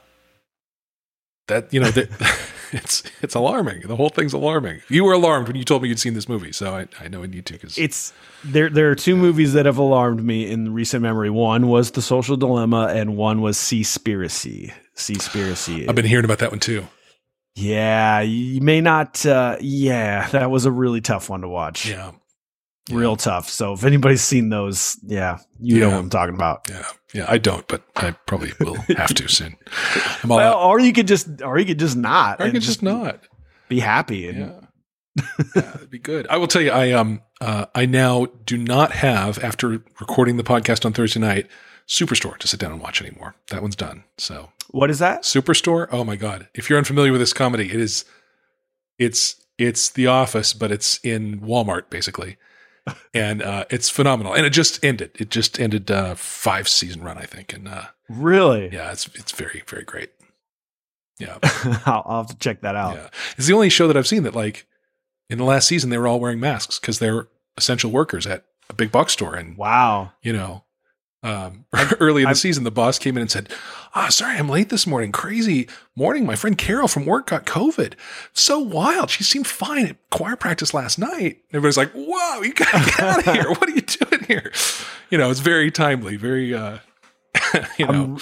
That 1.47 1.71
you 1.73 1.79
know 1.79 1.91
that 1.91 2.09
it's 2.73 3.03
it's 3.21 3.35
alarming. 3.35 3.81
The 3.87 3.95
whole 3.95 4.09
thing's 4.09 4.33
alarming. 4.33 4.81
You 4.89 5.03
were 5.03 5.13
alarmed 5.13 5.47
when 5.47 5.55
you 5.55 5.63
told 5.63 5.81
me 5.83 5.89
you'd 5.89 5.99
seen 5.99 6.13
this 6.13 6.27
movie, 6.29 6.51
so 6.51 6.75
I, 6.75 6.87
I 7.03 7.07
know 7.07 7.23
I 7.23 7.27
need 7.27 7.45
to 7.47 7.53
because 7.53 7.77
It's 7.77 8.13
there. 8.43 8.69
There 8.69 8.89
are 8.91 8.95
two 8.95 9.15
movies 9.15 9.53
that 9.53 9.65
have 9.65 9.77
alarmed 9.77 10.23
me 10.23 10.49
in 10.49 10.73
recent 10.73 11.01
memory. 11.03 11.29
One 11.29 11.67
was 11.67 11.91
The 11.91 12.01
Social 12.01 12.37
Dilemma, 12.37 12.87
and 12.87 13.17
one 13.17 13.41
was 13.41 13.57
Seaspiracy. 13.57 14.73
Seaspiracy. 14.95 15.87
I've 15.87 15.95
been 15.95 16.05
hearing 16.05 16.25
about 16.25 16.39
that 16.39 16.51
one 16.51 16.59
too. 16.59 16.87
yeah, 17.55 18.19
you 18.21 18.61
may 18.61 18.81
not. 18.81 19.25
Uh, 19.25 19.57
yeah, 19.61 20.27
that 20.29 20.49
was 20.51 20.65
a 20.65 20.71
really 20.71 21.01
tough 21.01 21.29
one 21.29 21.41
to 21.41 21.47
watch. 21.47 21.87
Yeah. 21.87 22.11
Real 22.89 23.15
tough. 23.15 23.49
So 23.49 23.73
if 23.73 23.83
anybody's 23.83 24.21
seen 24.21 24.49
those, 24.49 24.97
yeah, 25.05 25.39
you 25.59 25.79
know 25.79 25.89
what 25.89 25.97
I'm 25.97 26.09
talking 26.09 26.35
about. 26.35 26.67
Yeah. 26.69 26.85
Yeah. 27.13 27.25
I 27.27 27.37
don't, 27.37 27.67
but 27.67 27.83
I 27.95 28.11
probably 28.11 28.51
will 28.59 28.75
have 28.97 29.13
to 29.15 29.27
soon. 29.27 29.55
Well, 30.25 30.39
out. 30.39 30.59
or 30.69 30.79
you 30.79 30.93
could 30.93 31.07
just, 31.07 31.41
or 31.41 31.57
you 31.57 31.65
could 31.65 31.79
just 31.79 31.95
not. 31.97 32.41
I 32.41 32.45
and 32.45 32.53
can 32.53 32.61
just 32.61 32.83
not. 32.83 33.21
be 33.69 33.79
happy. 33.79 34.27
And 34.27 34.37
Yeah. 34.37 35.23
yeah, 35.55 35.61
that'd 35.61 35.89
be 35.89 35.99
good. 35.99 36.27
I 36.29 36.37
will 36.37 36.47
tell 36.47 36.61
you, 36.61 36.71
I 36.71 36.91
um 36.91 37.21
uh, 37.41 37.65
I 37.75 37.85
now 37.85 38.25
do 38.45 38.57
not 38.57 38.91
have 38.93 39.43
after 39.43 39.69
recording 39.99 40.37
the 40.37 40.43
podcast 40.43 40.85
on 40.85 40.93
Thursday 40.93 41.19
night 41.19 41.47
Superstore 41.87 42.37
to 42.39 42.47
sit 42.47 42.59
down 42.59 42.71
and 42.71 42.81
watch 42.81 43.01
anymore. 43.01 43.35
That 43.49 43.61
one's 43.61 43.75
done. 43.75 44.03
So 44.17 44.49
What 44.71 44.89
is 44.89 44.99
that? 44.99 45.23
Superstore, 45.23 45.87
oh 45.91 46.03
my 46.03 46.15
god! 46.17 46.49
If 46.53 46.69
you're 46.69 46.77
unfamiliar 46.77 47.11
with 47.11 47.21
this 47.21 47.33
comedy, 47.33 47.65
it 47.71 47.79
is 47.79 48.05
it's 48.99 49.35
it's 49.57 49.89
The 49.89 50.07
Office, 50.07 50.53
but 50.53 50.71
it's 50.71 50.99
in 51.03 51.39
Walmart 51.41 51.89
basically, 51.89 52.37
and 53.13 53.41
uh, 53.41 53.65
it's 53.69 53.89
phenomenal. 53.89 54.33
And 54.33 54.45
it 54.45 54.51
just 54.51 54.83
ended. 54.83 55.11
It 55.15 55.29
just 55.29 55.59
ended 55.59 55.89
uh, 55.91 56.15
five 56.15 56.67
season 56.67 57.01
run, 57.03 57.17
I 57.17 57.25
think, 57.25 57.53
and 57.53 57.67
uh, 57.67 57.85
Really? 58.09 58.69
yeah, 58.71 58.91
it's 58.91 59.07
it's 59.15 59.31
very 59.31 59.63
very 59.67 59.83
great. 59.83 60.11
Yeah, 61.19 61.37
I'll, 61.85 62.03
I'll 62.05 62.17
have 62.23 62.27
to 62.29 62.37
check 62.37 62.61
that 62.61 62.75
out. 62.75 62.95
yeah. 62.95 63.09
It's 63.37 63.47
the 63.47 63.53
only 63.53 63.69
show 63.69 63.87
that 63.87 63.97
I've 63.97 64.07
seen 64.07 64.23
that 64.23 64.35
like 64.35 64.67
in 65.29 65.37
the 65.37 65.43
last 65.43 65.67
season 65.67 65.89
they 65.89 65.97
were 65.97 66.07
all 66.07 66.19
wearing 66.19 66.39
masks 66.39 66.79
because 66.79 66.99
they're 66.99 67.27
essential 67.57 67.89
workers 67.91 68.27
at 68.27 68.45
a 68.69 68.73
big 68.73 68.91
box 68.91 69.13
store, 69.13 69.35
and 69.35 69.57
Wow. 69.57 70.11
you 70.21 70.31
know. 70.33 70.63
Um, 71.23 71.65
early 71.99 72.21
in 72.21 72.25
the 72.27 72.29
I've- 72.31 72.39
season, 72.39 72.63
the 72.63 72.71
boss 72.71 72.99
came 72.99 73.17
in 73.17 73.21
and 73.21 73.31
said, 73.31 73.49
"Ah, 73.95 74.09
sorry, 74.09 74.37
I'm 74.37 74.47
late 74.49 74.69
this 74.69 74.85
morning. 74.85 75.11
Crazy 75.11 75.67
morning. 75.95 76.25
My 76.25 76.35
friend 76.35 76.57
Carol 76.57 76.87
from 76.87 77.05
work 77.05 77.27
got 77.27 77.45
COVID. 77.45 77.93
So 78.33 78.59
wild. 78.59 79.09
She 79.09 79.23
seemed 79.23 79.47
fine 79.47 79.87
at 79.87 80.09
choir 80.11 80.35
practice 80.35 80.73
last 80.73 80.99
night." 80.99 81.39
Everybody's 81.49 81.77
like, 81.77 81.91
"Whoa, 81.93 82.41
you 82.43 82.53
gotta 82.53 82.85
get 82.85 82.99
out 82.99 83.27
of 83.27 83.33
here! 83.33 83.49
What 83.49 83.63
are 83.67 83.71
you 83.71 83.81
doing 83.81 84.23
here?" 84.25 84.51
You 85.09 85.17
know, 85.17 85.31
it's 85.31 85.39
very 85.39 85.71
timely. 85.71 86.17
Very, 86.17 86.53
uh, 86.53 86.77
you 87.79 87.87
know, 87.87 88.17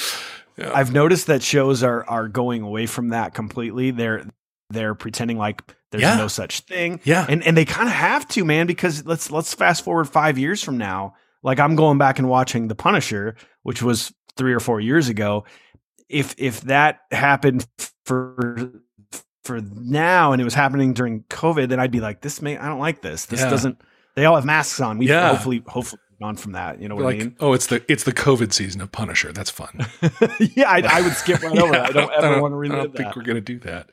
yeah. 0.57 0.71
I've 0.73 0.93
noticed 0.93 1.27
that 1.27 1.43
shows 1.43 1.83
are 1.83 2.05
are 2.09 2.27
going 2.29 2.61
away 2.61 2.85
from 2.85 3.09
that 3.09 3.33
completely. 3.33 3.91
They're 3.91 4.25
they're 4.69 4.95
pretending 4.95 5.37
like 5.37 5.61
there's 5.91 6.01
Yeah. 6.03 6.15
no 6.15 6.27
such 6.29 6.61
thing. 6.61 7.01
yeah, 7.03 7.25
and 7.27 7.43
and 7.43 7.57
they 7.57 7.65
kind 7.65 7.89
of 7.89 7.93
have 7.93 8.25
to 8.29 8.45
man 8.45 8.67
because 8.67 9.05
let's 9.05 9.29
let's 9.31 9.53
fast 9.53 9.83
forward 9.83 10.05
five 10.05 10.37
years 10.37 10.63
from 10.63 10.77
now 10.77 11.15
like 11.45 11.59
i'm 11.59 11.75
going 11.77 11.97
back 11.97 12.19
and 12.19 12.27
watching 12.27 12.67
the 12.67 12.75
punisher 12.75 13.35
which 13.63 13.81
was 13.81 14.13
three 14.35 14.53
or 14.53 14.59
four 14.59 14.81
years 14.81 15.07
ago 15.07 15.45
if 16.09 16.35
if 16.37 16.59
that 16.61 16.99
happened 17.11 17.65
for 18.03 18.71
for 19.45 19.61
now 19.75 20.31
and 20.33 20.41
it 20.41 20.45
was 20.45 20.53
happening 20.53 20.93
during 20.93 21.21
covid 21.29 21.69
then 21.69 21.79
i'd 21.79 21.91
be 21.91 22.01
like 22.01 22.19
this 22.21 22.41
may 22.41 22.57
i 22.57 22.67
don't 22.67 22.79
like 22.79 23.01
this 23.01 23.27
this 23.27 23.39
Yeah. 23.39 23.49
doesn't 23.49 23.81
they 24.15 24.25
all 24.25 24.35
have 24.35 24.45
masks 24.45 24.79
on 24.81 24.97
we 24.97 25.07
Yeah. 25.07 25.29
hopefully 25.29 25.63
hopefully 25.67 26.01
gone 26.21 26.37
from 26.37 26.53
that 26.53 26.81
you 26.81 26.87
know 26.87 26.95
what 26.95 27.03
like, 27.05 27.15
i 27.15 27.19
mean 27.19 27.35
oh, 27.41 27.51
it's 27.53 27.67
the 27.67 27.83
it's 27.91 28.03
the 28.05 28.13
COVID 28.13 28.53
season 28.53 28.79
of 28.79 28.89
Punisher. 28.89 29.33
That's 29.33 29.49
fun. 29.49 29.85
yeah 30.55 30.69
I, 30.69 30.81
I 30.89 31.01
would 31.01 31.11
skip 31.11 31.43
right 31.43 31.57
over 31.59 31.73
Yeah, 31.73 31.81
that 31.81 31.89
i 31.89 31.91
don't 31.91 32.23
ever 32.23 32.41
want 32.41 32.53
to 32.53 32.55
I 32.55 32.59
relive 32.59 32.77
don't 32.77 32.95
think 32.95 33.07
that 33.09 33.15
we're 33.17 33.23
gonna 33.23 33.41
do 33.41 33.59
that. 33.59 33.89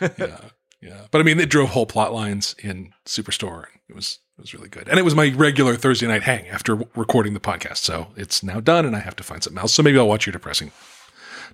yeah, 0.18 0.40
yeah. 0.82 1.06
But 1.10 1.22
I 1.22 1.24
mean, 1.24 1.38
they 1.38 1.46
drove 1.46 1.70
whole 1.70 1.86
plot 1.86 2.12
lines 2.12 2.54
in 2.58 2.92
Superstore. 3.06 3.64
It 3.88 3.94
was 3.96 4.18
it 4.38 4.40
was 4.40 4.54
really 4.54 4.68
good, 4.68 4.88
and 4.88 4.98
it 4.98 5.02
was 5.04 5.14
my 5.14 5.32
regular 5.36 5.76
Thursday 5.76 6.06
night 6.06 6.22
hang 6.24 6.48
after 6.48 6.76
recording 6.96 7.34
the 7.34 7.40
podcast. 7.40 7.78
So 7.78 8.08
it's 8.16 8.42
now 8.42 8.60
done, 8.60 8.84
and 8.86 8.94
I 8.96 9.00
have 9.00 9.16
to 9.16 9.22
find 9.22 9.42
something 9.42 9.60
else. 9.60 9.72
So 9.74 9.82
maybe 9.82 9.98
I'll 9.98 10.08
watch 10.08 10.26
your 10.26 10.32
depressing. 10.32 10.70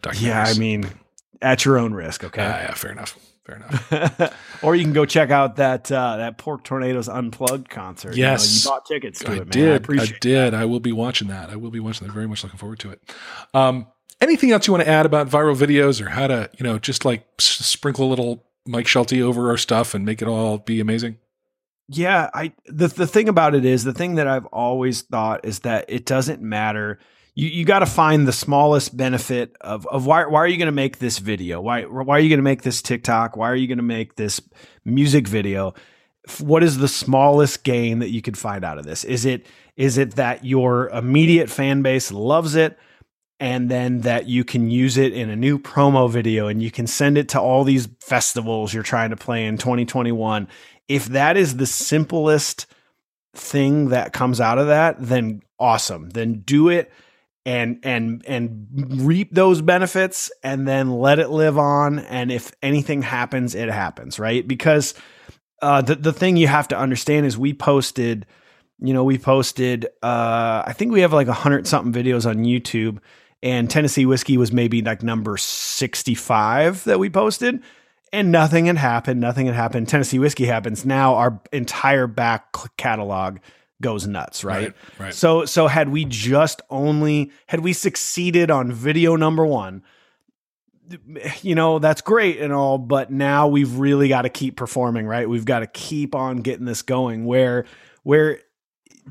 Documentaries. 0.03 0.23
yeah 0.23 0.45
i 0.49 0.55
mean 0.59 0.87
at 1.43 1.65
your 1.67 1.77
own 1.79 1.93
risk 1.93 2.25
okay 2.25 2.43
Ah, 2.43 2.59
yeah, 2.63 2.75
fair 2.75 2.91
enough. 2.93 3.19
Fair 3.45 3.57
enough. 3.57 4.35
or 4.63 4.75
you 4.77 4.83
can 4.85 4.93
go 4.95 5.05
check 5.05 5.31
out 5.31 5.57
that 5.57 5.91
uh, 5.93 6.17
that 6.19 6.39
Pork 6.39 6.63
Tornadoes 6.65 7.09
Unplugged 7.09 7.69
concert. 7.71 8.15
You 8.17 8.23
know, 8.25 8.31
Yes. 8.33 8.65
you, 8.65 8.71
bought 8.71 8.87
tickets 8.87 9.19
to 9.21 9.31
I 9.31 9.35
it, 9.37 9.39
man. 9.39 9.49
did. 9.49 9.99
I 9.99 10.03
I, 10.03 10.07
did. 10.21 10.55
I 10.55 10.65
will 10.67 10.81
be 10.81 10.93
watching 10.93 11.29
that. 11.29 11.51
I 11.51 11.57
will 11.57 11.71
be 11.71 11.81
watching 11.81 12.07
that. 12.07 12.13
Very 12.15 12.27
much 12.29 12.43
looking 12.45 12.59
forward 12.59 12.79
to 12.81 12.91
it. 12.91 13.01
Um, 13.55 13.87
anything 14.21 14.53
else 14.53 14.67
you 14.67 14.73
want 14.75 14.85
to 14.85 14.91
add 14.91 15.05
about 15.07 15.29
viral 15.29 15.57
videos 15.57 16.01
or 16.05 16.11
how 16.11 16.27
to, 16.29 16.49
you 16.59 16.65
know, 16.65 16.79
just 16.79 17.05
like 17.05 17.27
sprinkle 17.39 18.07
a 18.07 18.11
little 18.11 18.45
Mike 18.67 18.87
Schulte 18.87 19.15
over 19.15 19.49
our 19.51 19.57
stuff 19.57 19.95
and 19.95 20.05
make 20.05 20.21
it 20.23 20.29
all 20.29 20.59
be 20.59 20.79
amazing? 20.81 21.17
Yeah, 21.93 22.31
I 22.33 22.53
the 22.67 22.87
the 22.87 23.07
thing 23.07 23.29
about 23.29 23.57
it 23.57 23.65
is 23.65 23.83
the 23.83 23.93
thing 23.93 24.15
that 24.15 24.29
I've 24.29 24.47
always 24.47 25.03
thought 25.03 25.45
is 25.45 25.61
that 25.61 25.87
it 25.89 26.07
doesn't 26.07 26.41
matter. 26.41 27.01
You 27.35 27.49
you 27.49 27.65
got 27.65 27.81
to 27.81 27.87
find 27.87 28.29
the 28.29 28.33
smallest 28.33 28.97
benefit 28.97 29.57
of 29.61 29.89
of 29.89 30.07
why 30.07 30.25
why 30.27 30.39
are 30.39 30.47
you 30.47 30.57
going 30.57 30.67
to 30.67 30.73
make 30.73 30.99
this 30.99 31.19
video? 31.19 31.61
Why 31.61 31.83
why 31.83 32.17
are 32.17 32.21
you 32.21 32.29
going 32.29 32.39
to 32.39 32.45
make 32.45 32.63
this 32.63 32.81
TikTok? 32.81 33.37
Why 33.37 33.51
are 33.51 33.57
you 33.57 33.67
going 33.67 33.79
to 33.79 33.83
make 33.83 34.15
this 34.15 34.41
music 34.85 35.27
video? 35.27 35.75
What 36.39 36.63
is 36.63 36.79
the 36.79 36.87
smallest 36.87 37.65
gain 37.65 37.99
that 37.99 38.11
you 38.11 38.23
could 38.23 38.39
find 38.39 38.65
out 38.65 38.79
of 38.79 38.85
this? 38.85 39.03
Is 39.03 39.25
it 39.25 39.47
is 39.77 39.99
it 39.99 40.13
that 40.13 40.45
your 40.45 40.91
immediate 40.91 41.51
fan 41.51 41.83
base 41.83 42.13
loves 42.13 42.55
it? 42.55 42.79
and 43.41 43.71
then 43.71 44.03
that 44.03 44.29
you 44.29 44.45
can 44.45 44.71
use 44.71 44.99
it 44.99 45.15
in 45.15 45.31
a 45.31 45.35
new 45.35 45.59
promo 45.59 46.09
video 46.11 46.47
and 46.47 46.63
you 46.63 46.71
can 46.71 46.87
send 46.87 47.17
it 47.17 47.31
to 47.31 47.41
all 47.41 47.65
these 47.65 47.89
festivals 48.01 48.75
you're 48.75 48.83
trying 48.83 49.09
to 49.11 49.17
play 49.17 49.47
in 49.47 49.57
2021. 49.57 50.47
If 50.91 51.07
that 51.07 51.37
is 51.37 51.57
the 51.57 51.67
simplest 51.67 52.67
thing 53.37 53.91
that 53.91 54.13
comes 54.13 54.41
out 54.41 54.59
of 54.59 54.67
that, 54.67 54.97
then 54.99 55.41
awesome. 55.57 56.11
Then 56.11 56.41
do 56.41 56.69
it 56.69 56.91
and 57.47 57.79
and 57.85 58.25
and 58.27 58.67
reap 59.07 59.33
those 59.33 59.63
benefits 59.63 60.33
and 60.43 60.67
then 60.67 60.91
let 60.91 61.21
it 61.21 61.31
live 61.31 61.59
on 61.59 62.01
and 62.01 62.33
if 62.33 62.53
anything 62.61 63.03
happens 63.03 63.55
it 63.55 63.71
happens, 63.71 64.19
right? 64.19 64.47
Because 64.47 64.95
uh 65.63 65.81
the 65.81 65.95
the 65.95 66.13
thing 66.13 66.37
you 66.37 66.49
have 66.49 66.67
to 66.69 66.77
understand 66.77 67.25
is 67.25 67.39
we 67.39 67.55
posted 67.55 68.27
you 68.83 68.93
know, 68.93 69.05
we 69.05 69.17
posted 69.17 69.87
uh 70.03 70.65
I 70.67 70.75
think 70.77 70.91
we 70.91 71.03
have 71.03 71.13
like 71.13 71.29
a 71.29 71.33
hundred 71.33 71.69
something 71.69 71.93
videos 71.93 72.29
on 72.29 72.39
YouTube 72.39 72.99
and 73.45 73.71
Tennessee 73.71 74.07
whiskey 74.07 74.37
was 74.37 74.53
maybe 74.53 74.83
like 74.83 75.05
number 75.05 75.37
65 75.37 76.83
that 76.83 76.99
we 76.99 77.09
posted 77.09 77.63
and 78.13 78.33
nothing 78.33 78.67
had 78.67 78.77
happened. 78.77 79.21
Nothing 79.21 79.47
had 79.47 79.55
happened. 79.55 79.89
Tennessee 79.89 80.19
whiskey 80.19 80.47
happens. 80.47 80.85
Now 80.85 81.15
our 81.15 81.41
entire 81.53 82.07
back 82.07 82.55
catalog 82.77 83.39
goes 83.81 84.07
nuts, 84.07 84.45
right? 84.45 84.75
Right. 84.99 85.15
So 85.15 85.45
so 85.45 85.67
had 85.67 85.89
we 85.89 86.05
just 86.05 86.61
only 86.71 87.31
had 87.47 87.61
we 87.61 87.73
succeeded 87.73 88.51
on 88.51 88.73
video 88.73 89.17
number 89.17 89.47
1, 89.47 89.83
you 91.43 91.55
know, 91.55 91.79
that's 91.79 92.01
great 92.01 92.41
and 92.41 92.53
all, 92.53 92.79
but 92.79 93.11
now 93.11 93.49
we've 93.49 93.77
really 93.77 94.09
got 94.09 94.23
to 94.23 94.29
keep 94.29 94.57
performing, 94.57 95.07
right? 95.07 95.29
We've 95.29 95.45
got 95.45 95.61
to 95.61 95.67
keep 95.67 96.15
on 96.15 96.39
getting 96.39 96.67
this 96.67 96.83
going 96.83 97.25
where 97.25 97.65
where 98.03 98.41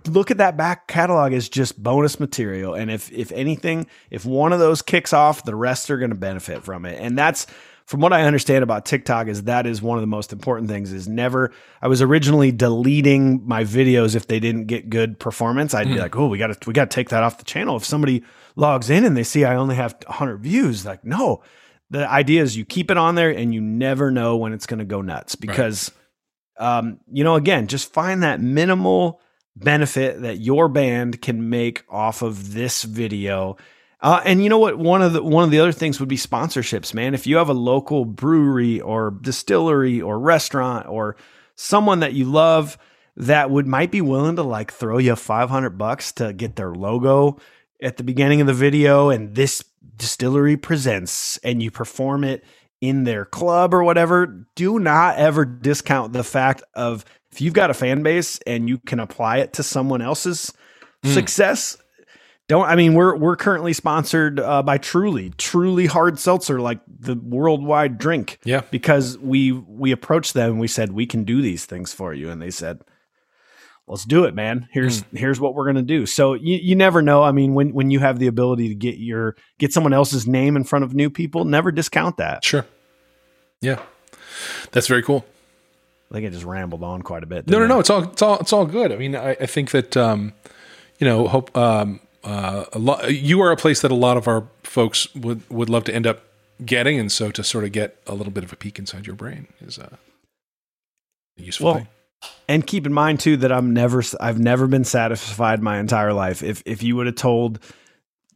look 0.07 0.29
at 0.29 0.37
that 0.37 0.55
back 0.55 0.87
catalog 0.87 1.33
as 1.33 1.49
just 1.49 1.81
bonus 1.81 2.19
material 2.19 2.73
and 2.73 2.91
if 2.91 3.11
if 3.11 3.31
anything 3.31 3.87
if 4.11 4.23
one 4.23 4.53
of 4.53 4.59
those 4.59 4.81
kicks 4.81 5.13
off 5.13 5.43
the 5.43 5.55
rest 5.55 5.89
are 5.89 5.97
going 5.97 6.11
to 6.11 6.15
benefit 6.15 6.63
from 6.63 6.85
it 6.85 6.97
and 7.01 7.17
that's 7.17 7.47
from 7.89 8.01
what 8.01 8.13
I 8.13 8.21
understand 8.25 8.61
about 8.63 8.85
TikTok 8.85 9.27
is 9.27 9.43
that 9.45 9.65
is 9.65 9.81
one 9.81 9.97
of 9.97 10.03
the 10.03 10.07
most 10.07 10.31
important 10.31 10.69
things 10.69 10.93
is 10.93 11.07
never 11.07 11.51
I 11.81 11.87
was 11.87 12.03
originally 12.03 12.51
deleting 12.51 13.47
my 13.47 13.63
videos 13.63 14.15
if 14.15 14.27
they 14.27 14.39
didn't 14.39 14.65
get 14.65 14.91
good 14.91 15.17
performance. 15.17 15.73
I'd 15.73 15.87
be 15.87 15.95
Mm. 15.95 15.99
like, 15.99 16.15
"Oh, 16.15 16.27
we 16.27 16.37
got 16.37 16.61
to 16.61 16.67
we 16.67 16.73
got 16.73 16.91
to 16.91 16.95
take 16.95 17.09
that 17.09 17.23
off 17.23 17.39
the 17.39 17.45
channel." 17.45 17.75
If 17.75 17.83
somebody 17.83 18.21
logs 18.55 18.91
in 18.91 19.05
and 19.05 19.17
they 19.17 19.23
see 19.23 19.43
I 19.43 19.55
only 19.55 19.75
have 19.75 19.95
100 20.05 20.37
views, 20.37 20.85
like, 20.85 21.03
"No." 21.03 21.41
The 21.89 22.07
idea 22.07 22.43
is 22.43 22.55
you 22.55 22.63
keep 22.65 22.91
it 22.91 22.97
on 22.97 23.15
there 23.15 23.31
and 23.31 23.51
you 23.55 23.61
never 23.61 24.11
know 24.11 24.37
when 24.37 24.53
it's 24.53 24.67
going 24.67 24.77
to 24.77 24.85
go 24.85 25.01
nuts 25.01 25.33
because 25.33 25.91
um, 26.59 26.99
you 27.11 27.23
know, 27.23 27.33
again, 27.35 27.65
just 27.65 27.91
find 27.91 28.21
that 28.21 28.39
minimal 28.39 29.19
benefit 29.55 30.21
that 30.21 30.39
your 30.39 30.67
band 30.67 31.21
can 31.23 31.49
make 31.49 31.83
off 31.89 32.21
of 32.21 32.53
this 32.53 32.83
video. 32.83 33.57
Uh, 34.01 34.21
and 34.23 34.41
you 34.41 34.49
know 34.49 34.57
what? 34.59 34.77
One 34.77 35.01
of 35.01 35.13
the 35.13 35.21
one 35.21 35.43
of 35.43 35.51
the 35.51 35.59
other 35.59 35.71
things 35.73 35.99
would 35.99 36.07
be 36.09 36.15
sponsorships, 36.17 36.93
man. 36.93 37.13
If 37.13 37.27
you 37.27 37.37
have 37.37 37.49
a 37.49 37.53
local 37.53 38.05
brewery 38.05 38.79
or 38.79 39.11
distillery 39.11 40.01
or 40.01 40.17
restaurant 40.19 40.87
or 40.87 41.17
someone 41.55 41.99
that 41.99 42.13
you 42.13 42.25
love 42.25 42.77
that 43.17 43.49
would 43.49 43.67
might 43.67 43.91
be 43.91 43.99
willing 43.99 44.37
to 44.37 44.43
like 44.43 44.71
throw 44.71 44.97
you 44.97 45.15
500 45.15 45.71
bucks 45.77 46.13
to 46.13 46.31
get 46.31 46.55
their 46.55 46.71
logo 46.73 47.37
at 47.81 47.97
the 47.97 48.03
beginning 48.03 48.39
of 48.39 48.47
the 48.47 48.53
video 48.53 49.09
and 49.09 49.35
this 49.35 49.61
distillery 49.97 50.55
presents 50.55 51.37
and 51.39 51.61
you 51.61 51.69
perform 51.69 52.23
it 52.23 52.45
in 52.79 53.03
their 53.03 53.25
club 53.25 53.73
or 53.73 53.83
whatever, 53.83 54.45
do 54.55 54.79
not 54.79 55.17
ever 55.17 55.43
discount 55.43 56.13
the 56.13 56.23
fact 56.23 56.63
of 56.73 57.03
if 57.33 57.41
you've 57.41 57.53
got 57.53 57.69
a 57.69 57.73
fan 57.73 58.03
base 58.03 58.39
and 58.47 58.69
you 58.69 58.77
can 58.77 59.01
apply 59.01 59.37
it 59.39 59.51
to 59.53 59.63
someone 59.63 60.01
else's 60.01 60.53
Mm. 61.03 61.13
success. 61.13 61.77
Don't 62.49 62.65
I 62.67 62.75
mean 62.75 62.95
we're 62.95 63.15
we're 63.15 63.35
currently 63.37 63.71
sponsored 63.73 64.39
uh, 64.39 64.61
by 64.63 64.77
Truly, 64.79 65.29
Truly 65.37 65.85
hard 65.85 66.19
seltzer, 66.19 66.59
like 66.59 66.79
the 66.87 67.15
worldwide 67.15 67.97
drink, 67.99 68.39
Yeah. 68.43 68.61
because 68.71 69.17
we 69.19 69.51
we 69.53 69.91
approached 69.91 70.33
them 70.33 70.51
and 70.51 70.59
we 70.59 70.67
said 70.67 70.91
we 70.91 71.05
can 71.05 71.23
do 71.23 71.41
these 71.41 71.65
things 71.65 71.93
for 71.93 72.11
you, 72.13 72.31
and 72.31 72.41
they 72.41 72.49
said, 72.49 72.81
"Let's 73.87 74.03
do 74.03 74.23
it, 74.25 74.33
man. 74.33 74.67
Here's 74.71 75.03
here's 75.13 75.39
what 75.39 75.53
we're 75.53 75.67
gonna 75.67 75.83
do." 75.83 76.07
So 76.07 76.33
you 76.33 76.57
you 76.57 76.75
never 76.75 77.03
know. 77.03 77.21
I 77.21 77.31
mean, 77.31 77.53
when 77.53 77.71
when 77.73 77.91
you 77.91 77.99
have 77.99 78.17
the 78.17 78.25
ability 78.27 78.67
to 78.69 78.75
get 78.75 78.97
your 78.97 79.35
get 79.59 79.71
someone 79.71 79.93
else's 79.93 80.25
name 80.27 80.55
in 80.57 80.63
front 80.63 80.83
of 80.83 80.95
new 80.95 81.11
people, 81.11 81.45
never 81.45 81.71
discount 81.71 82.17
that. 82.17 82.43
Sure. 82.43 82.65
Yeah. 83.61 83.79
That's 84.71 84.87
very 84.87 85.03
cool. 85.03 85.23
I 86.09 86.15
think 86.15 86.25
I 86.25 86.29
just 86.29 86.45
rambled 86.45 86.81
on 86.83 87.03
quite 87.03 87.21
a 87.21 87.27
bit. 87.27 87.47
No, 87.47 87.59
no, 87.59 87.65
I? 87.65 87.67
no. 87.67 87.79
It's 87.79 87.89
all, 87.91 88.03
it's 88.05 88.21
all, 88.23 88.39
it's 88.39 88.51
all 88.53 88.65
good. 88.65 88.91
I 88.91 88.95
mean, 88.95 89.15
I, 89.15 89.31
I 89.31 89.45
think 89.45 89.69
that, 89.71 89.95
um, 89.95 90.33
you 90.97 91.05
know, 91.05 91.27
hope, 91.27 91.55
um, 91.55 91.99
uh, 92.23 92.65
a 92.73 92.79
lot, 92.79 93.13
you 93.13 93.41
are 93.41 93.51
a 93.51 93.57
place 93.57 93.81
that 93.81 93.91
a 93.91 93.95
lot 93.95 94.17
of 94.17 94.27
our 94.27 94.47
folks 94.63 95.13
would, 95.15 95.47
would 95.49 95.69
love 95.69 95.83
to 95.85 95.95
end 95.95 96.05
up 96.07 96.23
getting. 96.65 96.99
And 96.99 97.11
so 97.11 97.31
to 97.31 97.43
sort 97.43 97.63
of 97.63 97.71
get 97.71 98.01
a 98.07 98.13
little 98.13 98.31
bit 98.31 98.43
of 98.43 98.51
a 98.53 98.55
peek 98.55 98.79
inside 98.79 99.07
your 99.07 99.15
brain 99.15 99.47
is 99.61 99.79
uh, 99.79 99.95
a 101.37 101.41
useful 101.41 101.65
Well, 101.65 101.75
thing. 101.75 101.87
And 102.49 102.67
keep 102.67 102.85
in 102.85 102.93
mind 102.93 103.21
too 103.21 103.37
that 103.37 103.51
I'm 103.51 103.73
never 103.73 104.03
I've 104.19 104.39
never 104.39 104.67
been 104.67 104.83
satisfied 104.83 105.61
my 105.61 105.79
entire 105.79 106.11
life. 106.11 106.43
If 106.43 106.61
if 106.65 106.83
you 106.83 106.97
would 106.97 107.05
have 107.05 107.15
told 107.15 107.59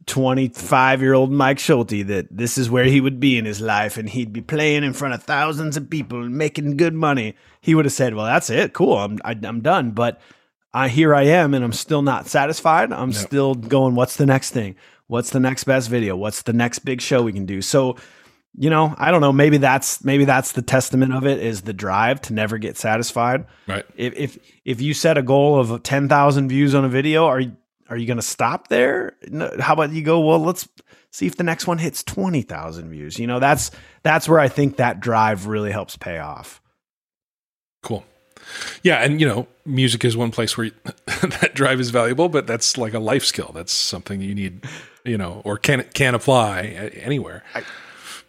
25 0.06 1.02
year 1.02 1.12
old 1.14 1.30
Mike 1.30 1.58
Schulte 1.58 2.06
that 2.06 2.28
this 2.30 2.56
is 2.56 2.70
where 2.70 2.84
he 2.84 3.00
would 3.00 3.20
be 3.20 3.36
in 3.36 3.44
his 3.44 3.60
life 3.60 3.98
and 3.98 4.08
he'd 4.08 4.32
be 4.32 4.40
playing 4.40 4.84
in 4.84 4.92
front 4.94 5.14
of 5.14 5.22
thousands 5.22 5.76
of 5.76 5.90
people 5.90 6.22
and 6.22 6.34
making 6.34 6.76
good 6.76 6.94
money, 6.94 7.34
he 7.60 7.74
would 7.74 7.84
have 7.84 7.92
said, 7.92 8.14
"Well, 8.14 8.24
that's 8.24 8.48
it. 8.48 8.72
Cool. 8.72 8.96
I'm 8.96 9.18
I, 9.24 9.36
I'm 9.42 9.60
done." 9.60 9.90
But 9.90 10.18
I 10.74 10.88
here 10.88 11.14
I 11.14 11.22
am 11.22 11.54
and 11.54 11.64
I'm 11.64 11.72
still 11.72 12.02
not 12.02 12.26
satisfied. 12.26 12.92
I'm 12.92 13.10
No. 13.10 13.14
still 13.16 13.54
going, 13.54 13.94
"What's 13.94 14.16
the 14.16 14.26
next 14.26 14.50
thing? 14.50 14.74
What's 15.06 15.30
the 15.30 15.40
next 15.40 15.64
best 15.64 15.88
video? 15.88 16.16
What's 16.16 16.42
the 16.42 16.52
next 16.52 16.80
big 16.80 17.00
show 17.00 17.22
we 17.22 17.32
can 17.32 17.46
do?" 17.46 17.62
So 17.62 17.96
you 18.56 18.70
know, 18.70 18.94
I 18.98 19.10
don't 19.10 19.20
know. 19.20 19.32
Maybe 19.32 19.56
that's 19.56 20.04
maybe 20.04 20.24
that's 20.24 20.52
the 20.52 20.62
testament 20.62 21.12
of 21.12 21.26
it 21.26 21.40
is 21.40 21.62
the 21.62 21.72
drive 21.72 22.20
to 22.22 22.32
never 22.32 22.56
get 22.58 22.76
satisfied 22.76 23.46
Right. 23.66 23.84
if 23.96 24.14
if 24.16 24.38
if 24.64 24.80
you 24.80 24.94
set 24.94 25.18
a 25.18 25.22
goal 25.22 25.58
of 25.58 25.82
10,000 25.82 26.48
views 26.48 26.72
on 26.74 26.84
a 26.84 26.88
video 26.88 27.26
are 27.26 27.40
you 27.40 27.56
are 27.90 27.96
you 27.96 28.06
going 28.06 28.16
to 28.16 28.22
stop 28.22 28.68
there 28.68 29.14
no, 29.28 29.50
how 29.60 29.72
about 29.74 29.90
you 29.92 30.02
go 30.02 30.20
well 30.20 30.38
let's 30.38 30.68
see 31.10 31.26
if 31.26 31.36
the 31.36 31.42
next 31.42 31.66
one 31.66 31.78
hits 31.78 32.02
20,000 32.04 32.88
views 32.90 33.18
you 33.18 33.26
know 33.26 33.40
that's 33.40 33.70
that's 34.04 34.28
where 34.28 34.38
i 34.40 34.46
think 34.48 34.76
that 34.76 35.00
drive 35.00 35.46
really 35.46 35.70
helps 35.72 35.96
pay 35.96 36.18
off 36.18 36.60
Cool. 37.82 38.04
Yeah. 38.82 39.02
And, 39.02 39.20
you 39.20 39.26
know, 39.26 39.46
music 39.64 40.04
is 40.04 40.16
one 40.16 40.30
place 40.30 40.56
where 40.56 40.70
that 41.06 41.52
drive 41.54 41.80
is 41.80 41.90
valuable, 41.90 42.28
but 42.28 42.46
that's 42.46 42.76
like 42.78 42.94
a 42.94 42.98
life 42.98 43.24
skill. 43.24 43.50
That's 43.54 43.72
something 43.72 44.20
you 44.20 44.34
need, 44.34 44.64
you 45.04 45.16
know, 45.18 45.40
or 45.44 45.56
can, 45.58 45.84
can 45.94 46.14
apply 46.14 46.62
anywhere. 47.02 47.42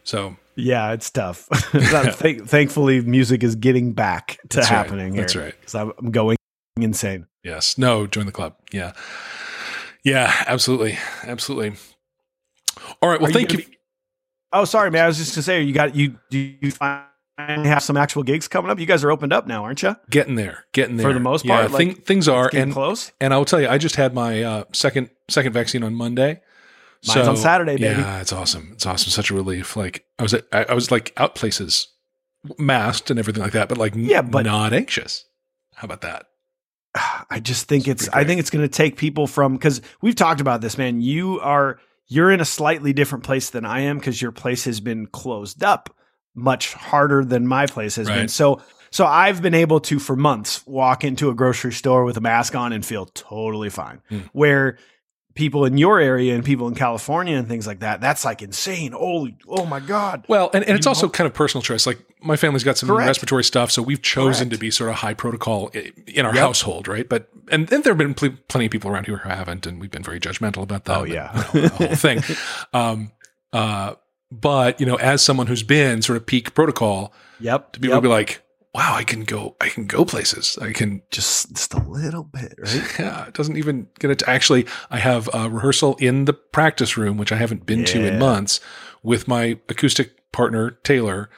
so 0.03 0.36
yeah 0.57 0.93
it's 0.93 1.09
tough 1.09 1.39
Thank- 1.51 2.47
thankfully 2.47 3.01
music 3.01 3.43
is 3.43 3.55
getting 3.57 3.91
back 3.91 4.38
to 4.49 4.57
That's 4.57 4.72
right. 4.72 4.78
happening 4.78 5.13
here 5.13 5.24
That's 5.24 5.36
right. 5.36 5.53
because 5.59 5.76
i'm 5.76 6.11
going 6.11 6.38
insane 6.78 7.28
Yes. 7.43 7.78
No, 7.78 8.07
join 8.07 8.26
the 8.26 8.32
club. 8.32 8.55
Yeah. 8.72 8.93
Yeah, 10.03 10.34
absolutely. 10.47 10.97
Absolutely. 11.24 11.74
All 13.01 13.09
right. 13.09 13.20
Well, 13.22 13.30
Are 13.30 13.34
thank 13.34 13.51
you. 13.51 13.57
gonna 13.59 13.70
be- 13.70 13.78
oh 14.53 14.63
sorry 14.66 14.89
man 14.91 15.03
i 15.03 15.07
was 15.07 15.18
just 15.18 15.32
going 15.32 15.39
to 15.39 15.43
say 15.43 15.61
you 15.61 15.74
got 15.74 15.93
you 15.95 16.18
do 16.30 16.38
you 16.39 16.72
finally 17.38 17.67
have 17.69 17.83
some 17.83 17.97
actual 17.97 18.23
gigs 18.23 18.47
coming 18.47 18.71
up 18.71 18.79
you 18.79 18.86
guys 18.86 19.03
are 19.03 19.11
opened 19.11 19.33
up 19.33 19.45
now 19.47 19.63
aren't 19.63 19.81
you 19.83 19.95
getting 20.09 20.36
there. 20.36 20.65
Getting 20.71 20.97
there. 20.97 21.07
For 21.09 21.13
the 21.13 21.19
most 21.19 21.45
Yeah, 21.45 21.67
part, 21.67 21.71
thing- 21.73 21.95
things 21.95 22.27
are. 22.27 22.45
getting 22.45 22.63
And, 22.63 22.73
close 22.73 23.11
and 23.19 23.33
I'll 23.33 23.45
tell 23.45 23.59
you, 23.61 23.67
I 23.67 23.77
just 23.77 23.95
had 23.95 24.13
my 24.13 24.43
uh, 24.43 24.63
second, 24.73 25.09
second 25.29 25.53
vaccine 25.53 25.83
on 25.83 25.93
Monday. 25.95 26.41
Mine's 27.07 27.27
on 27.27 27.38
Saturday, 27.38 27.73
baby. 27.77 27.83
Yeah, 28.01 28.19
it's 28.21 28.33
awesome. 28.33 28.69
It's 28.73 28.86
awesome. 28.86 29.11
Such 29.11 29.29
a 29.29 29.36
relief. 29.36 29.75
Like 29.75 30.05
I 30.17 30.23
was, 30.23 30.33
at, 30.33 30.45
I, 30.51 30.63
I 30.69 30.73
was 30.73 30.89
like 30.91 31.13
out 31.17 31.36
places, 31.36 31.88
masked 32.57 33.09
and 33.11 33.19
everything 33.19 33.43
like 33.43 33.51
that, 33.53 33.69
but 33.69 33.77
like 33.77 33.93
Yeah, 33.95 34.21
but- 34.21 34.45
not 34.45 34.73
anxious. 34.73 35.25
How 35.75 35.86
about 35.86 36.01
that? 36.01 36.25
I 37.29 37.39
just 37.41 37.67
think 37.67 37.88
It's 37.88 38.03
it's, 38.07 38.15
I 38.15 38.23
think 38.23 38.39
it's 38.39 38.49
going 38.49 38.63
to 38.63 38.69
take 38.69 38.97
people 38.97 39.27
from 39.27 39.53
because 39.53 39.81
we've 40.01 40.15
talked 40.15 40.41
about 40.41 40.61
this, 40.61 40.77
man. 40.77 41.01
You 41.01 41.39
are 41.41 41.79
you're 42.07 42.31
in 42.31 42.39
a 42.39 42.45
slightly 42.45 42.93
different 42.93 43.23
place 43.23 43.49
than 43.49 43.65
I 43.65 43.81
am 43.81 43.97
because 43.97 44.21
your 44.21 44.31
place 44.31 44.63
has 44.65 44.79
been 44.79 45.07
closed 45.07 45.63
up 45.63 45.95
much 46.36 46.73
harder 46.73 47.23
than 47.25 47.47
my 47.47 47.65
place 47.65 47.95
has 47.95 48.07
been. 48.07 48.27
So 48.27 48.61
so 48.91 49.05
I've 49.05 49.41
been 49.41 49.55
able 49.55 49.79
to 49.81 49.99
for 49.99 50.15
months 50.15 50.65
walk 50.67 51.03
into 51.03 51.29
a 51.29 51.33
grocery 51.33 51.73
store 51.73 52.05
with 52.05 52.17
a 52.17 52.21
mask 52.21 52.55
on 52.55 52.71
and 52.73 52.86
feel 52.86 53.05
totally 53.07 53.69
fine. 53.69 54.01
Hmm. 54.09 54.19
Where 54.31 54.77
people 55.33 55.65
in 55.65 55.77
your 55.77 55.99
area 55.99 56.33
and 56.33 56.45
people 56.45 56.65
in 56.69 56.75
California 56.75 57.36
and 57.36 57.45
things 57.45 57.67
like 57.67 57.79
that, 57.79 57.99
that's 57.99 58.23
like 58.23 58.41
insane. 58.41 58.93
Holy, 58.93 59.36
oh 59.49 59.65
my 59.65 59.81
god. 59.81 60.23
Well, 60.29 60.49
and, 60.53 60.63
and 60.63 60.77
it's 60.77 60.88
also 60.88 61.09
kind 61.09 61.27
of 61.27 61.33
personal 61.33 61.61
choice. 61.61 61.86
Like 61.86 61.99
my 62.21 62.38
family's 62.38 62.63
got 62.63 62.77
some 62.77 62.88
Correct. 62.88 63.07
respiratory 63.07 63.43
stuff, 63.43 63.69
so 63.69 63.81
we've 63.81 64.01
chosen 64.01 64.47
Correct. 64.47 64.51
to 64.53 64.57
be 64.59 64.71
sort 64.71 64.89
of 64.89 64.95
high 64.95 65.13
protocol 65.13 65.71
in 66.07 66.25
our 66.25 66.33
Yep. 66.33 66.41
household, 66.41 66.88
right? 66.88 67.07
But 67.09 67.27
and 67.51 67.67
then 67.67 67.81
there 67.81 67.91
have 67.91 67.97
been 67.97 68.13
pl- 68.13 68.38
plenty 68.47 68.67
of 68.67 68.71
people 68.71 68.89
around 68.89 69.07
here 69.07 69.17
who 69.17 69.27
haven't, 69.29 69.67
and 69.67 69.81
we've 69.81 69.91
been 69.91 70.03
very 70.03 70.21
judgmental 70.21 70.63
about 70.63 70.86
that. 70.86 70.97
Oh, 70.97 71.03
and, 71.03 71.13
yeah. 71.13 71.45
you 71.53 71.61
know, 71.63 71.67
the 71.67 71.75
whole 71.75 71.95
thing. 71.95 72.23
Um, 72.73 73.11
uh, 73.51 73.95
but 74.41 74.79
you 74.79 74.86
know, 74.86 74.95
as 74.95 75.23
someone 75.23 75.47
who's 75.47 75.63
been 75.63 76.01
sort 76.01 76.17
of 76.17 76.25
peak 76.25 76.53
protocol, 76.53 77.13
Yep. 77.39 77.73
to 77.73 77.79
people 77.79 77.95
yep. 77.95 78.03
be 78.03 78.09
like, 78.09 78.41
"Wow, 78.73 78.95
I 78.95 79.03
can 79.03 79.23
go, 79.23 79.55
I 79.59 79.69
can 79.69 79.88
go 79.88 80.05
places. 80.05 80.57
I 80.61 80.71
can." 80.71 81.01
just 81.11 81.53
just 81.53 81.73
a 81.73 81.79
little 81.79 82.23
bit, 82.23 82.55
right? 82.57 82.95
Yeah, 82.99 83.27
it 83.27 83.33
doesn't 83.33 83.57
even 83.57 83.88
get 83.99 84.11
it. 84.11 84.19
To, 84.19 84.29
actually, 84.29 84.65
I 84.89 84.99
have 84.99 85.29
a 85.33 85.49
rehearsal 85.49 85.95
in 85.99 86.25
the 86.25 86.33
practice 86.33 86.97
room, 86.97 87.17
which 87.17 87.31
I 87.31 87.36
haven't 87.36 87.65
been 87.65 87.86
to 87.86 88.05
in 88.05 88.19
months, 88.19 88.59
with 89.03 89.27
my 89.27 89.59
acoustic 89.69 90.31
partner 90.31 90.71
Taylor 90.83 91.29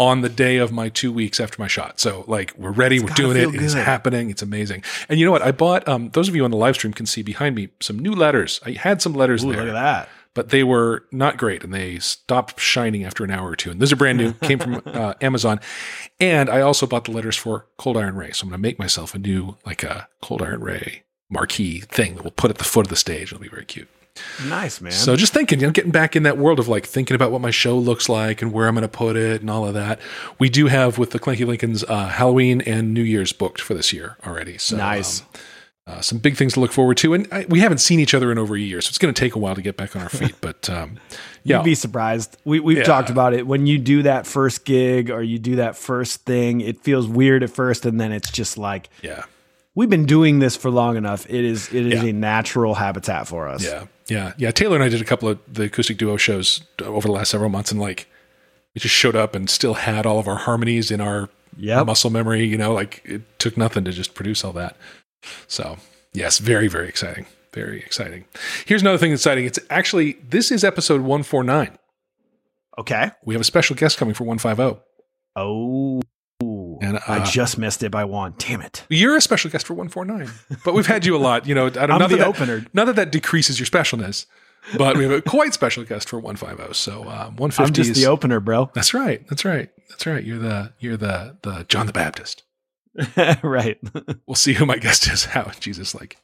on 0.00 0.22
the 0.22 0.30
day 0.30 0.56
of 0.56 0.72
my 0.72 0.88
two 0.88 1.12
weeks 1.12 1.38
after 1.38 1.60
my 1.60 1.68
shot. 1.68 2.00
So, 2.00 2.24
like, 2.26 2.54
we're 2.56 2.70
ready, 2.70 2.98
we're 3.00 3.10
doing 3.10 3.36
it. 3.36 3.50
feel 3.50 3.54
It 3.54 3.60
is 3.60 3.74
happening. 3.74 4.30
It's 4.30 4.40
amazing. 4.40 4.82
And 5.10 5.20
you 5.20 5.26
know 5.26 5.30
what? 5.30 5.42
I 5.42 5.52
bought. 5.52 5.86
Um, 5.86 6.08
those 6.14 6.26
of 6.26 6.34
you 6.34 6.42
on 6.42 6.50
the 6.50 6.56
live 6.56 6.74
stream 6.74 6.94
can 6.94 7.04
see 7.04 7.20
behind 7.22 7.54
me 7.54 7.68
some 7.80 7.98
new 7.98 8.12
letters. 8.12 8.60
I 8.64 8.70
had 8.70 9.02
some 9.02 9.12
letters 9.12 9.44
Ooh, 9.44 9.52
there 9.52 9.60
look 9.60 9.68
at 9.68 9.72
that. 9.74 10.08
But 10.34 10.50
they 10.50 10.62
were 10.62 11.04
not 11.10 11.36
great 11.36 11.64
and 11.64 11.74
they 11.74 11.98
stopped 11.98 12.60
shining 12.60 13.04
after 13.04 13.24
an 13.24 13.30
hour 13.30 13.50
or 13.50 13.56
two. 13.56 13.70
And 13.70 13.80
those 13.80 13.92
are 13.92 13.96
brand 13.96 14.18
new, 14.18 14.32
came 14.42 14.58
from 14.58 14.80
uh, 14.86 15.14
Amazon. 15.20 15.60
And 16.20 16.48
I 16.48 16.60
also 16.60 16.86
bought 16.86 17.04
the 17.04 17.10
letters 17.10 17.36
for 17.36 17.66
Cold 17.78 17.96
Iron 17.96 18.14
Ray. 18.16 18.30
So 18.32 18.44
I'm 18.44 18.50
going 18.50 18.58
to 18.58 18.62
make 18.62 18.78
myself 18.78 19.14
a 19.14 19.18
new, 19.18 19.56
like 19.66 19.82
a 19.82 20.08
Cold 20.22 20.42
Iron 20.42 20.60
Ray 20.60 21.02
marquee 21.30 21.80
thing 21.80 22.14
that 22.16 22.22
we'll 22.24 22.30
put 22.32 22.50
at 22.50 22.58
the 22.58 22.64
foot 22.64 22.86
of 22.86 22.90
the 22.90 22.96
stage. 22.96 23.32
It'll 23.32 23.40
be 23.42 23.48
very 23.48 23.64
cute. 23.64 23.88
Nice, 24.48 24.80
man. 24.80 24.92
So 24.92 25.16
just 25.16 25.32
thinking, 25.32 25.60
you 25.60 25.66
know, 25.66 25.72
getting 25.72 25.92
back 25.92 26.16
in 26.16 26.24
that 26.24 26.36
world 26.36 26.58
of 26.58 26.68
like 26.68 26.84
thinking 26.84 27.14
about 27.14 27.30
what 27.30 27.40
my 27.40 27.50
show 27.52 27.78
looks 27.78 28.08
like 28.08 28.42
and 28.42 28.52
where 28.52 28.66
I'm 28.66 28.74
going 28.74 28.82
to 28.82 28.88
put 28.88 29.16
it 29.16 29.40
and 29.40 29.48
all 29.48 29.66
of 29.66 29.74
that. 29.74 30.00
We 30.38 30.48
do 30.48 30.66
have 30.66 30.98
with 30.98 31.10
the 31.12 31.18
Clanky 31.20 31.46
Lincolns 31.46 31.84
uh, 31.84 32.08
Halloween 32.08 32.60
and 32.62 32.92
New 32.92 33.02
Year's 33.02 33.32
booked 33.32 33.60
for 33.60 33.74
this 33.74 33.92
year 33.92 34.16
already. 34.26 34.58
So 34.58 34.76
Nice. 34.76 35.20
um, 35.22 35.26
uh, 35.90 36.00
some 36.00 36.18
big 36.18 36.36
things 36.36 36.52
to 36.54 36.60
look 36.60 36.72
forward 36.72 36.96
to, 36.98 37.14
and 37.14 37.26
I, 37.32 37.44
we 37.48 37.60
haven't 37.60 37.78
seen 37.78 37.98
each 38.00 38.14
other 38.14 38.30
in 38.30 38.38
over 38.38 38.54
a 38.54 38.60
year, 38.60 38.80
so 38.80 38.88
it's 38.90 38.98
going 38.98 39.12
to 39.12 39.18
take 39.18 39.34
a 39.34 39.38
while 39.38 39.54
to 39.54 39.62
get 39.62 39.76
back 39.76 39.96
on 39.96 40.02
our 40.02 40.08
feet. 40.08 40.34
But 40.40 40.70
um, 40.70 40.98
yeah, 41.44 41.56
You'd 41.58 41.64
be 41.64 41.74
surprised. 41.74 42.36
We 42.44 42.60
we've 42.60 42.78
Yeah. 42.78 42.84
talked 42.84 43.10
about 43.10 43.34
it. 43.34 43.46
When 43.46 43.66
you 43.66 43.78
do 43.78 44.02
that 44.04 44.26
first 44.26 44.64
gig 44.64 45.10
or 45.10 45.22
you 45.22 45.38
do 45.38 45.56
that 45.56 45.76
first 45.76 46.24
thing, 46.24 46.60
it 46.60 46.80
feels 46.82 47.06
weird 47.08 47.42
at 47.42 47.50
first, 47.50 47.84
and 47.86 48.00
then 48.00 48.12
it's 48.12 48.30
just 48.30 48.56
like 48.58 48.88
yeah, 49.02 49.24
we've 49.74 49.90
been 49.90 50.06
doing 50.06 50.38
this 50.38 50.56
for 50.56 50.70
long 50.70 50.96
enough. 50.96 51.26
It 51.28 51.44
is 51.44 51.68
it 51.74 51.86
is 51.86 52.02
Yeah. 52.02 52.10
a 52.10 52.12
natural 52.12 52.74
habitat 52.74 53.26
for 53.28 53.48
us. 53.48 53.64
yeah, 53.64 53.86
yeah, 54.08 54.32
yeah. 54.38 54.50
Taylor 54.50 54.76
and 54.76 54.84
I 54.84 54.88
did 54.88 55.00
a 55.00 55.04
couple 55.04 55.28
of 55.28 55.38
the 55.52 55.64
acoustic 55.64 55.98
duo 55.98 56.16
shows 56.16 56.62
over 56.82 57.08
the 57.08 57.12
last 57.12 57.30
several 57.30 57.50
months, 57.50 57.70
and 57.72 57.80
like 57.80 58.06
We 58.74 58.80
just 58.80 58.94
showed 58.94 59.16
up 59.16 59.34
and 59.34 59.50
still 59.50 59.74
had 59.74 60.06
all 60.06 60.20
of 60.20 60.28
our 60.28 60.36
harmonies 60.36 60.90
in 60.92 61.00
our 61.00 61.28
Yep. 61.56 61.86
muscle 61.86 62.10
memory. 62.10 62.44
You 62.46 62.56
know, 62.56 62.72
like 62.72 63.02
it 63.04 63.22
took 63.40 63.56
nothing 63.56 63.82
to 63.84 63.90
just 63.90 64.14
produce 64.14 64.44
all 64.44 64.52
that. 64.52 64.76
So 65.46 65.78
yes, 66.12 66.38
very 66.38 66.68
very 66.68 66.88
exciting. 66.88 67.26
Very 67.52 67.80
exciting. 67.80 68.24
Here's 68.64 68.82
another 68.82 68.98
thing 68.98 69.10
that's 69.10 69.22
exciting. 69.22 69.44
It's 69.44 69.58
actually 69.70 70.18
this 70.28 70.50
is 70.50 70.62
episode 70.62 71.00
149. 71.00 71.76
Okay. 72.78 73.10
We 73.24 73.34
have 73.34 73.40
a 73.40 73.44
special 73.44 73.76
guest 73.76 73.98
coming 73.98 74.14
for 74.14 74.24
150. 74.24 74.80
Oh. 75.36 76.00
And, 76.80 76.98
I 77.06 77.18
uh, 77.18 77.26
just 77.26 77.58
missed 77.58 77.82
it 77.82 77.90
by 77.90 78.04
one. 78.04 78.34
Damn 78.38 78.62
it. 78.62 78.84
You're 78.88 79.16
a 79.16 79.20
special 79.20 79.50
guest 79.50 79.66
for 79.66 79.74
149, 79.74 80.30
but 80.64 80.72
we've 80.72 80.86
had 80.86 81.04
you 81.04 81.14
a 81.14 81.18
lot. 81.18 81.46
You 81.46 81.54
know, 81.54 81.66
I 81.66 81.70
don't 81.70 81.90
I'm 81.90 81.98
not 81.98 82.10
the 82.10 82.16
that, 82.16 82.26
opener. 82.26 82.64
Not 82.72 82.86
that 82.86 82.96
that 82.96 83.12
decreases 83.12 83.60
your 83.60 83.66
specialness, 83.66 84.24
but 84.78 84.96
we 84.96 85.04
have 85.04 85.12
a 85.12 85.20
quite 85.20 85.52
special 85.52 85.84
guest 85.84 86.08
for 86.08 86.18
150. 86.18 86.72
So 86.72 87.00
um, 87.00 87.36
150 87.36 87.62
I'm 87.62 87.72
just 87.74 87.90
is 87.90 87.96
the 87.96 88.06
opener, 88.06 88.40
bro. 88.40 88.70
That's 88.74 88.94
right. 88.94 89.26
That's 89.28 89.44
right. 89.44 89.68
That's 89.90 90.06
right. 90.06 90.24
You're 90.24 90.38
the 90.38 90.72
you're 90.78 90.96
the 90.96 91.36
the 91.42 91.66
John 91.68 91.86
the 91.86 91.92
Baptist. 91.92 92.44
right. 93.42 93.78
We'll 94.26 94.34
see 94.36 94.52
who 94.52 94.64
my 94.66 94.76
guest 94.76 95.10
is. 95.10 95.24
How 95.24 95.50
Jesus 95.58 95.94
like 95.94 96.16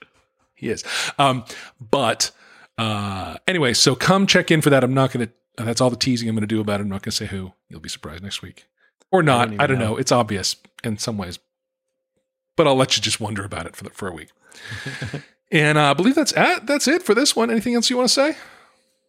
he 0.55 0.71
is. 0.71 0.85
Um, 1.19 1.45
but 1.81 2.31
uh, 2.79 3.37
anyway, 3.49 3.75
so 3.75 3.95
come 3.95 4.27
check 4.27 4.51
in 4.51 4.61
for 4.61 4.71
that. 4.71 4.85
I'm 4.85 4.95
not 4.95 5.13
going 5.13 5.27
to. 5.27 5.33
Uh, 5.59 5.65
that's 5.65 5.81
all 5.81 5.91
the 5.91 5.97
teasing 5.97 6.29
I'm 6.29 6.35
going 6.35 6.43
to 6.43 6.47
do 6.47 6.61
about 6.61 6.81
it. 6.81 6.85
I'm 6.85 6.89
not 6.89 7.03
going 7.03 7.11
to 7.11 7.17
say 7.17 7.27
who. 7.27 7.53
You'll 7.69 7.81
be 7.81 7.89
surprised 7.89 8.23
next 8.23 8.43
week, 8.43 8.67
or 9.11 9.23
not. 9.23 9.51
don't 9.51 9.61
I 9.61 9.67
don't 9.67 9.79
know. 9.79 9.91
know. 9.93 9.97
It's 9.97 10.13
obvious 10.13 10.57
in 10.85 10.99
some 10.99 11.19
ways, 11.19 11.39
but 12.57 12.67
I'll 12.67 12.77
let 12.77 12.97
you 12.97 13.03
just 13.03 13.21
wonder 13.21 13.45
about 13.45 13.67
it 13.67 13.75
for 13.75 13.85
the, 13.85 13.91
for 13.91 14.09
a 14.09 14.13
week. 14.13 14.31
and 15.51 15.79
uh, 15.79 15.91
I 15.91 15.95
believe 15.95 16.15
that's 16.15 16.37
at, 16.37 16.67
that's 16.67 16.87
it 16.87 17.03
for 17.03 17.15
this 17.15 17.35
one. 17.35 17.51
Anything 17.51 17.75
else 17.75 17.91
you 17.91 17.97
want 17.97 18.09
to 18.09 18.15
say? 18.15 18.37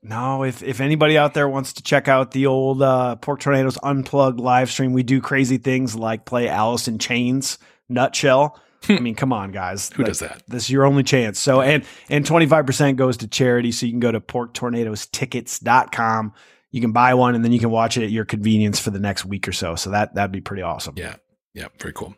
No, 0.04 0.44
if 0.44 0.64
if 0.64 0.80
anybody 0.80 1.18
out 1.18 1.34
there 1.34 1.50
wants 1.50 1.74
to 1.74 1.84
check 1.84 2.08
out 2.08 2.32
the 2.32 2.46
old 2.46 2.82
uh, 2.82 3.16
Pork 3.18 3.42
Tornadoes 3.42 3.78
Unplugged 3.84 4.40
live 4.40 4.72
stream, 4.72 4.94
we 4.94 5.04
do 5.04 5.20
crazy 5.22 5.58
things 5.58 5.96
like 5.96 6.26
play 6.26 6.48
Alice 6.48 6.88
in 6.88 6.98
Chains 7.00 7.58
Nutshell. 7.90 8.58
I 8.90 9.00
mean, 9.00 9.16
come 9.16 9.34
on, 9.34 9.52
guys. 9.52 9.90
Who 9.96 10.04
Like, 10.04 10.12
does 10.12 10.20
that? 10.20 10.44
This 10.48 10.66
is 10.66 10.70
your 10.70 10.86
only 10.86 11.04
chance. 11.04 11.40
So 11.40 11.62
and 11.62 11.84
and 12.10 12.26
25% 12.26 12.96
goes 12.96 13.18
to 13.18 13.28
charity. 13.28 13.72
So 13.72 13.86
you 13.86 13.92
can 13.92 14.00
go 14.00 14.12
to 14.12 14.22
porktornadostickets.com. 14.22 16.34
You 16.72 16.82
can 16.82 16.92
buy 16.92 17.14
one 17.14 17.36
and 17.36 17.44
then 17.44 17.52
you 17.52 17.60
can 17.60 17.72
watch 17.72 17.98
it 17.98 18.04
at 18.04 18.12
your 18.12 18.26
convenience 18.26 18.80
for 18.80 18.92
the 18.92 19.00
next 19.00 19.26
week 19.26 19.48
or 19.48 19.52
so. 19.52 19.76
So 19.76 19.90
that 19.92 20.16
that'd 20.16 20.32
be 20.32 20.42
pretty 20.42 20.62
awesome. 20.62 20.96
Yeah. 20.98 21.16
Yeah, 21.58 21.70
very 21.80 21.92
cool. 21.94 22.14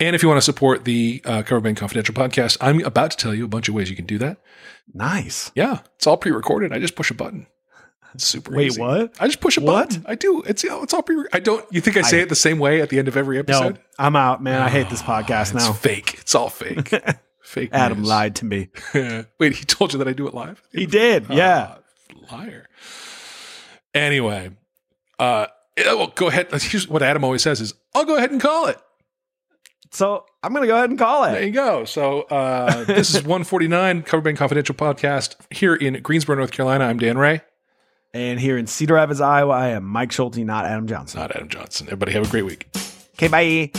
And 0.00 0.16
if 0.16 0.22
you 0.24 0.28
want 0.28 0.38
to 0.38 0.42
support 0.44 0.84
the 0.84 1.22
uh, 1.24 1.42
Cover 1.42 1.60
Band 1.60 1.76
Confidential 1.76 2.14
podcast, 2.16 2.56
I'm 2.60 2.84
about 2.84 3.12
to 3.12 3.16
tell 3.16 3.32
you 3.32 3.44
a 3.44 3.48
bunch 3.48 3.68
of 3.68 3.74
ways 3.76 3.88
you 3.88 3.94
can 3.94 4.06
do 4.06 4.18
that. 4.18 4.38
Nice. 4.92 5.52
Yeah, 5.54 5.78
it's 5.94 6.06
all 6.08 6.16
pre-recorded. 6.16 6.72
I 6.72 6.80
just 6.80 6.96
push 6.96 7.08
a 7.12 7.14
button. 7.14 7.46
It's 8.12 8.24
super. 8.24 8.50
Easy. 8.54 8.58
Wait, 8.58 8.66
easy. 8.66 8.80
what? 8.80 9.14
I 9.20 9.26
just 9.28 9.40
push 9.40 9.56
a 9.56 9.60
What? 9.60 9.90
button. 9.90 10.04
I 10.08 10.16
do. 10.16 10.42
It's 10.42 10.64
it's 10.64 10.92
all 10.92 11.02
pre. 11.02 11.24
I 11.32 11.38
don't. 11.38 11.64
You 11.70 11.80
think 11.80 11.96
I 11.96 12.02
say 12.02 12.18
I- 12.18 12.22
it 12.24 12.28
the 12.28 12.34
same 12.34 12.58
way 12.58 12.80
at 12.82 12.88
the 12.90 12.98
end 12.98 13.06
of 13.06 13.16
every 13.16 13.38
episode? 13.38 13.76
No? 13.76 13.80
I'm 14.00 14.16
out, 14.16 14.42
man. 14.42 14.60
I 14.60 14.68
hate 14.68 14.90
this 14.90 15.00
podcast 15.00 15.54
it's 15.54 15.64
now. 15.64 15.72
fake. 15.72 16.14
It's 16.20 16.34
all 16.34 16.50
fake. 16.50 16.90
fake. 17.42 17.70
Adam 17.72 17.98
news. 18.00 18.08
lied 18.08 18.34
to 18.36 18.44
me. 18.44 18.68
Wait, 19.38 19.54
he 19.54 19.64
told 19.64 19.92
you 19.92 19.98
that 20.00 20.08
I 20.08 20.12
do 20.12 20.26
it 20.26 20.34
live? 20.34 20.60
He 20.72 20.86
did. 20.86 21.26
Yeah. 21.30 21.76
Ah, 21.76 22.36
liar. 22.36 22.68
Anyway, 23.94 24.50
uh, 25.18 25.46
yeah, 25.78 25.94
well, 25.94 26.12
go 26.14 26.28
ahead. 26.28 26.48
Here's 26.62 26.88
what 26.88 27.02
Adam 27.02 27.24
always 27.24 27.42
says: 27.42 27.60
"Is 27.60 27.74
I'll 27.94 28.04
go 28.04 28.16
ahead 28.16 28.30
and 28.30 28.40
call 28.40 28.66
it." 28.66 28.78
So 29.90 30.24
I'm 30.42 30.54
gonna 30.54 30.66
go 30.66 30.76
ahead 30.76 30.88
and 30.90 30.98
call 30.98 31.24
it. 31.24 31.32
There 31.32 31.44
you 31.44 31.50
go. 31.52 31.84
So 31.84 32.22
uh, 32.22 32.84
this 32.86 33.10
is 33.10 33.16
149 33.22 34.02
Cover 34.04 34.22
Band 34.22 34.38
Confidential 34.38 34.74
podcast 34.74 35.36
here 35.50 35.74
in 35.74 36.00
Greensboro, 36.02 36.36
North 36.36 36.50
Carolina. 36.50 36.84
I'm 36.84 36.98
Dan 36.98 37.18
Ray, 37.18 37.42
And 38.14 38.40
here 38.40 38.56
in 38.56 38.66
Cedar 38.66 38.94
Rapids, 38.94 39.20
Iowa, 39.20 39.52
I 39.52 39.68
am 39.68 39.84
Mike 39.84 40.10
Schulte, 40.12 40.38
not 40.38 40.64
Adam 40.64 40.86
Johnson. 40.86 41.20
not 41.20 41.36
Adam 41.36 41.48
Johnson. 41.48 41.88
Everybody 41.88 42.12
have 42.12 42.26
a 42.26 42.30
great 42.30 42.46
week. 42.46 42.68
Okay, 43.16 43.28
bye. 43.28 43.70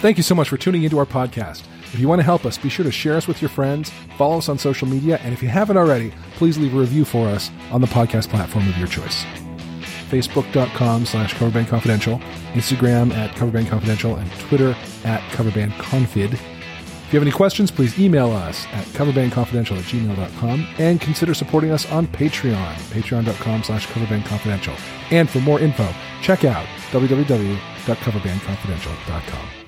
Thank 0.00 0.16
you 0.16 0.22
so 0.22 0.34
much 0.34 0.48
for 0.48 0.56
tuning 0.56 0.82
into 0.82 0.98
our 0.98 1.06
podcast. 1.06 1.62
If 1.94 2.00
you 2.00 2.08
want 2.08 2.18
to 2.18 2.24
help 2.24 2.44
us, 2.44 2.58
be 2.58 2.68
sure 2.68 2.82
to 2.82 2.90
share 2.90 3.16
us 3.16 3.28
with 3.28 3.40
your 3.40 3.48
friends, 3.48 3.92
follow 4.18 4.38
us 4.38 4.48
on 4.48 4.58
social 4.58 4.88
media, 4.88 5.20
and 5.22 5.32
if 5.32 5.44
you 5.44 5.48
haven't 5.48 5.76
already, 5.76 6.12
please 6.32 6.58
leave 6.58 6.74
a 6.74 6.78
review 6.78 7.04
for 7.04 7.28
us 7.28 7.52
on 7.70 7.80
the 7.80 7.86
podcast 7.86 8.30
platform 8.30 8.68
of 8.68 8.76
your 8.76 8.88
choice. 8.88 9.22
Facebook.com 10.10 11.06
slash 11.06 11.36
Coverband 11.36 11.68
Confidential, 11.68 12.18
Instagram 12.54 13.14
at 13.14 13.30
Coverband 13.36 13.68
Confidential, 13.68 14.16
and 14.16 14.28
Twitter 14.40 14.74
at 15.04 15.20
Coverband 15.30 15.70
Confid. 15.74 16.32
If 16.32 17.12
you 17.12 17.20
have 17.20 17.22
any 17.22 17.30
questions, 17.30 17.70
please 17.70 17.96
email 17.96 18.32
us 18.32 18.66
at 18.72 18.84
coverbandconfidential 18.86 19.78
at 19.78 19.84
gmail.com 19.84 20.66
and 20.78 21.00
consider 21.00 21.32
supporting 21.32 21.70
us 21.70 21.88
on 21.92 22.08
Patreon, 22.08 22.74
patreon.com 22.90 23.62
slash 23.62 23.86
coverbandconfidential. 23.86 24.76
And 25.12 25.30
for 25.30 25.38
more 25.38 25.60
info, 25.60 25.88
check 26.22 26.44
out 26.44 26.66
www.coverbandconfidential.com. 26.90 29.63